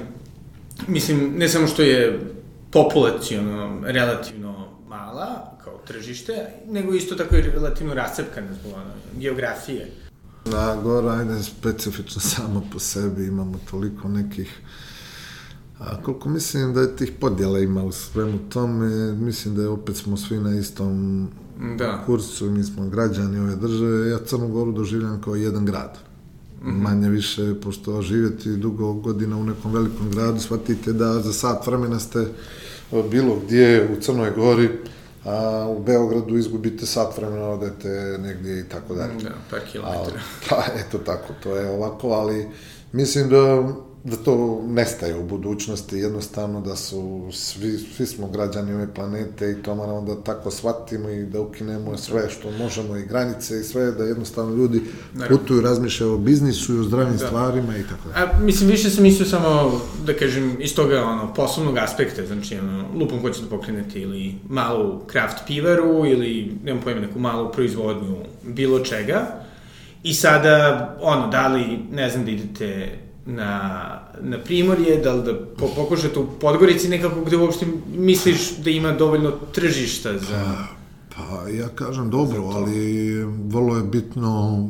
mislim, 0.87 1.33
ne 1.37 1.49
samo 1.49 1.67
što 1.67 1.81
je 1.81 2.19
populacijono 2.71 3.81
relativno 3.85 4.67
mala, 4.87 5.57
kao 5.63 5.77
tržište, 5.87 6.47
nego 6.67 6.93
isto 6.93 7.15
tako 7.15 7.35
i 7.35 7.41
relativno 7.41 7.93
rascepkana 7.93 8.47
zbog 8.53 8.73
ono, 8.73 8.91
geografije. 9.19 9.91
Na 10.45 10.75
Gora, 10.75 11.11
ajde, 11.11 11.43
specifično 11.43 12.21
samo 12.21 12.63
po 12.73 12.79
sebi, 12.79 13.27
imamo 13.27 13.59
toliko 13.71 14.07
nekih 14.07 14.59
A 15.85 16.01
koliko 16.03 16.29
mislim 16.29 16.73
da 16.73 16.81
je 16.81 16.95
tih 16.95 17.11
podjela 17.19 17.59
ima 17.59 17.83
u 17.83 17.91
svemu 17.91 18.39
tome, 18.49 19.13
mislim 19.13 19.55
da 19.55 19.61
je 19.61 19.67
opet 19.67 19.95
smo 19.97 20.17
svi 20.17 20.37
na 20.37 20.55
istom 20.55 21.27
Da. 21.77 22.03
kursu, 22.05 22.49
mi 22.49 22.63
smo 22.63 22.89
građani 22.89 23.39
ove 23.39 23.55
države, 23.55 24.09
ja 24.09 24.19
Crnu 24.25 24.47
Goru 24.47 24.71
doživljam 24.71 25.21
kao 25.21 25.35
jedan 25.35 25.65
grad. 25.65 25.97
Mm 26.63 26.69
-hmm. 26.69 26.81
Manje 26.81 27.09
više, 27.09 27.55
pošto 27.63 28.01
živjeti 28.01 28.57
dugo 28.57 28.93
godina 28.93 29.37
u 29.37 29.43
nekom 29.43 29.73
velikom 29.73 30.11
gradu, 30.11 30.39
shvatite 30.39 30.93
da 30.93 31.19
za 31.19 31.33
sat 31.33 31.67
vremena 31.67 31.99
ste 31.99 32.25
bilo 33.11 33.39
gdje 33.45 33.89
u 33.97 34.01
Crnoj 34.01 34.31
Gori, 34.31 34.69
a 35.25 35.67
u 35.77 35.83
Beogradu 35.83 36.37
izgubite 36.37 36.85
sat 36.85 37.17
vremena, 37.17 37.45
odete 37.45 38.17
negdje 38.19 38.59
i 38.59 38.63
tako 38.63 38.95
dalje. 38.95 39.13
Da, 39.23 39.31
par 39.49 39.59
kilometara. 39.71 40.19
Pa, 40.49 40.63
eto 40.75 40.97
tako, 40.97 41.33
to 41.43 41.55
je 41.55 41.69
ovako, 41.69 42.07
ali 42.07 42.47
mislim 42.91 43.29
da 43.29 43.73
da 44.03 44.15
to 44.15 44.61
nestaje 44.67 45.15
u 45.15 45.23
budućnosti, 45.23 45.97
jednostavno 45.97 46.61
da 46.61 46.75
su, 46.75 47.29
svi, 47.31 47.77
svi 47.77 48.05
smo 48.05 48.27
građani 48.27 48.73
ove 48.73 48.93
planete 48.93 49.51
i 49.51 49.63
to 49.63 49.75
moramo 49.75 50.01
da 50.01 50.23
tako 50.23 50.51
shvatimo 50.51 51.09
i 51.09 51.25
da 51.25 51.41
ukinemo 51.41 51.97
sve 51.97 52.29
što 52.29 52.51
možemo 52.51 52.97
i 52.97 53.05
granice 53.05 53.59
i 53.59 53.63
sve, 53.63 53.91
da 53.91 54.03
jednostavno 54.03 54.55
ljudi 54.55 54.81
putuju, 55.29 55.61
razmišljaju 55.61 56.13
o 56.13 56.17
biznisu 56.17 56.75
i 56.75 56.79
o 56.79 56.83
zdravim 56.83 57.17
Da. 57.17 57.27
stvarima 57.27 57.77
i 57.77 57.83
tako 57.83 58.09
dalje. 58.09 58.25
A, 58.25 58.39
mislim, 58.43 58.69
više 58.69 58.89
sam 58.89 59.03
mislio 59.03 59.25
samo, 59.29 59.81
da 60.05 60.13
kažem, 60.13 60.57
iz 60.59 60.75
toga, 60.75 61.03
ono, 61.03 61.33
poslovnog 61.33 61.77
aspekta, 61.77 62.25
znači, 62.25 62.57
ono, 62.59 62.85
lupom 62.95 63.21
hoće 63.21 63.41
da 63.41 63.49
pokrenete 63.49 63.99
ili 63.99 64.35
malu 64.49 64.99
kraft 65.07 65.37
pivaru 65.47 66.05
ili, 66.05 66.57
nemam 66.63 66.83
pojma, 66.83 67.01
neku 67.01 67.19
malu 67.19 67.51
proizvodnju 67.51 68.15
bilo 68.43 68.79
čega. 68.79 69.43
I 70.03 70.13
sada, 70.13 70.97
ono, 71.01 71.27
da 71.27 71.47
li, 71.47 71.79
ne 71.91 72.09
znam, 72.09 72.25
da 72.25 72.31
idete 72.31 72.97
na, 73.25 73.99
na 74.21 74.37
Primorje, 74.37 74.97
da 74.97 75.13
li 75.13 75.23
da 75.23 75.33
po, 75.57 75.67
pokušate 75.75 76.19
u 76.19 76.27
Podgorici 76.41 76.89
nekako 76.89 77.21
gde 77.21 77.37
uopšte 77.37 77.65
misliš 77.95 78.57
da 78.57 78.69
ima 78.69 78.91
dovoljno 78.91 79.31
tržišta 79.51 80.17
za... 80.17 80.67
Pa 81.15 81.49
ja 81.49 81.67
kažem 81.69 82.09
dobro, 82.09 82.43
ali 82.43 83.13
vrlo 83.47 83.77
je 83.77 83.83
bitno 83.83 84.67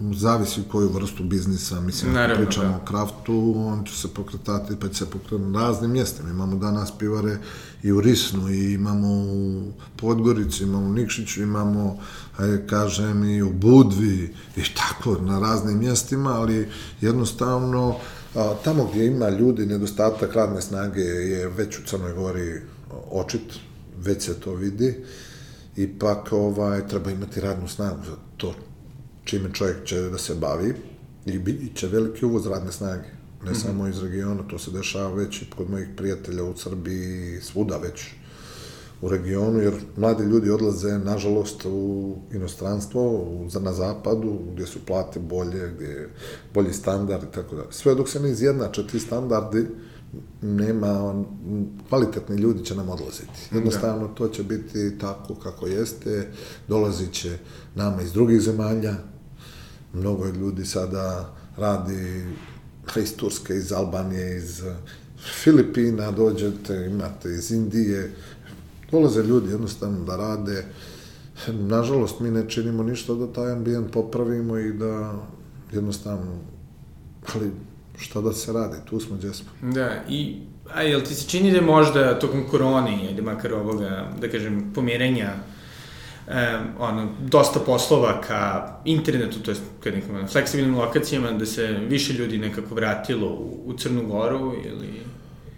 zavisi 0.00 0.62
koju 0.70 0.88
vrstu 0.88 1.24
biznisa, 1.24 1.80
mislim, 1.80 2.10
ako 2.10 2.20
Naravno, 2.20 2.44
pričamo 2.44 2.68
da. 2.68 2.76
o 2.76 2.84
kraftu, 2.84 3.54
on 3.56 3.84
će 3.84 3.96
se 3.96 4.08
pokretati, 4.08 4.76
pa 4.80 4.88
će 4.88 4.94
se 4.94 5.10
pokretati 5.10 5.50
na 5.50 5.60
raznim 5.60 5.90
mjestima. 5.90 6.30
Imamo 6.30 6.56
danas 6.56 6.98
pivare 6.98 7.38
i 7.82 7.92
u 7.92 8.00
Risnu, 8.00 8.50
i 8.50 8.72
imamo 8.72 9.08
u 9.08 9.62
Podgorici, 9.96 10.62
imamo 10.62 10.86
u 10.86 10.92
Nikšiću, 10.92 11.42
imamo, 11.42 11.98
ajde 12.36 12.66
kažem, 12.66 13.24
i 13.24 13.42
u 13.42 13.52
Budvi, 13.52 14.34
i 14.56 14.62
tako, 14.74 15.16
na 15.20 15.40
raznim 15.40 15.78
mjestima, 15.78 16.30
ali 16.30 16.68
jednostavno, 17.00 17.96
a, 18.34 18.54
tamo 18.64 18.88
gdje 18.92 19.06
ima 19.06 19.28
ljudi, 19.28 19.66
nedostatak 19.66 20.34
radne 20.34 20.62
snage 20.62 21.00
je 21.00 21.48
već 21.48 21.78
u 21.78 21.82
Crnoj 21.86 22.12
Gori 22.12 22.60
očit, 23.10 23.54
već 23.96 24.22
se 24.22 24.40
to 24.40 24.54
vidi, 24.54 25.04
ipak 25.76 26.32
ovaj, 26.32 26.88
treba 26.88 27.10
imati 27.10 27.40
radnu 27.40 27.68
snagu 27.68 28.04
za 28.06 28.16
to 28.36 28.54
čime 29.24 29.52
čovjek 29.52 29.84
će 29.84 30.00
da 30.00 30.18
se 30.18 30.34
bavi 30.34 30.74
i 31.26 31.38
bit 31.38 31.76
će 31.76 31.86
veliki 31.86 32.24
uvoz 32.24 32.46
radne 32.46 32.72
snage. 32.72 33.08
Ne 33.44 33.50
mm 33.50 33.54
-hmm. 33.54 33.62
samo 33.62 33.88
iz 33.88 34.02
regiona, 34.02 34.42
to 34.42 34.58
se 34.58 34.70
dešava 34.70 35.14
već 35.14 35.42
i 35.42 35.50
kod 35.56 35.70
mojih 35.70 35.88
prijatelja 35.96 36.44
u 36.44 36.56
Srbiji, 36.56 37.40
svuda 37.40 37.76
već 37.76 38.06
u 39.00 39.08
regionu, 39.08 39.60
jer 39.60 39.74
mladi 39.96 40.24
ljudi 40.24 40.50
odlaze, 40.50 40.98
nažalost, 40.98 41.64
u 41.64 42.16
inostranstvo, 42.32 43.02
u, 43.10 43.48
na 43.60 43.72
zapadu, 43.72 44.38
gdje 44.52 44.66
su 44.66 44.78
plate 44.86 45.20
bolje, 45.20 45.72
gdje 45.74 45.86
je 45.86 46.10
bolji 46.54 46.72
standard 46.72 47.22
i 47.22 47.32
tako 47.34 47.56
da. 47.56 47.62
Sve 47.70 47.94
dok 47.94 48.08
se 48.08 48.20
ne 48.20 48.30
izjednače 48.30 48.86
ti 48.86 49.00
standardi, 49.00 49.66
nema, 50.42 51.04
on, 51.04 51.26
kvalitetni 51.88 52.36
ljudi 52.36 52.64
će 52.64 52.74
nam 52.74 52.88
odlaziti. 52.88 53.48
Jednostavno, 53.52 54.08
to 54.08 54.28
će 54.28 54.42
biti 54.42 54.98
tako 54.98 55.34
kako 55.34 55.66
jeste, 55.66 56.28
dolazit 56.68 57.12
će 57.12 57.38
nama 57.74 58.02
iz 58.02 58.12
drugih 58.12 58.40
zemalja, 58.40 58.94
mnogo 59.92 60.26
ljudi 60.26 60.66
sada 60.66 61.34
radi 61.56 62.24
iz 62.96 63.16
Turske, 63.16 63.54
iz 63.54 63.72
Albanije, 63.72 64.36
iz 64.36 64.62
Filipina, 65.42 66.10
dođete, 66.10 66.86
imate 66.90 67.28
iz 67.28 67.50
Indije, 67.50 68.12
dolaze 68.94 69.22
ljudi 69.22 69.50
jednostavno 69.50 70.04
da 70.04 70.16
rade. 70.16 70.64
Nažalost, 71.48 72.20
mi 72.20 72.30
ne 72.30 72.48
činimo 72.48 72.82
ništa 72.82 73.14
da 73.14 73.32
taj 73.32 73.52
ambijent 73.52 73.92
popravimo 73.92 74.58
i 74.58 74.72
da 74.72 75.14
jednostavno, 75.72 76.38
ali 77.34 77.50
šta 77.98 78.20
da 78.20 78.32
se 78.32 78.52
radi, 78.52 78.76
tu 78.84 79.00
smo 79.00 79.16
gdje 79.16 79.34
smo. 79.34 79.50
Da, 79.62 79.90
i 80.08 80.36
a 80.74 80.82
jel 80.82 81.00
ti 81.00 81.14
se 81.14 81.28
čini 81.28 81.52
da 81.52 81.60
možda 81.60 82.18
tokom 82.18 82.44
korone, 82.50 82.98
ili 83.10 83.22
makar 83.22 83.54
ovoga, 83.54 84.10
da 84.20 84.28
kažem, 84.28 84.72
pomirenja 84.74 85.30
e, 86.28 86.58
ono, 86.78 87.08
dosta 87.20 87.60
poslova 87.60 88.20
ka 88.20 88.72
internetu, 88.84 89.38
to 89.40 89.50
je 89.50 89.56
ka 89.80 89.90
nekim 89.90 90.14
ono, 90.16 90.26
fleksibilnim 90.26 90.78
lokacijama, 90.78 91.30
da 91.32 91.46
se 91.46 91.66
više 91.88 92.12
ljudi 92.12 92.38
nekako 92.38 92.74
vratilo 92.74 93.28
u, 93.28 93.62
u 93.66 93.72
Crnu 93.78 94.06
Goru 94.06 94.54
ili... 94.64 95.13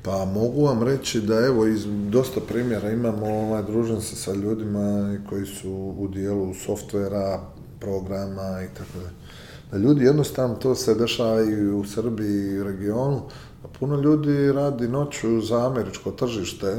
Pa 0.07 0.25
mogu 0.25 0.65
vam 0.65 0.83
reći 0.83 1.21
da 1.21 1.47
evo 1.47 1.67
iz 1.67 1.87
dosta 2.11 2.41
primjera 2.49 2.91
imamo, 2.91 3.27
ovaj, 3.27 3.63
družim 3.63 4.01
se 4.01 4.17
sa 4.17 4.33
ljudima 4.33 5.17
koji 5.29 5.47
su 5.47 5.95
u 5.99 6.09
dijelu 6.09 6.55
softvera, 6.55 7.41
programa 7.81 8.63
i 8.63 8.75
tako 8.75 8.99
da. 9.05 9.11
Da 9.71 9.79
ljudi 9.79 10.05
jednostavno 10.05 10.55
to 10.55 10.75
se 10.75 10.95
dešava 10.95 11.43
i 11.43 11.67
u 11.69 11.85
Srbiji 11.85 12.47
i 12.47 12.61
u 12.61 12.65
regionu, 12.65 13.21
a 13.65 13.69
puno 13.79 14.01
ljudi 14.01 14.53
radi 14.53 14.89
noću 14.89 15.41
za 15.41 15.67
američko 15.67 16.11
tržište, 16.11 16.77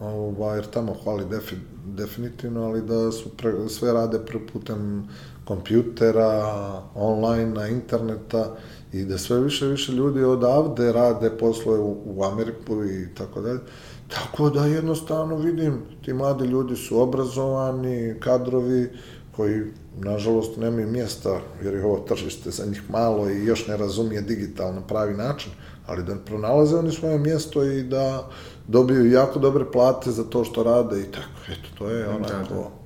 ovaj, 0.00 0.56
jer 0.58 0.66
tamo 0.66 0.94
hvali 1.04 1.24
defi, 1.30 1.56
definitivno, 1.86 2.64
ali 2.64 2.82
da 2.82 3.12
su 3.12 3.28
pre, 3.36 3.52
sve 3.68 3.92
rade 3.92 4.18
pre 4.18 4.38
putem 4.52 5.08
kompjutera, 5.44 6.52
online, 6.94 7.70
interneta 7.70 8.56
i 8.92 9.04
da 9.04 9.18
sve 9.18 9.40
više 9.40 9.66
više 9.66 9.92
ljudi 9.92 10.24
odavde 10.24 10.92
rade 10.92 11.30
poslove 11.30 11.78
u, 11.78 11.96
u 12.04 12.24
Ameriku 12.24 12.84
i 12.84 13.14
tako 13.14 13.40
dalje. 13.40 13.60
Tako 14.08 14.50
da 14.50 14.66
jednostavno 14.66 15.36
vidim, 15.36 15.82
ti 16.04 16.12
mladi 16.12 16.44
ljudi 16.44 16.76
su 16.76 17.00
obrazovani, 17.00 18.14
kadrovi 18.20 18.90
koji 19.36 19.62
nažalost 19.98 20.56
nemaju 20.56 20.88
mjesta 20.88 21.40
jer 21.64 21.74
je 21.74 21.84
ovo 21.84 21.98
tržište 21.98 22.50
za 22.50 22.66
njih 22.66 22.90
malo 22.90 23.30
i 23.30 23.44
još 23.44 23.66
ne 23.66 23.76
razumije 23.76 24.20
digital 24.20 24.74
na 24.74 24.80
pravi 24.80 25.14
način, 25.14 25.52
ali 25.86 26.04
da 26.04 26.16
pronalaze 26.16 26.76
oni 26.76 26.92
svoje 26.92 27.18
mjesto 27.18 27.64
i 27.64 27.82
da 27.82 28.28
dobiju 28.68 29.10
jako 29.10 29.38
dobre 29.38 29.64
plate 29.72 30.10
za 30.10 30.24
to 30.24 30.44
što 30.44 30.62
rade 30.62 31.00
i 31.00 31.04
tako. 31.04 31.52
Eto, 31.52 31.68
to 31.78 31.90
je 31.90 32.08
onako... 32.08 32.54
Da, 32.54 32.54
da. 32.54 32.78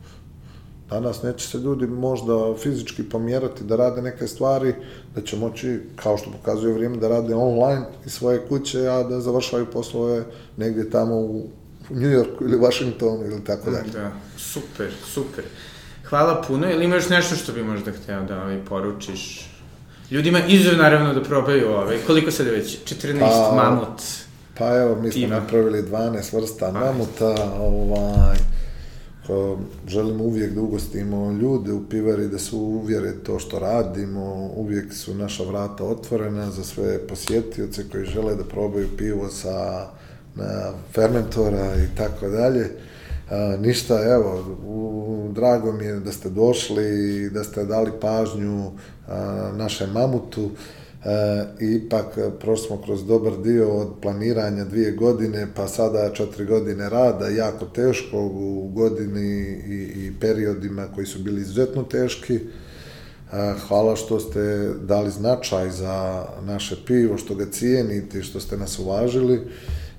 Danas 0.91 1.23
neće 1.23 1.49
se 1.49 1.59
ljudi 1.59 1.87
možda 1.87 2.55
fizički 2.63 3.03
pomjerati 3.03 3.65
da 3.65 3.77
rade 3.77 4.03
neke 4.03 4.27
stvari, 4.27 4.75
da 5.15 5.21
će 5.21 5.37
moći, 5.37 5.81
kao 5.97 6.19
što 6.19 6.31
pokazuje 6.31 6.75
vrijeme, 6.75 6.97
da 6.97 7.09
rade 7.09 7.35
online 7.35 7.85
iz 8.07 8.13
svoje 8.13 8.47
kuće, 8.49 8.89
a 8.89 9.03
da 9.03 9.21
završavaju 9.21 9.67
poslove 9.67 10.25
negdje 10.57 10.91
tamo 10.91 11.15
u 11.15 11.49
New 11.91 12.11
Yorku 12.11 12.45
ili 12.45 12.59
Washingtonu 12.59 13.25
ili 13.25 13.45
tako 13.45 13.71
dalje. 13.71 13.91
Da, 13.93 14.13
super, 14.37 14.91
super. 15.07 15.45
Hvala 16.05 16.43
puno. 16.49 16.71
Ili 16.71 16.85
imaš 16.85 17.09
nešto 17.09 17.37
što 17.37 17.53
bi 17.53 17.63
možda 17.65 17.93
hteo 17.93 18.23
da 18.23 18.43
ovaj, 18.43 18.65
poručiš? 18.69 19.51
Ljudima 20.11 20.41
izuzev 20.49 20.79
naravno 20.79 21.15
da 21.15 21.23
probaju 21.23 21.71
ovaj, 21.71 21.99
koliko 22.07 22.31
sad 22.31 22.47
već? 22.47 22.79
14 22.85 23.19
pa, 23.21 23.53
mamut. 23.57 24.03
Pa 24.59 24.77
evo, 24.77 24.97
mi 25.03 25.13
smo 25.13 25.27
napravili 25.27 25.83
12 25.83 26.37
vrsta 26.37 26.73
mamuta, 26.73 27.35
ovaj, 27.61 28.37
želimo 29.87 30.25
uvijek 30.25 30.53
da 30.53 30.61
ugostimo 30.61 31.33
ljude 31.33 31.73
u 31.73 31.89
pivari, 31.89 32.29
da 32.29 32.39
se 32.39 32.57
uvjere 32.57 33.13
to 33.13 33.39
što 33.39 33.59
radimo, 33.59 34.51
uvijek 34.57 34.93
su 34.93 35.15
naša 35.15 35.45
vrata 35.45 35.85
otvorena 35.85 36.51
za 36.51 36.65
sve 36.65 37.07
posjetioce 37.07 37.85
koji 37.93 38.05
žele 38.05 38.35
da 38.35 38.45
probaju 38.45 38.89
pivo 38.97 39.29
sa 39.29 39.87
na 40.35 40.73
fermentora 40.95 41.75
i 41.77 41.97
tako 41.97 42.29
dalje. 42.29 42.71
A, 43.31 43.57
ništa, 43.61 44.13
evo, 44.15 44.57
u, 44.67 45.29
drago 45.35 45.73
mi 45.73 45.85
je 45.85 46.01
da 46.01 46.13
ste 46.13 46.31
došli 46.31 46.85
i 47.17 47.31
da 47.31 47.45
ste 47.45 47.65
dali 47.65 47.91
pažnju 48.01 48.71
a, 49.09 49.53
našem 49.57 49.91
mamutu. 49.91 50.51
E, 51.05 51.45
ipak 51.61 52.19
prošli 52.41 52.67
smo 52.67 52.83
kroz 52.83 53.07
dobar 53.07 53.33
dio 53.43 53.77
od 53.77 53.89
planiranja 54.03 54.65
dvije 54.65 54.93
godine, 54.93 55.47
pa 55.55 55.69
sada 55.69 56.13
četiri 56.15 56.45
godine 56.45 56.89
rada, 56.89 57.29
jako 57.29 57.65
teško 57.65 58.19
u 58.19 58.71
godini 58.75 59.41
i, 59.67 60.07
i 60.07 60.13
periodima 60.21 60.87
koji 60.95 61.07
su 61.07 61.19
bili 61.19 61.41
izuzetno 61.41 61.83
teški. 61.83 62.35
E, 62.35 62.41
hvala 63.69 63.97
što 63.97 64.21
ste 64.21 64.71
dali 64.81 65.11
značaj 65.11 65.71
za 65.71 66.27
naše 66.43 66.77
pivo, 66.87 67.19
što 67.19 67.35
ga 67.35 67.47
cijenite 67.51 68.19
i 68.19 68.23
što 68.23 68.41
ste 68.41 68.57
nas 68.57 68.79
uvažili. 68.79 69.41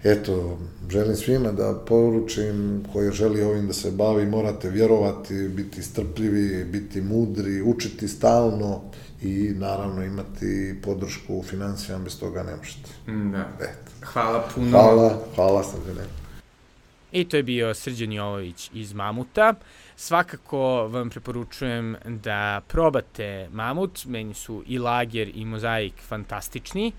Eto, 0.03 0.57
želim 0.89 1.15
svima 1.15 1.51
da 1.51 1.83
poručim 1.87 2.83
koji 2.93 3.11
želi 3.11 3.43
ovim 3.43 3.67
da 3.67 3.73
se 3.73 3.91
bavi, 3.91 4.25
morate 4.25 4.69
vjerovati, 4.69 5.47
biti 5.47 5.83
strpljivi, 5.83 6.63
biti 6.65 7.01
mudri, 7.01 7.61
učiti 7.61 8.07
stalno 8.07 8.81
i 9.24 9.53
naravno 9.55 10.03
imati 10.03 10.76
podršku 10.84 11.36
u 11.36 11.43
financijama, 11.43 12.03
bez 12.03 12.19
toga 12.19 12.43
ne 12.43 12.55
možete. 12.55 12.89
Da. 13.32 13.49
Eto. 13.59 14.05
Hvala 14.05 14.47
puno. 14.55 14.69
Hvala, 14.71 15.19
hvala 15.36 15.63
Srđane. 15.63 16.07
I 17.11 17.26
to 17.26 17.38
je 17.38 17.43
bio 17.43 17.74
Srđan 17.74 18.11
Jolović 18.11 18.69
iz 18.74 18.93
Mamuta. 18.93 19.53
Svakako 19.95 20.88
vam 20.88 21.09
preporučujem 21.09 21.95
da 22.05 22.61
probate 22.67 23.49
Mamut, 23.51 24.05
meni 24.05 24.34
su 24.34 24.63
i 24.67 24.80
lager 24.80 25.32
i 25.36 25.45
mozaik 25.45 25.93
fantastični. 26.07 26.91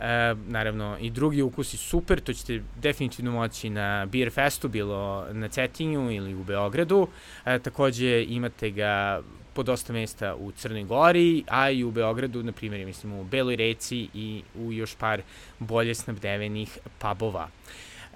E, 0.00 0.34
naravno, 0.48 0.96
i 1.00 1.10
drugi 1.10 1.42
ukusi 1.42 1.76
super, 1.76 2.20
to 2.20 2.32
ćete 2.32 2.62
definitivno 2.82 3.32
moći 3.32 3.70
na 3.70 4.06
Beer 4.06 4.30
Festu, 4.32 4.68
bilo 4.68 5.26
na 5.32 5.48
Cetinju 5.48 6.10
ili 6.10 6.34
u 6.34 6.44
Beogradu. 6.44 7.08
E, 7.44 7.58
takođe 7.58 8.24
imate 8.28 8.70
ga 8.70 9.22
po 9.56 9.62
dosta 9.62 9.92
mesta 9.92 10.34
u 10.34 10.52
Crnoj 10.52 10.84
Gori, 10.84 11.44
a 11.48 11.70
i 11.70 11.84
u 11.84 11.90
Beogradu, 11.90 12.42
na 12.42 12.52
primjer, 12.52 12.86
mislim, 12.86 13.12
u 13.12 13.24
Beloj 13.24 13.56
reci 13.56 14.08
i 14.14 14.42
u 14.54 14.72
još 14.72 14.94
par 14.94 15.22
bolje 15.58 15.94
snabdevenih 15.94 16.78
pubova. 16.98 17.48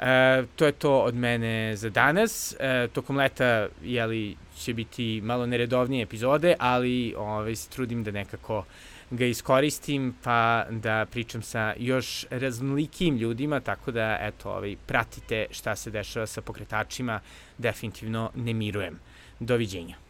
E, 0.01 0.45
to 0.57 0.67
je 0.67 0.73
to 0.73 0.99
od 1.01 1.15
mene 1.15 1.77
za 1.77 1.91
danas. 1.91 2.57
E, 2.59 2.89
tokom 2.93 3.17
leta 3.17 3.69
jeli, 3.83 4.37
će 4.57 4.75
biti 4.75 5.21
malo 5.25 5.47
neredovnije 5.47 6.03
epizode, 6.03 6.55
ali 6.59 7.15
ovaj, 7.17 7.57
se 7.57 7.71
trudim 7.71 8.05
da 8.05 8.11
nekako 8.11 8.65
ga 9.11 9.27
iskoristim 9.27 10.15
pa 10.23 10.67
da 10.71 11.07
pričam 11.11 11.43
sa 11.43 11.75
još 11.79 12.27
raznolikim 12.31 13.17
ljudima, 13.17 13.61
tako 13.61 13.93
da 13.93 14.19
eto, 14.21 14.51
ovaj, 14.51 14.77
pratite 14.87 15.47
šta 15.51 15.77
se 15.77 15.91
dešava 15.91 16.27
sa 16.27 16.41
pokretačima, 16.41 17.21
definitivno 17.59 18.31
ne 18.35 18.55
mirujem. 18.55 19.01
Doviđenja. 19.41 20.10